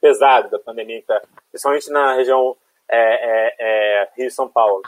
pesado 0.00 0.50
da 0.50 0.58
pandemia, 0.58 1.02
tá? 1.06 1.20
principalmente 1.50 1.90
na 1.90 2.14
região 2.14 2.56
é, 2.88 2.98
é, 2.98 3.54
é, 3.58 4.08
Rio 4.16 4.30
São 4.30 4.48
Paulo. 4.48 4.82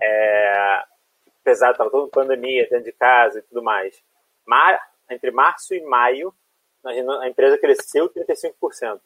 É, 0.00 0.84
pesado, 1.44 1.72
estava 1.72 1.90
toda 1.90 2.10
pandemia, 2.10 2.66
dentro 2.68 2.84
de 2.84 2.92
casa 2.92 3.38
e 3.38 3.42
tudo 3.42 3.62
mais. 3.62 4.02
Mar, 4.46 4.80
entre 5.10 5.30
março 5.30 5.74
e 5.74 5.82
maio, 5.82 6.34
a 6.84 7.28
empresa 7.28 7.58
cresceu 7.58 8.10
35% 8.10 9.00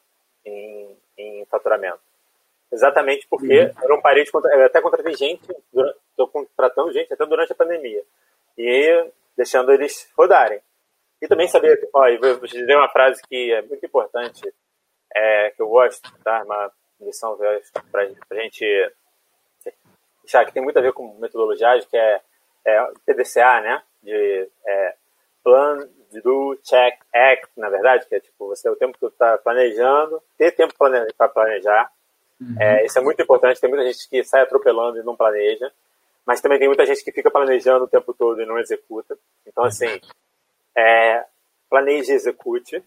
em, 0.45 0.97
em 1.17 1.45
faturamento. 1.45 1.99
Exatamente 2.71 3.27
porque 3.27 3.61
uhum. 3.61 3.73
era 3.83 3.95
um 3.95 4.01
parede, 4.01 4.29
eu 4.33 4.65
até 4.65 4.81
contratei 4.81 5.15
gente, 5.15 5.41
estou 6.11 6.27
contratando 6.27 6.91
gente 6.91 7.11
até 7.11 7.25
durante 7.25 7.51
a 7.51 7.55
pandemia. 7.55 8.03
E 8.57 9.11
deixando 9.35 9.71
eles 9.71 10.11
rodarem. 10.17 10.61
E 11.21 11.27
também 11.27 11.47
saber, 11.47 11.89
ó, 11.93 12.07
eu 12.07 12.39
te 12.41 12.57
dizer 12.57 12.75
uma 12.75 12.89
frase 12.89 13.21
que 13.27 13.51
é 13.51 13.61
muito 13.61 13.85
importante, 13.85 14.53
é, 15.13 15.51
que 15.51 15.61
eu 15.61 15.67
gosto, 15.67 16.11
tá? 16.23 16.43
Uma 16.43 16.71
lição 17.01 17.37
para 17.91 18.03
a 18.03 18.41
gente 18.41 18.65
já 20.29 20.45
que 20.45 20.53
tem 20.53 20.61
muito 20.61 20.77
a 20.77 20.81
ver 20.81 20.93
com 20.93 21.17
metodologia 21.19 21.69
ágil, 21.69 21.89
que 21.89 21.97
é, 21.97 22.21
é 22.65 22.91
PDCA, 23.05 23.61
né? 23.61 23.81
De 24.01 24.47
é, 24.65 24.95
plan, 25.43 25.89
do, 26.23 26.57
check, 26.63 26.99
act, 27.13 27.49
na 27.57 27.69
verdade, 27.69 28.07
que 28.07 28.15
é 28.15 28.19
tipo, 28.19 28.47
você 28.47 28.67
é 28.67 28.71
o 28.71 28.75
tempo 28.75 28.93
que 28.93 28.99
tu 28.99 29.11
tá 29.11 29.37
planejando, 29.37 30.21
ter 30.37 30.51
tempo 30.51 30.73
para 30.77 31.29
planejar. 31.29 31.91
Uhum. 32.39 32.55
É, 32.59 32.85
isso 32.85 32.97
é 32.97 33.01
muito 33.01 33.21
importante. 33.21 33.59
Tem 33.59 33.69
muita 33.69 33.85
gente 33.85 34.07
que 34.07 34.23
sai 34.23 34.41
atropelando 34.41 34.99
e 34.99 35.03
não 35.03 35.15
planeja, 35.15 35.71
mas 36.25 36.41
também 36.41 36.59
tem 36.59 36.67
muita 36.67 36.85
gente 36.85 37.03
que 37.03 37.11
fica 37.11 37.31
planejando 37.31 37.85
o 37.85 37.89
tempo 37.89 38.13
todo 38.13 38.41
e 38.41 38.45
não 38.45 38.59
executa. 38.59 39.17
Então, 39.45 39.63
assim, 39.63 39.99
é, 40.79 41.25
planeje 41.69 42.11
e 42.11 42.15
execute. 42.15 42.83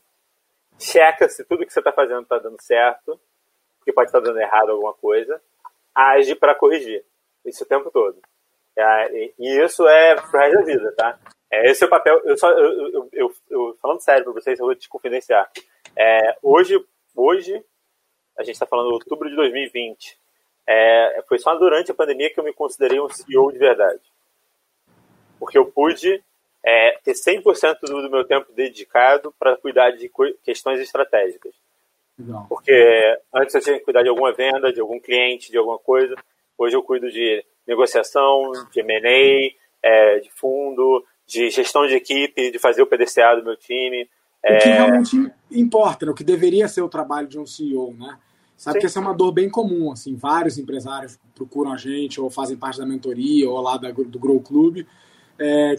Checa 0.78 1.28
se 1.28 1.44
tudo 1.44 1.66
que 1.66 1.72
você 1.72 1.80
está 1.80 1.92
fazendo 1.92 2.22
está 2.22 2.38
dando 2.38 2.60
certo, 2.60 3.20
porque 3.78 3.92
pode 3.92 4.08
estar 4.08 4.20
tá 4.20 4.24
dando 4.24 4.40
errado 4.40 4.70
alguma 4.70 4.94
coisa. 4.94 5.40
Age 5.94 6.34
para 6.34 6.54
corrigir. 6.54 7.04
Isso 7.44 7.64
o 7.64 7.66
tempo 7.66 7.90
todo. 7.90 8.18
É, 8.76 9.32
e 9.38 9.62
isso 9.62 9.86
é 9.86 10.14
pro 10.14 10.40
resto 10.40 10.58
da 10.58 10.62
vida, 10.62 10.94
tá? 10.96 11.18
É, 11.50 11.70
esse 11.70 11.84
é 11.84 11.86
o 11.86 11.90
papel. 11.90 12.20
Eu 12.24 12.36
só, 12.36 12.50
eu, 12.50 13.08
eu, 13.12 13.32
eu, 13.50 13.78
falando 13.82 14.00
sério 14.00 14.24
para 14.24 14.32
vocês, 14.32 14.58
eu 14.58 14.64
vou 14.64 14.74
te 14.74 14.88
confidenciar. 14.88 15.50
É, 15.94 16.36
hoje, 16.42 16.82
hoje, 17.14 17.62
a 18.38 18.42
gente 18.42 18.54
está 18.54 18.64
falando 18.64 18.88
de 18.88 18.94
outubro 18.94 19.28
de 19.28 19.36
2020. 19.36 20.18
É, 20.66 21.22
foi 21.28 21.38
só 21.38 21.54
durante 21.56 21.90
a 21.90 21.94
pandemia 21.94 22.32
que 22.32 22.40
eu 22.40 22.44
me 22.44 22.54
considerei 22.54 22.98
um 22.98 23.08
CEO 23.10 23.52
de 23.52 23.58
verdade. 23.58 24.00
Porque 25.38 25.58
eu 25.58 25.66
pude 25.66 26.24
é, 26.64 26.98
ter 27.02 27.12
100% 27.12 27.78
do, 27.82 28.02
do 28.02 28.10
meu 28.10 28.24
tempo 28.24 28.52
dedicado 28.52 29.34
para 29.38 29.56
cuidar 29.56 29.90
de 29.90 30.10
questões 30.44 30.80
estratégicas. 30.80 31.52
Não. 32.18 32.46
Porque 32.46 33.18
antes 33.34 33.54
eu 33.54 33.60
tinha 33.60 33.78
que 33.78 33.84
cuidar 33.84 34.02
de 34.02 34.08
alguma 34.08 34.32
venda, 34.32 34.72
de 34.72 34.80
algum 34.80 35.00
cliente, 35.00 35.50
de 35.50 35.58
alguma 35.58 35.78
coisa. 35.78 36.14
Hoje 36.56 36.76
eu 36.76 36.82
cuido 36.82 37.10
de 37.10 37.44
negociação, 37.66 38.52
de 38.70 38.80
M&A, 38.80 39.52
é, 39.82 40.20
de 40.20 40.30
fundo, 40.30 41.04
de 41.26 41.50
gestão 41.50 41.86
de 41.86 41.94
equipe, 41.94 42.50
de 42.50 42.58
fazer 42.58 42.82
o 42.82 42.86
PDCA 42.86 43.36
do 43.36 43.44
meu 43.44 43.56
time. 43.56 44.08
O 44.44 44.58
que 44.58 44.68
é... 44.68 44.74
realmente 44.74 45.32
importa, 45.50 46.06
né? 46.06 46.12
o 46.12 46.14
que 46.14 46.24
deveria 46.24 46.68
ser 46.68 46.82
o 46.82 46.88
trabalho 46.88 47.28
de 47.28 47.38
um 47.38 47.46
CEO, 47.46 47.94
né? 47.94 48.18
Sabe 48.56 48.74
Sim. 48.74 48.80
que 48.80 48.86
essa 48.86 48.98
é 49.00 49.02
uma 49.02 49.14
dor 49.14 49.32
bem 49.32 49.50
comum, 49.50 49.90
assim, 49.90 50.14
vários 50.14 50.56
empresários 50.58 51.18
procuram 51.34 51.72
a 51.72 51.76
gente 51.76 52.20
ou 52.20 52.30
fazem 52.30 52.56
parte 52.56 52.78
da 52.78 52.86
mentoria 52.86 53.48
ou 53.48 53.60
lá 53.60 53.76
da, 53.76 53.90
do 53.90 54.18
Grow 54.18 54.40
Club, 54.40 54.86
é, 55.38 55.76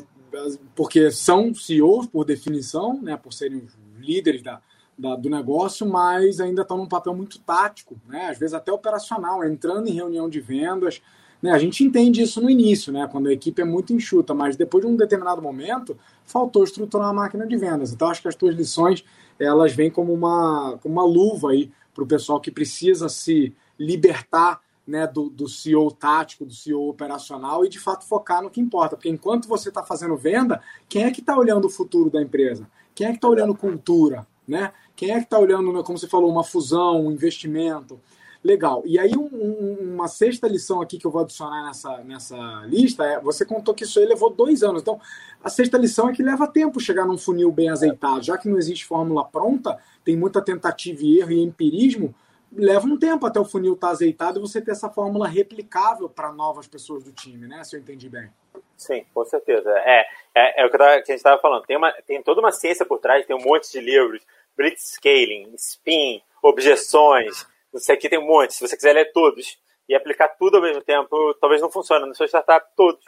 porque 0.76 1.12
são 1.12 1.54
CEOs 1.54 2.08
por 2.08 2.26
definição, 2.26 3.02
né, 3.02 3.18
por 3.18 3.34
serem 3.34 3.60
os 3.60 3.74
líderes 4.00 4.42
da, 4.42 4.62
da, 4.98 5.16
do 5.16 5.30
negócio, 5.30 5.88
mas 5.88 6.40
ainda 6.40 6.62
estão 6.62 6.78
num 6.78 6.88
papel 6.88 7.16
muito 7.16 7.40
tático, 7.40 7.96
né, 8.08 8.30
às 8.30 8.38
vezes 8.38 8.54
até 8.54 8.72
operacional, 8.72 9.44
entrando 9.44 9.88
em 9.88 9.94
reunião 9.94 10.30
de 10.30 10.40
vendas, 10.40 11.02
né? 11.44 11.52
A 11.52 11.60
gente 11.60 11.84
entende 11.84 12.22
isso 12.22 12.42
no 12.42 12.50
início, 12.50 12.94
né? 12.94 13.06
quando 13.12 13.28
a 13.28 13.34
equipe 13.34 13.62
é 13.62 13.66
muito 13.66 13.92
enxuta, 13.92 14.34
mas 14.34 14.56
depois 14.56 14.86
de 14.86 14.90
um 14.90 14.96
determinado 14.96 15.42
momento, 15.42 15.98
faltou 16.24 16.64
estruturar 16.64 17.10
a 17.10 17.14
máquina 17.14 17.46
de 17.46 17.58
vendas. 17.58 17.92
Então, 17.92 18.08
acho 18.08 18.22
que 18.22 18.30
as 18.30 18.36
tuas 18.36 18.56
lições 18.56 19.04
elas 19.38 19.74
vêm 19.74 19.92
como 19.92 20.14
uma, 20.14 20.80
como 20.82 20.94
uma 20.94 21.06
luva 21.06 21.52
aí 21.52 21.70
para 21.94 22.02
o 22.02 22.08
pessoal 22.08 22.40
que 22.40 22.50
precisa 22.50 23.10
se 23.10 23.54
libertar 23.78 24.62
né, 24.86 25.08
do, 25.08 25.30
do 25.30 25.48
CEO 25.48 25.90
tático, 25.92 26.46
do 26.46 26.54
CEO 26.54 26.90
operacional 26.90 27.66
e 27.66 27.70
de 27.70 27.80
fato 27.80 28.06
focar 28.06 28.42
no 28.42 28.50
que 28.50 28.62
importa. 28.62 28.96
Porque 28.96 29.10
enquanto 29.10 29.48
você 29.48 29.70
está 29.70 29.84
fazendo 29.84 30.18
venda, 30.18 30.62
quem 30.90 31.04
é 31.04 31.12
que 31.12 31.22
está 31.22 31.38
olhando 31.38 31.66
o 31.66 31.70
futuro 31.70 32.10
da 32.10 32.22
empresa? 32.22 32.68
Quem 32.94 33.08
é 33.08 33.10
que 33.12 33.18
está 33.18 33.30
olhando 33.30 33.56
cultura? 33.56 34.28
Né? 34.48 34.72
Quem 34.96 35.12
é 35.12 35.18
que 35.18 35.24
está 35.24 35.40
olhando, 35.40 35.84
como 35.84 35.98
você 35.98 36.08
falou, 36.08 36.30
uma 36.30 36.44
fusão, 36.44 37.06
um 37.06 37.12
investimento? 37.12 38.00
Legal. 38.44 38.84
E 38.86 39.00
aí, 39.00 39.14
um, 39.16 39.30
um, 39.34 39.94
uma 39.94 40.10
sexta 40.10 40.50
lição 40.50 40.82
aqui 40.82 40.98
que 40.98 41.08
eu 41.08 41.12
vou 41.12 41.22
adicionar 41.22 41.64
nessa, 41.66 41.98
nessa 42.00 42.66
lista 42.66 43.06
é: 43.06 43.22
você 43.22 43.46
contou 43.46 43.74
que 43.74 43.86
isso 43.86 43.98
aí 44.00 44.06
levou 44.06 44.30
dois 44.30 44.62
anos. 44.64 44.82
Então, 44.82 45.00
a 45.42 45.50
sexta 45.50 45.78
lição 45.78 46.10
é 46.10 46.14
que 46.14 46.22
leva 46.22 46.46
tempo 46.46 46.78
chegar 46.78 47.06
num 47.06 47.18
funil 47.18 47.50
bem 47.54 47.70
azeitado. 47.70 48.22
Já 48.22 48.38
que 48.38 48.50
não 48.50 48.58
existe 48.58 48.86
fórmula 48.86 49.24
pronta, 49.24 49.80
tem 50.04 50.18
muita 50.18 50.42
tentativa 50.42 51.02
e 51.02 51.20
erro 51.20 51.32
e 51.32 51.42
empirismo, 51.42 52.14
leva 52.56 52.86
um 52.86 52.98
tempo 52.98 53.26
até 53.26 53.40
o 53.40 53.46
funil 53.46 53.74
estar 53.74 53.88
tá 53.88 53.94
azeitado 53.94 54.40
e 54.40 54.42
você 54.42 54.62
ter 54.62 54.72
essa 54.72 54.90
fórmula 54.90 55.28
replicável 55.28 56.10
para 56.10 56.32
novas 56.32 56.68
pessoas 56.68 57.04
do 57.04 57.12
time, 57.12 57.48
né? 57.48 57.64
Se 57.64 57.76
eu 57.76 57.80
entendi 57.80 58.10
bem. 58.10 58.30
Sim, 58.78 59.06
com 59.14 59.24
certeza. 59.26 59.70
É, 59.70 60.06
é, 60.36 60.64
é 60.64 60.66
o 60.66 60.70
que, 60.70 60.82
a 60.82 60.98
gente 60.98 61.14
estava 61.14 61.42
falando. 61.42 61.64
Tem, 61.66 61.78
uma, 61.78 61.92
tem 62.06 62.22
toda 62.22 62.42
uma 62.42 62.52
ciência 62.52 62.86
por 62.86 63.00
trás, 63.00 63.26
tem 63.26 63.36
um 63.36 63.44
monte 63.44 63.72
de 63.72 63.80
livros, 63.80 64.22
Blitzscaling, 64.58 65.54
Spin, 65.56 66.22
objeções, 66.42 67.46
isso 67.74 67.92
aqui 67.92 68.08
tem 68.08 68.20
um 68.20 68.28
monte. 68.28 68.54
Se 68.54 68.68
você 68.68 68.76
quiser 68.76 68.94
ler 68.94 69.12
todos 69.12 69.58
e 69.90 69.96
aplicar 69.96 70.28
tudo 70.30 70.58
ao 70.58 70.64
mesmo 70.64 70.82
tempo, 70.82 71.34
talvez 71.36 71.62
não 71.62 71.72
funcione 71.72 72.06
na 72.06 72.14
sua 72.14 72.28
startup 72.28 72.66
todos. 72.76 73.04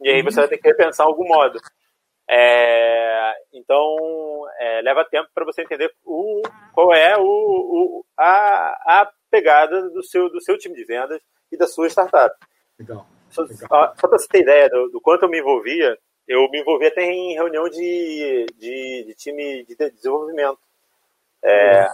E 0.00 0.08
aí 0.08 0.22
você 0.22 0.40
vai 0.40 0.48
ter 0.48 0.58
que 0.58 0.68
repensar 0.68 1.06
algum 1.06 1.26
modo. 1.26 1.60
É, 2.28 3.34
então, 3.52 3.96
é, 4.58 4.80
leva 4.82 5.04
tempo 5.04 5.28
para 5.34 5.44
você 5.44 5.62
entender 5.62 5.92
o, 6.04 6.42
qual 6.72 6.94
é 6.94 7.16
o, 7.18 7.24
o, 7.24 8.04
a, 8.16 9.00
a 9.00 9.12
pegada 9.30 9.88
do 9.90 10.02
seu, 10.02 10.28
do 10.30 10.40
seu 10.40 10.56
time 10.58 10.74
de 10.74 10.84
vendas 10.84 11.20
e 11.50 11.56
da 11.56 11.66
sua 11.66 11.88
startup. 11.88 12.34
Legal. 12.78 13.06
Só, 13.30 13.46
só, 13.46 13.66
só 13.96 14.08
para 14.08 14.18
você 14.18 14.28
ter 14.28 14.42
ideia 14.42 14.68
do, 14.68 14.90
do, 14.90 15.00
quanto 15.00 15.24
eu 15.24 15.28
me 15.28 15.40
envolvia, 15.40 15.98
eu 16.28 16.48
me 16.50 16.60
envolvi 16.60 16.86
até 16.86 17.02
em 17.02 17.34
reunião 17.34 17.68
de, 17.68 18.46
de, 18.58 19.04
de 19.06 19.14
time 19.14 19.64
de 19.64 19.74
desenvolvimento. 19.90 20.58
É, 21.42 21.88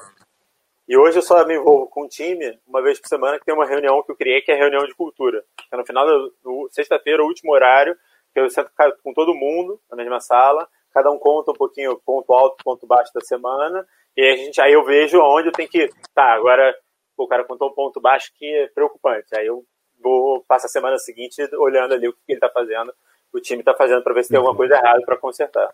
e 0.88 0.96
hoje 0.96 1.18
eu 1.18 1.22
só 1.22 1.44
me 1.46 1.54
envolvo 1.54 1.86
com 1.86 2.04
um 2.04 2.08
time 2.08 2.58
uma 2.66 2.82
vez 2.82 2.98
por 2.98 3.08
semana 3.08 3.38
que 3.38 3.44
tem 3.44 3.54
uma 3.54 3.66
reunião 3.66 4.02
que 4.02 4.10
eu 4.10 4.16
criei, 4.16 4.40
que 4.40 4.50
é 4.50 4.54
a 4.54 4.58
reunião 4.58 4.86
de 4.86 4.94
cultura. 4.94 5.44
É 5.70 5.76
no 5.76 5.84
final 5.84 6.06
da 6.06 6.30
sexta-feira, 6.70 7.22
o 7.22 7.26
último 7.26 7.52
horário, 7.52 7.96
que 8.32 8.40
eu 8.40 8.48
sento 8.50 8.70
com 9.02 9.12
todo 9.12 9.34
mundo 9.34 9.80
na 9.90 9.96
mesma 9.96 10.20
sala, 10.20 10.68
cada 10.92 11.10
um 11.10 11.18
conta 11.18 11.52
um 11.52 11.54
pouquinho 11.54 12.00
ponto 12.04 12.32
alto, 12.32 12.62
ponto 12.64 12.86
baixo 12.86 13.12
da 13.14 13.20
semana, 13.20 13.86
e 14.16 14.22
aí, 14.22 14.32
a 14.32 14.36
gente, 14.36 14.60
aí 14.60 14.72
eu 14.72 14.84
vejo 14.84 15.20
onde 15.20 15.48
eu 15.48 15.52
tenho 15.52 15.68
que. 15.68 15.88
Tá, 16.12 16.34
agora 16.34 16.74
o 17.16 17.28
cara 17.28 17.44
contou 17.44 17.68
um 17.68 17.74
ponto 17.74 18.00
baixo 18.00 18.32
que 18.34 18.44
é 18.44 18.66
preocupante. 18.68 19.28
Aí 19.36 19.46
eu 19.46 19.64
vou 20.02 20.44
passar 20.46 20.66
a 20.66 20.70
semana 20.70 20.98
seguinte 20.98 21.36
olhando 21.54 21.94
ali 21.94 22.08
o 22.08 22.12
que 22.12 22.18
ele 22.28 22.38
está 22.38 22.48
fazendo, 22.48 22.92
o 23.32 23.40
time 23.40 23.60
está 23.60 23.74
fazendo, 23.74 24.02
para 24.02 24.14
ver 24.14 24.24
se 24.24 24.30
tem 24.30 24.38
alguma 24.38 24.56
coisa 24.56 24.74
errada 24.74 25.02
para 25.04 25.16
consertar. 25.16 25.72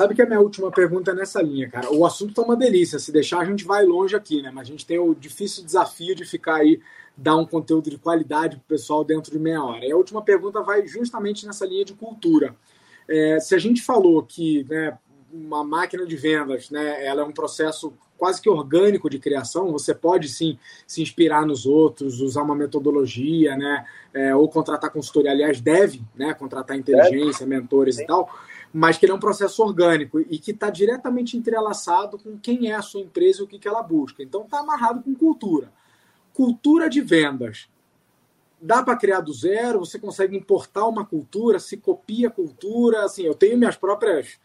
Sabe 0.00 0.14
que 0.14 0.22
a 0.22 0.26
minha 0.26 0.40
última 0.40 0.70
pergunta 0.70 1.10
é 1.10 1.14
nessa 1.14 1.42
linha, 1.42 1.70
cara. 1.70 1.92
O 1.92 2.06
assunto 2.06 2.34
tá 2.34 2.42
uma 2.42 2.56
delícia. 2.56 2.98
Se 2.98 3.12
deixar, 3.12 3.40
a 3.40 3.44
gente 3.44 3.64
vai 3.64 3.84
longe 3.84 4.16
aqui, 4.16 4.42
né? 4.42 4.50
Mas 4.52 4.66
a 4.66 4.70
gente 4.70 4.86
tem 4.86 4.98
o 4.98 5.14
difícil 5.14 5.64
desafio 5.64 6.14
de 6.14 6.24
ficar 6.24 6.56
aí, 6.56 6.80
dar 7.16 7.36
um 7.36 7.44
conteúdo 7.44 7.90
de 7.90 7.98
qualidade 7.98 8.56
pro 8.56 8.64
pessoal 8.66 9.04
dentro 9.04 9.32
de 9.32 9.38
meia 9.38 9.62
hora. 9.62 9.84
E 9.84 9.92
a 9.92 9.96
última 9.96 10.22
pergunta 10.22 10.62
vai 10.62 10.86
justamente 10.86 11.46
nessa 11.46 11.66
linha 11.66 11.84
de 11.84 11.94
cultura. 11.94 12.54
É, 13.08 13.38
se 13.40 13.54
a 13.54 13.58
gente 13.58 13.82
falou 13.82 14.22
que 14.22 14.64
né, 14.68 14.96
uma 15.32 15.64
máquina 15.64 16.06
de 16.06 16.16
vendas, 16.16 16.70
né, 16.70 17.04
ela 17.04 17.22
é 17.22 17.24
um 17.24 17.32
processo 17.32 17.92
quase 18.16 18.40
que 18.40 18.48
orgânico 18.48 19.10
de 19.10 19.18
criação, 19.18 19.72
você 19.72 19.92
pode 19.92 20.28
sim 20.28 20.56
se 20.86 21.02
inspirar 21.02 21.44
nos 21.44 21.66
outros, 21.66 22.20
usar 22.20 22.42
uma 22.42 22.54
metodologia, 22.54 23.56
né, 23.56 23.84
é, 24.14 24.34
ou 24.34 24.48
contratar 24.48 24.90
consultoria. 24.90 25.32
Aliás, 25.32 25.60
deve 25.60 26.02
né, 26.14 26.32
contratar 26.32 26.76
inteligência, 26.76 27.46
mentores 27.46 27.96
sim. 27.96 28.04
e 28.04 28.06
tal 28.06 28.30
mas 28.72 28.96
que 28.96 29.04
ele 29.04 29.12
é 29.12 29.14
um 29.14 29.20
processo 29.20 29.62
orgânico 29.62 30.18
e 30.18 30.38
que 30.38 30.50
está 30.50 30.70
diretamente 30.70 31.36
entrelaçado 31.36 32.18
com 32.18 32.38
quem 32.38 32.70
é 32.70 32.74
a 32.74 32.80
sua 32.80 33.00
empresa 33.00 33.40
e 33.40 33.44
o 33.44 33.46
que, 33.46 33.58
que 33.58 33.68
ela 33.68 33.82
busca. 33.82 34.22
Então 34.22 34.42
está 34.42 34.60
amarrado 34.60 35.02
com 35.02 35.14
cultura. 35.14 35.70
Cultura 36.32 36.88
de 36.88 37.00
vendas. 37.00 37.68
Dá 38.60 38.82
para 38.82 38.96
criar 38.96 39.20
do 39.20 39.32
zero, 39.32 39.80
você 39.80 39.98
consegue 39.98 40.36
importar 40.36 40.86
uma 40.86 41.04
cultura, 41.04 41.58
se 41.58 41.76
copia 41.76 42.28
a 42.28 42.30
cultura. 42.30 43.04
Assim, 43.04 43.24
eu 43.24 43.34
tenho 43.34 43.58
minhas 43.58 43.76
próprias 43.76 44.38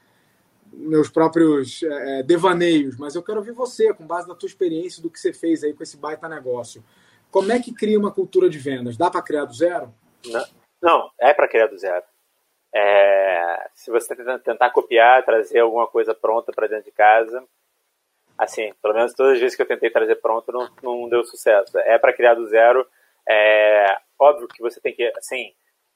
meus 0.73 1.10
próprios 1.10 1.82
é, 1.84 2.23
devaneios, 2.23 2.97
mas 2.97 3.15
eu 3.15 3.23
quero 3.23 3.39
ouvir 3.39 3.52
você, 3.52 3.93
com 3.93 4.06
base 4.06 4.28
na 4.28 4.36
tua 4.36 4.47
experiência 4.47 5.02
do 5.02 5.10
que 5.10 5.19
você 5.19 5.34
fez 5.34 5.63
aí 5.63 5.73
com 5.73 5.84
esse 5.84 5.97
baita 5.97 6.28
negócio. 6.28 6.84
Como 7.32 7.52
é 7.52 7.60
que 7.60 7.73
cria 7.73 7.97
uma 7.97 8.12
cultura 8.12 8.50
de 8.50 8.58
vendas? 8.58 8.97
Dá 8.97 9.10
para 9.10 9.21
criar 9.21 9.45
do 9.45 9.54
zero? 9.54 9.93
Não, 10.26 10.45
não 10.82 11.12
é 11.19 11.34
para 11.34 11.47
criar 11.47 11.67
do 11.67 11.78
zero. 11.78 12.04
É, 12.73 13.69
se 13.73 13.89
você 13.89 14.15
tentar 14.43 14.69
copiar, 14.71 15.26
trazer 15.26 15.60
alguma 15.60 15.88
coisa 15.88 16.13
pronta 16.13 16.52
para 16.54 16.67
dentro 16.67 16.86
de 16.86 16.91
casa, 16.91 17.43
assim, 18.38 18.73
pelo 18.82 18.93
menos 18.93 19.13
todas 19.13 19.34
as 19.34 19.39
vezes 19.39 19.56
que 19.56 19.62
eu 19.62 19.67
tentei 19.67 19.89
trazer 19.89 20.15
pronto 20.15 20.52
não, 20.52 20.69
não 20.82 21.10
deu 21.10 21.23
sucesso. 21.23 21.78
É 21.80 21.97
para 21.97 22.13
criar 22.13 22.36
do 22.36 22.47
zero. 22.47 22.88
É 23.28 23.97
óbvio 24.19 24.47
que 24.47 24.62
você 24.62 24.80
tem 24.80 24.93
que, 24.93 25.12
assim, 25.17 25.54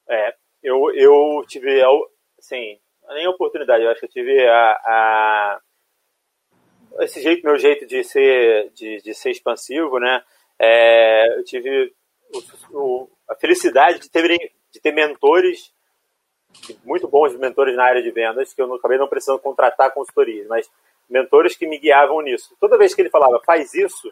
é, 0.09 0.35
eu, 0.61 0.93
eu 0.93 1.43
tive, 1.47 1.81
assim, 2.37 2.79
nem 3.09 3.27
oportunidade, 3.27 3.83
eu 3.83 3.89
acho 3.89 3.99
que 3.99 4.05
eu 4.05 4.11
tive 4.11 4.47
a, 4.47 4.71
a 4.85 5.61
esse 6.99 7.21
jeito, 7.21 7.45
meu 7.45 7.57
jeito 7.57 7.85
de 7.85 8.03
ser, 8.03 8.69
de, 8.71 9.01
de 9.01 9.13
ser 9.13 9.31
expansivo, 9.31 9.97
né? 9.99 10.23
É, 10.59 11.37
eu 11.37 11.43
tive 11.43 11.93
o, 12.71 12.77
o, 12.77 13.09
a 13.29 13.35
felicidade 13.35 13.99
de 13.99 14.09
ter, 14.09 14.27
de 14.71 14.81
ter 14.81 14.91
mentores 14.91 15.73
muito 16.83 17.07
bons 17.07 17.35
mentores 17.37 17.75
na 17.75 17.85
área 17.85 18.03
de 18.03 18.11
vendas, 18.11 18.53
que 18.53 18.61
eu 18.61 18.73
acabei 18.75 18.97
não 18.97 19.07
precisando 19.07 19.39
contratar 19.39 19.93
consultorias, 19.93 20.47
mas 20.47 20.69
mentores 21.11 21.55
que 21.55 21.67
me 21.67 21.77
guiavam 21.77 22.21
nisso. 22.21 22.55
Toda 22.59 22.77
vez 22.77 22.95
que 22.95 23.01
ele 23.01 23.09
falava, 23.09 23.41
faz 23.45 23.73
isso, 23.73 24.11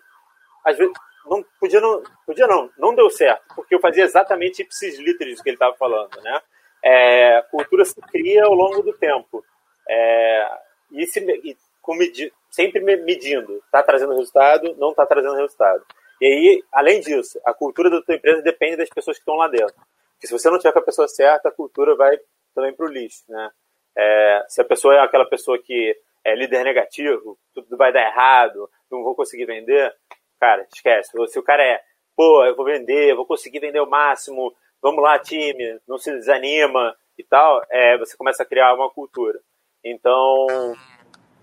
às 0.63 0.77
vezes 0.77 0.93
não 1.25 1.43
podia 1.59 1.79
não, 1.79 2.03
podia 2.25 2.47
não, 2.47 2.69
não 2.77 2.95
deu 2.95 3.09
certo, 3.09 3.43
porque 3.55 3.73
eu 3.75 3.79
fazia 3.79 4.03
exatamente 4.03 4.61
ipsis 4.61 4.99
literis 4.99 5.41
que 5.41 5.49
ele 5.49 5.55
estava 5.55 5.75
falando, 5.75 6.21
né? 6.21 6.41
É, 6.83 7.41
cultura 7.51 7.83
se 7.85 7.99
cria 8.01 8.45
ao 8.45 8.53
longo 8.53 8.81
do 8.81 8.93
tempo. 8.93 9.43
É, 9.87 10.59
e, 10.91 11.05
se, 11.07 11.19
e 11.19 11.57
com 11.81 11.95
medi 11.95 12.31
sempre 12.49 12.79
medindo, 12.81 13.57
está 13.57 13.83
trazendo 13.83 14.13
resultado, 14.13 14.75
não 14.77 14.89
está 14.89 15.05
trazendo 15.05 15.35
resultado. 15.35 15.85
E 16.21 16.25
aí, 16.25 16.63
além 16.71 16.99
disso, 16.99 17.39
a 17.45 17.53
cultura 17.53 17.89
da 17.89 18.01
tua 18.01 18.15
empresa 18.15 18.41
depende 18.41 18.77
das 18.77 18.89
pessoas 18.89 19.17
que 19.17 19.21
estão 19.21 19.35
lá 19.35 19.47
dentro. 19.47 19.75
Porque 20.13 20.27
se 20.27 20.33
você 20.33 20.49
não 20.49 20.57
tiver 20.57 20.73
com 20.73 20.79
a 20.79 20.83
pessoa 20.83 21.07
certa, 21.07 21.49
a 21.49 21.51
cultura 21.51 21.95
vai 21.95 22.17
também 22.53 22.73
para 22.73 22.85
o 22.85 22.89
lixo, 22.89 23.23
né? 23.29 23.49
É, 23.97 24.45
se 24.47 24.61
a 24.61 24.65
pessoa 24.65 24.95
é 24.95 24.99
aquela 24.99 25.25
pessoa 25.25 25.57
que 25.57 25.95
é 26.29 26.35
líder 26.35 26.63
negativo, 26.63 27.37
tudo 27.53 27.77
vai 27.77 27.91
dar 27.91 28.05
errado, 28.05 28.69
não 28.91 29.03
vou 29.03 29.15
conseguir 29.15 29.45
vender, 29.45 29.93
cara, 30.39 30.65
esquece. 30.73 31.11
Se 31.27 31.39
o 31.39 31.43
cara 31.43 31.63
é, 31.63 31.81
pô, 32.15 32.45
eu 32.45 32.55
vou 32.55 32.65
vender, 32.65 33.15
vou 33.15 33.25
conseguir 33.25 33.59
vender 33.59 33.79
o 33.79 33.89
máximo, 33.89 34.53
vamos 34.81 35.03
lá, 35.03 35.19
time, 35.19 35.79
não 35.87 35.97
se 35.97 36.11
desanima 36.11 36.95
e 37.17 37.23
tal, 37.23 37.61
é, 37.69 37.97
você 37.97 38.15
começa 38.15 38.43
a 38.43 38.45
criar 38.45 38.73
uma 38.73 38.89
cultura. 38.89 39.39
Então, 39.83 40.47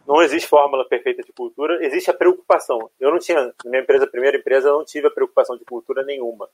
não 0.06 0.22
existe 0.22 0.48
fórmula 0.48 0.86
perfeita 0.88 1.22
de 1.22 1.32
cultura, 1.32 1.84
existe 1.84 2.10
a 2.10 2.14
preocupação. 2.14 2.90
Eu 3.00 3.10
não 3.10 3.18
tinha, 3.18 3.40
na 3.64 3.70
minha 3.70 3.82
empresa, 3.82 4.06
primeira 4.06 4.36
empresa, 4.36 4.68
eu 4.68 4.78
não 4.78 4.84
tive 4.84 5.08
a 5.08 5.10
preocupação 5.10 5.56
de 5.56 5.64
cultura 5.64 6.04
nenhuma. 6.04 6.48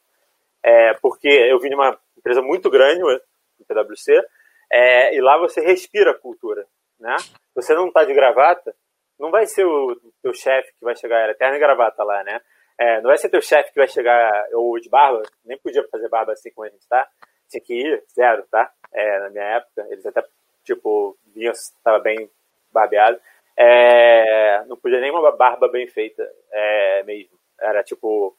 É, 0.63 0.95
porque 0.95 1.29
eu 1.29 1.59
vim 1.59 1.69
de 1.69 1.75
uma 1.75 1.99
empresa 2.17 2.41
muito 2.41 2.71
grande, 2.71 3.03
o 3.03 3.65
PwC, 3.67 4.25
é, 4.71 5.15
e 5.15 5.21
lá 5.21 5.37
você 5.37 5.61
respira 5.61 6.13
a 6.13 6.19
cultura, 6.19 6.67
né? 7.03 7.17
Você 7.55 7.75
não 7.75 7.89
está 7.89 8.05
de 8.05 8.15
gravata, 8.15 8.75
não 9.19 9.31
vai 9.31 9.47
ser 9.47 9.67
o 9.67 9.95
teu 10.23 10.33
chefe 10.33 10.73
que 10.79 10.85
vai 10.85 10.97
chegar, 10.97 11.19
era 11.19 11.35
terno 11.35 11.57
e 11.57 11.59
gravata 11.59 12.03
lá, 12.03 12.23
né? 12.25 12.41
É, 12.79 12.97
não 13.01 13.09
vai 13.09 13.19
ser 13.19 13.29
teu 13.29 13.43
chefe 13.43 13.73
que 13.73 13.79
vai 13.79 13.89
chegar, 13.89 14.49
ou 14.55 14.79
de 14.81 14.89
barba, 14.89 15.23
nem 15.45 15.59
podia 15.59 15.87
fazer 15.89 16.09
barba 16.09 16.33
assim 16.33 16.51
como 16.53 16.67
a 16.67 16.71
gente 16.71 16.87
tá, 16.89 17.07
tinha 17.49 17.61
que 17.61 17.75
ir, 17.75 18.03
zero, 18.15 18.45
tá? 18.51 18.73
É, 18.93 19.21
na 19.21 19.31
minha 19.31 19.45
época, 19.45 19.87
eles 19.91 20.07
até, 20.07 20.25
tipo, 20.65 21.19
vinham, 21.35 21.53
estava 21.53 21.99
bem 21.99 22.31
barbeado, 22.73 23.21
é, 23.57 24.65
não 24.67 24.77
podia 24.77 25.01
nem 25.01 25.11
uma 25.11 25.37
barba 25.37 25.69
bem 25.69 25.87
feita 25.87 26.27
é, 26.51 27.03
mesmo, 27.03 27.39
era 27.61 27.83
tipo, 27.83 28.37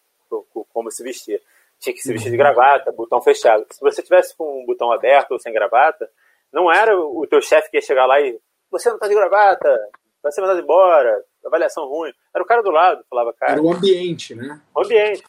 como 0.74 0.90
se 0.90 1.04
vestir. 1.04 1.42
Tinha 1.80 1.94
que 1.94 2.02
se 2.02 2.12
vestir 2.12 2.32
de 2.32 2.38
gravata, 2.38 2.92
botão 2.92 3.22
fechado. 3.22 3.66
Se 3.70 3.82
você 3.82 4.02
tivesse 4.02 4.36
com 4.36 4.62
um 4.62 4.66
botão 4.66 4.92
aberto 4.92 5.32
ou 5.32 5.40
sem 5.40 5.54
gravata, 5.54 6.10
não 6.52 6.72
era 6.72 6.98
o 6.98 7.28
teu 7.28 7.42
chefe 7.42 7.70
que 7.70 7.78
ia 7.78 7.82
chegar 7.82 8.06
lá 8.06 8.22
e 8.22 8.40
você 8.74 8.90
não 8.90 8.98
tá 8.98 9.08
de 9.08 9.14
gravata, 9.14 9.70
vai 10.22 10.32
ser 10.32 10.42
mandado 10.42 10.60
embora, 10.60 11.24
avaliação 11.46 11.86
ruim. 11.86 12.12
Era 12.34 12.44
o 12.44 12.48
cara 12.48 12.64
do 12.64 12.72
lado, 12.72 13.06
falava, 13.08 13.32
cara. 13.34 13.54
Era 13.54 13.62
o 13.62 13.72
ambiente, 13.72 14.34
né? 14.34 14.60
O 14.76 14.82
ambiente. 14.82 15.24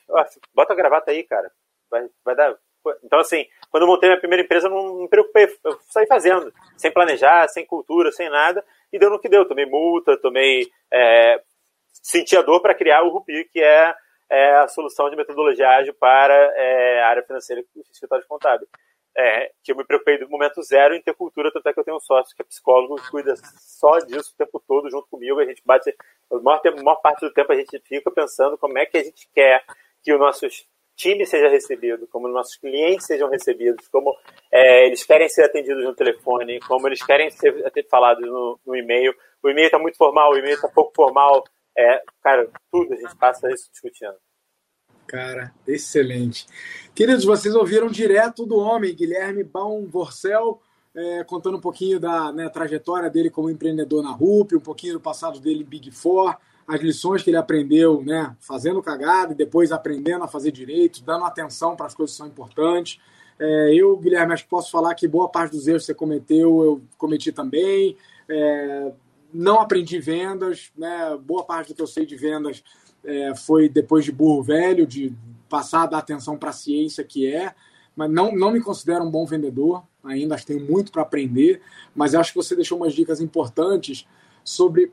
bota 0.55 0.73
a 0.73 0.77
gravata 0.77 1.11
aí, 1.11 1.23
cara. 1.23 1.51
Vai, 1.91 2.09
vai 2.25 2.35
dar. 2.35 2.57
Então, 3.03 3.19
assim, 3.19 3.47
quando 3.71 3.83
eu 3.83 3.89
montei 3.89 4.09
minha 4.09 4.19
primeira 4.19 4.43
empresa, 4.43 4.67
eu 4.67 4.71
não 4.71 5.03
me 5.03 5.09
preocupei. 5.09 5.47
Eu 5.63 5.79
saí 5.91 6.07
fazendo, 6.07 6.53
sem 6.77 6.91
planejar, 6.91 7.49
sem 7.49 7.67
cultura, 7.67 8.11
sem 8.13 8.31
nada. 8.31 8.65
E 8.93 8.99
deu 8.99 9.11
no 9.11 9.19
que 9.19 9.29
deu. 9.29 9.47
Tomei 9.47 9.67
multa, 9.67 10.17
tomei. 10.17 10.67
É, 10.91 11.41
senti 11.93 12.37
a 12.37 12.43
dor 12.43 12.61
para 12.61 12.75
criar 12.75 13.03
o 13.03 13.11
Rupi, 13.11 13.45
que 13.53 13.61
é, 13.61 13.95
é, 14.31 14.57
a 14.57 14.69
solução 14.69 15.11
de 15.11 15.17
metodologia 15.17 15.69
ágil 15.69 15.95
para 15.95 16.35
é, 16.35 17.03
a 17.03 17.09
área 17.09 17.23
financeira 17.23 17.63
e 17.63 17.81
escritório 17.91 18.25
contábil 18.27 18.67
é, 19.17 19.51
que 19.63 19.73
eu 19.73 19.77
me 19.77 19.85
preocupei 19.85 20.19
do 20.19 20.29
momento 20.29 20.63
zero 20.63 20.95
em 20.95 21.03
ter 21.03 21.15
cultura, 21.15 21.53
tanto 21.53 21.69
é 21.69 21.73
que 21.73 21.79
eu 21.79 21.85
tenho 21.85 21.97
um 21.97 22.01
sócio 22.01 22.35
que 22.35 22.43
é 22.43 22.45
psicólogo 22.45 22.99
e 22.99 23.11
cuida 23.11 23.35
só 23.59 23.99
disso 23.99 24.33
o 24.33 24.37
tempo 24.37 24.63
todo 24.67 24.91
junto 24.91 25.09
comigo. 25.09 25.39
A 25.39 25.45
gente 25.45 25.63
bate, 25.65 25.95
a 26.31 26.37
maior, 26.41 26.61
a 26.65 26.83
maior 26.83 26.97
parte 26.97 27.21
do 27.21 27.33
tempo 27.33 27.53
a 27.53 27.57
gente 27.57 27.81
fica 27.81 28.11
pensando 28.11 28.59
como 28.59 28.77
é 28.79 28.87
que 28.87 28.99
a 28.99 29.05
gente 29.05 29.29
quer 29.33 29.65
que 30.03 30.13
os 30.13 30.19
nossos 30.19 30.67
times 30.97 31.29
sejam 31.29 31.51
recebidos, 31.51 32.09
como 32.11 32.29
os 32.29 32.35
nossos 32.35 32.57
clientes 32.57 33.07
sejam 33.07 33.29
recebidos, 33.29 33.89
como 33.89 34.17
é, 34.53 34.87
eles 34.87 35.05
querem 35.05 35.29
ser 35.29 35.45
atendidos 35.45 35.85
no 35.85 35.95
telefone, 35.95 36.61
como 36.61 36.87
eles 36.89 37.03
querem 37.05 37.31
ser 37.31 37.73
falados 37.89 38.27
no, 38.27 38.59
no 38.65 38.77
e-mail. 38.77 39.15
O 39.43 39.49
e-mail 39.49 39.67
está 39.67 39.79
muito 39.79 39.97
formal, 39.97 40.33
o 40.33 40.39
e-mail 40.39 40.55
está 40.55 40.69
pouco 40.69 40.93
formal. 40.95 41.45
É, 41.77 42.03
cara, 42.23 42.49
tudo 42.71 42.95
a 42.95 42.97
gente 42.97 43.17
passa 43.17 43.51
isso 43.51 43.71
discutindo. 43.71 44.15
Cara, 45.15 45.55
excelente. 45.65 46.45
Queridos, 46.93 47.25
vocês 47.25 47.55
ouviram 47.55 47.87
direto 47.87 48.45
do 48.45 48.57
homem, 48.57 48.93
Guilherme 48.93 49.45
Baum 49.45 49.87
Vorcel, 49.87 50.61
é, 50.93 51.23
contando 51.23 51.57
um 51.57 51.61
pouquinho 51.61 52.01
da 52.01 52.33
né, 52.33 52.49
trajetória 52.49 53.09
dele 53.09 53.31
como 53.31 53.49
empreendedor 53.49 54.03
na 54.03 54.11
RUP, 54.11 54.57
um 54.57 54.61
pouquinho 54.61 54.95
do 54.95 55.01
passado 55.01 55.39
dele 55.39 55.61
em 55.63 55.65
Big 55.65 55.93
Four, 55.93 56.37
as 56.67 56.81
lições 56.81 57.23
que 57.23 57.31
ele 57.31 57.37
aprendeu 57.37 58.03
né, 58.03 58.35
fazendo 58.41 58.83
cagada 58.83 59.33
e 59.33 59.37
depois 59.37 59.71
aprendendo 59.71 60.25
a 60.25 60.29
fazer 60.29 60.51
direito, 60.51 61.05
dando 61.05 61.25
atenção 61.25 61.77
para 61.77 61.87
as 61.87 61.95
coisas 61.95 62.17
que 62.17 62.19
são 62.19 62.27
importantes. 62.27 63.01
É, 63.39 63.73
eu, 63.73 63.97
Guilherme, 63.97 64.33
acho 64.33 64.43
que 64.43 64.51
posso 64.51 64.69
falar 64.69 64.97
que 64.97 65.07
boa 65.07 65.29
parte 65.29 65.53
dos 65.53 65.69
erros 65.69 65.83
que 65.83 65.87
você 65.87 65.95
cometeu, 65.95 66.65
eu 66.65 66.83
cometi 66.99 67.31
também. 67.31 67.97
É, 68.29 68.91
não 69.33 69.61
aprendi 69.61 70.01
vendas, 70.01 70.73
né, 70.77 71.17
boa 71.23 71.45
parte 71.45 71.69
do 71.69 71.77
que 71.77 71.83
eu 71.83 71.87
sei 71.87 72.05
de 72.05 72.17
vendas 72.17 72.65
é, 73.05 73.35
foi 73.35 73.69
depois 73.69 74.05
de 74.05 74.13
burro 74.13 74.43
velho, 74.43 74.87
de 74.87 75.13
passar 75.49 75.93
a 75.93 75.99
atenção 75.99 76.37
para 76.37 76.51
a 76.51 76.53
ciência 76.53 77.05
que 77.05 77.33
é, 77.33 77.55
mas 77.95 78.11
não, 78.11 78.35
não 78.35 78.51
me 78.51 78.61
considero 78.61 79.05
um 79.05 79.11
bom 79.11 79.25
vendedor, 79.25 79.85
ainda 80.03 80.35
acho 80.35 80.47
que 80.47 80.53
tenho 80.53 80.69
muito 80.69 80.91
para 80.91 81.03
aprender, 81.03 81.61
mas 81.95 82.15
acho 82.15 82.33
que 82.33 82.37
você 82.37 82.57
deixou 82.57 82.79
umas 82.79 82.93
dicas 82.93 83.21
importantes 83.21 84.07
sobre 84.43 84.93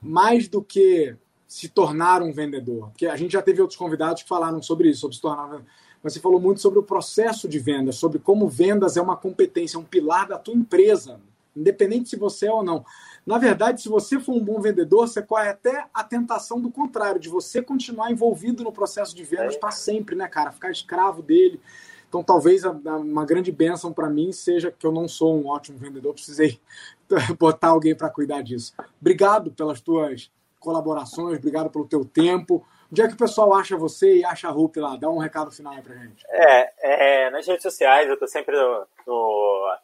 mais 0.00 0.48
do 0.48 0.62
que 0.62 1.16
se 1.46 1.68
tornar 1.68 2.22
um 2.22 2.32
vendedor, 2.32 2.88
porque 2.88 3.06
a 3.06 3.16
gente 3.16 3.32
já 3.32 3.42
teve 3.42 3.60
outros 3.60 3.78
convidados 3.78 4.22
que 4.22 4.28
falaram 4.28 4.60
sobre 4.62 4.88
isso, 4.88 5.00
sobre 5.00 5.16
se 5.16 5.22
tornar 5.22 5.62
mas 6.02 6.14
você 6.14 6.20
falou 6.20 6.40
muito 6.40 6.60
sobre 6.60 6.80
o 6.80 6.82
processo 6.82 7.48
de 7.48 7.58
vendas, 7.58 7.96
sobre 7.96 8.18
como 8.18 8.48
vendas 8.48 8.96
é 8.96 9.00
uma 9.00 9.16
competência, 9.16 9.78
um 9.78 9.84
pilar 9.84 10.26
da 10.26 10.36
tua 10.36 10.54
empresa, 10.54 11.20
independente 11.56 12.08
se 12.08 12.16
você 12.16 12.46
é 12.46 12.52
ou 12.52 12.62
não. 12.62 12.84
Na 13.24 13.38
verdade, 13.38 13.80
se 13.80 13.88
você 13.88 14.18
for 14.18 14.34
um 14.34 14.44
bom 14.44 14.60
vendedor, 14.60 15.06
você 15.06 15.22
corre 15.22 15.48
até 15.48 15.86
a 15.94 16.02
tentação 16.02 16.60
do 16.60 16.70
contrário, 16.70 17.20
de 17.20 17.28
você 17.28 17.62
continuar 17.62 18.10
envolvido 18.10 18.64
no 18.64 18.72
processo 18.72 19.14
de 19.14 19.22
vendas 19.22 19.54
é. 19.54 19.58
para 19.58 19.70
sempre, 19.70 20.16
né, 20.16 20.26
cara? 20.26 20.50
Ficar 20.50 20.70
escravo 20.70 21.22
dele. 21.22 21.60
Então, 22.08 22.22
talvez 22.22 22.62
uma 22.64 23.24
grande 23.24 23.50
bênção 23.50 23.92
para 23.92 24.10
mim 24.10 24.32
seja 24.32 24.70
que 24.70 24.86
eu 24.86 24.92
não 24.92 25.08
sou 25.08 25.34
um 25.34 25.46
ótimo 25.46 25.78
vendedor, 25.78 26.12
precisei 26.12 26.60
botar 27.38 27.68
alguém 27.68 27.94
para 27.94 28.10
cuidar 28.10 28.42
disso. 28.42 28.74
Obrigado 29.00 29.50
pelas 29.50 29.80
tuas 29.80 30.30
colaborações, 30.60 31.38
obrigado 31.38 31.70
pelo 31.70 31.86
teu 31.86 32.04
tempo. 32.04 32.66
Onde 32.90 33.00
é 33.00 33.08
que 33.08 33.14
o 33.14 33.16
pessoal 33.16 33.54
acha 33.54 33.76
você 33.76 34.18
e 34.18 34.24
acha 34.24 34.48
a 34.48 34.50
Rup 34.50 34.76
lá? 34.76 34.96
Dá 34.96 35.08
um 35.08 35.16
recado 35.16 35.50
final 35.50 35.72
aí 35.72 35.80
pra 35.80 35.94
gente. 35.94 36.22
É, 36.28 37.26
é 37.26 37.30
nas 37.30 37.46
redes 37.46 37.62
sociais, 37.62 38.06
eu 38.06 38.18
tô 38.18 38.28
sempre 38.28 38.54
no, 38.54 38.86
no 39.06 39.76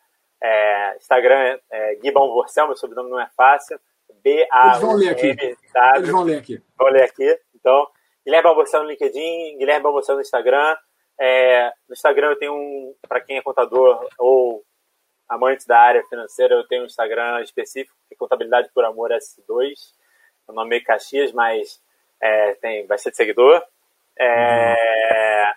é, 0.43 0.97
Instagram 0.97 1.59
é 1.71 1.99
Gibão 2.03 2.29
Vorcel, 2.29 2.67
meu 2.67 2.77
sobrenome 2.77 3.11
não 3.11 3.21
é 3.21 3.29
fácil. 3.37 3.79
B-A. 4.23 4.67
Eles 4.69 4.81
vão 4.81 4.95
ler 4.95 5.09
aqui. 5.11 5.37
Eles 5.97 6.11
vão 6.11 6.23
ler 6.23 6.39
aqui. 6.39 6.63
Vão 6.77 6.89
ler 6.89 7.03
aqui. 7.05 7.41
Então, 7.55 7.89
Guilherme 8.25 8.45
Balborcel 8.45 8.83
no 8.83 8.91
LinkedIn, 8.91 9.59
Guilherme 9.59 9.83
Balborcel 9.83 10.17
no 10.17 10.21
Instagram. 10.21 10.77
É, 11.19 11.73
no 11.89 11.95
Instagram 11.95 12.31
eu 12.31 12.39
tenho 12.39 12.55
um, 12.55 12.95
para 13.09 13.21
quem 13.21 13.39
é 13.39 13.43
contador 13.43 14.07
ou 14.19 14.63
amante 15.29 15.67
da 15.67 15.79
área 15.79 16.05
financeira, 16.05 16.55
eu 16.55 16.67
tenho 16.67 16.83
um 16.83 16.87
Instagram 16.87 17.43
específico, 17.43 17.95
que 18.09 18.15
é 18.15 18.17
Contabilidade 18.17 18.71
por 18.73 18.85
Amor 18.85 19.11
S2. 19.11 19.73
O 20.47 20.53
nome 20.53 20.77
é 20.77 20.81
Caxias, 20.81 21.33
mas 21.33 21.81
é, 22.21 22.55
tem 22.55 22.87
bastante 22.87 23.17
seguidor. 23.17 23.63
É, 24.19 25.47
uhum. 25.47 25.53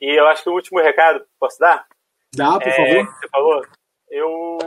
E 0.00 0.20
eu 0.20 0.26
acho 0.26 0.42
que 0.42 0.50
o 0.50 0.54
último 0.54 0.80
recado, 0.80 1.26
posso 1.40 1.58
dar? 1.58 1.86
Dá, 2.34 2.58
por 2.58 2.68
é, 2.68 2.72
favor. 2.72 3.14
Você 3.14 3.28
falou? 3.28 3.66
Eu, 4.10 4.58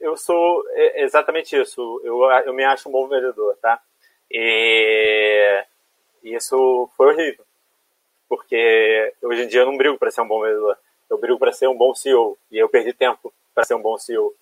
eu 0.00 0.16
sou 0.16 0.64
exatamente 0.96 1.56
isso. 1.56 2.00
Eu, 2.04 2.22
eu 2.46 2.54
me 2.54 2.64
acho 2.64 2.88
um 2.88 2.92
bom 2.92 3.08
vendedor, 3.08 3.56
tá? 3.56 3.80
E 4.30 5.64
isso 6.22 6.88
foi 6.96 7.12
horrível. 7.12 7.44
Porque 8.28 9.14
hoje 9.22 9.42
em 9.42 9.48
dia 9.48 9.60
eu 9.60 9.66
não 9.66 9.76
brigo 9.76 9.98
para 9.98 10.10
ser 10.10 10.20
um 10.20 10.28
bom 10.28 10.42
vendedor. 10.42 10.76
Eu 11.08 11.18
brigo 11.18 11.38
para 11.38 11.52
ser 11.52 11.68
um 11.68 11.76
bom 11.76 11.94
CEO. 11.94 12.38
E 12.50 12.58
eu 12.58 12.68
perdi 12.68 12.92
tempo 12.92 13.32
para 13.54 13.64
ser 13.64 13.74
um 13.74 13.82
bom 13.82 13.96
CEO. 13.98 14.34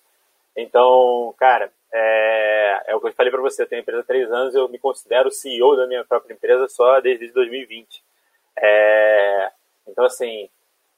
Então, 0.55 1.33
cara, 1.37 1.71
é, 1.93 2.83
é 2.87 2.95
o 2.95 2.99
que 2.99 3.07
eu 3.07 3.13
falei 3.13 3.31
para 3.31 3.41
você. 3.41 3.61
Eu 3.61 3.67
tenho 3.67 3.81
empresa 3.81 4.01
há 4.01 4.05
três 4.05 4.31
anos 4.31 4.55
eu 4.55 4.67
me 4.67 4.77
considero 4.77 5.31
CEO 5.31 5.75
da 5.77 5.87
minha 5.87 6.03
própria 6.03 6.33
empresa 6.33 6.67
só 6.67 6.99
desde 6.99 7.29
2020. 7.29 8.03
É, 8.59 9.51
então, 9.87 10.03
assim, 10.03 10.49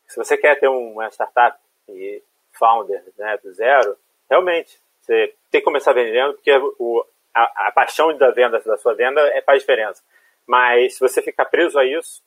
se 0.08 0.18
você 0.18 0.38
quer 0.38 0.60
ter 0.60 0.68
uma 0.68 1.08
startup 1.10 1.60
e 1.88 2.24
founder, 2.60 3.02
né, 3.18 3.38
do 3.38 3.52
zero, 3.54 3.98
realmente, 4.30 4.80
você 5.02 5.34
tem 5.50 5.62
que 5.62 5.66
começar 5.66 5.94
vendendo, 5.94 6.34
porque 6.34 6.52
o, 6.78 7.06
a, 7.34 7.68
a, 7.68 7.72
paixão 7.72 8.16
da 8.18 8.30
venda, 8.32 8.60
da 8.60 8.78
sua 8.78 8.94
venda, 8.94 9.22
é, 9.30 9.42
faz 9.42 9.62
diferença. 9.62 10.04
Mas 10.46 10.96
se 10.96 11.00
você 11.00 11.22
ficar 11.22 11.46
preso 11.46 11.80
a 11.80 11.86
isso, 11.86 12.22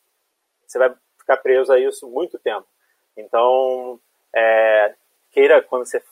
você 0.66 0.78
vai 0.78 0.92
ficar 1.18 1.36
preso 1.36 1.72
a 1.72 1.78
isso 1.78 2.08
muito 2.08 2.38
tempo. 2.38 2.66
Então, 3.16 4.00
é, 4.34 4.94
queira, 5.30 5.62
quando 5.62 5.86
você 5.86 6.02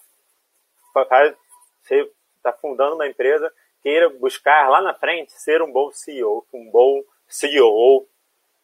está 2.36 2.52
fundando 2.52 2.94
uma 2.94 3.06
empresa, 3.06 3.52
queira 3.82 4.08
buscar 4.10 4.68
lá 4.68 4.80
na 4.80 4.94
frente 4.94 5.32
ser 5.32 5.62
um 5.62 5.72
bom 5.72 5.90
CEO, 5.92 6.46
um 6.52 6.70
bom 6.70 7.02
CEO, 7.26 8.06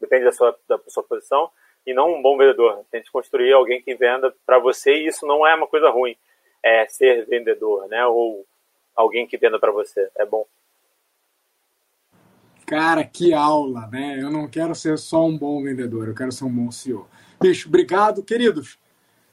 depende 0.00 0.24
da 0.24 0.32
sua, 0.32 0.58
da 0.68 0.78
sua 0.88 1.02
posição, 1.02 1.50
e 1.86 1.94
não 1.94 2.14
um 2.14 2.22
bom 2.22 2.36
vendedor. 2.36 2.84
Tente 2.90 3.10
construir 3.10 3.52
alguém 3.52 3.80
que 3.80 3.94
venda 3.94 4.34
para 4.44 4.58
você 4.58 4.96
e 4.96 5.06
isso 5.06 5.26
não 5.26 5.46
é 5.46 5.54
uma 5.54 5.66
coisa 5.66 5.88
ruim, 5.88 6.16
é 6.62 6.86
ser 6.86 7.26
vendedor, 7.26 7.86
né? 7.88 8.04
Ou 8.06 8.44
alguém 8.94 9.26
que 9.26 9.38
venda 9.38 9.58
para 9.58 9.70
você. 9.70 10.10
É 10.16 10.26
bom. 10.26 10.44
Cara, 12.66 13.04
que 13.04 13.32
aula, 13.32 13.86
né? 13.86 14.20
Eu 14.20 14.30
não 14.30 14.48
quero 14.48 14.74
ser 14.74 14.98
só 14.98 15.24
um 15.24 15.38
bom 15.38 15.62
vendedor, 15.62 16.08
eu 16.08 16.14
quero 16.14 16.32
ser 16.32 16.44
um 16.44 16.52
bom 16.52 16.72
CEO. 16.72 17.06
Bicho, 17.40 17.68
obrigado. 17.68 18.24
Queridos, 18.24 18.76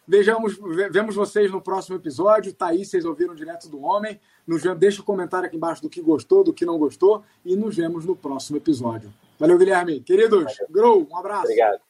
vejamos, 0.07 0.59
vemos 0.91 1.15
vocês 1.15 1.49
no 1.49 1.59
próximo 1.59 1.95
episódio. 1.95 2.53
Tá 2.53 2.67
aí, 2.67 2.85
vocês 2.85 3.05
ouviram 3.05 3.33
direto 3.33 3.67
do 3.67 3.81
homem. 3.81 4.19
Nos 4.45 4.61
deixa 4.77 4.99
o 4.99 5.01
um 5.01 5.05
comentário 5.05 5.47
aqui 5.47 5.57
embaixo 5.57 5.81
do 5.81 5.89
que 5.89 6.01
gostou, 6.01 6.43
do 6.43 6.53
que 6.53 6.65
não 6.65 6.77
gostou. 6.77 7.23
E 7.43 7.55
nos 7.55 7.75
vemos 7.75 8.05
no 8.05 8.15
próximo 8.15 8.57
episódio. 8.57 9.11
Valeu, 9.39 9.57
Guilherme. 9.57 9.99
Queridos, 10.01 10.43
Valeu. 10.43 10.67
Grow, 10.69 11.07
um 11.09 11.17
abraço. 11.17 11.45
Obrigado. 11.45 11.81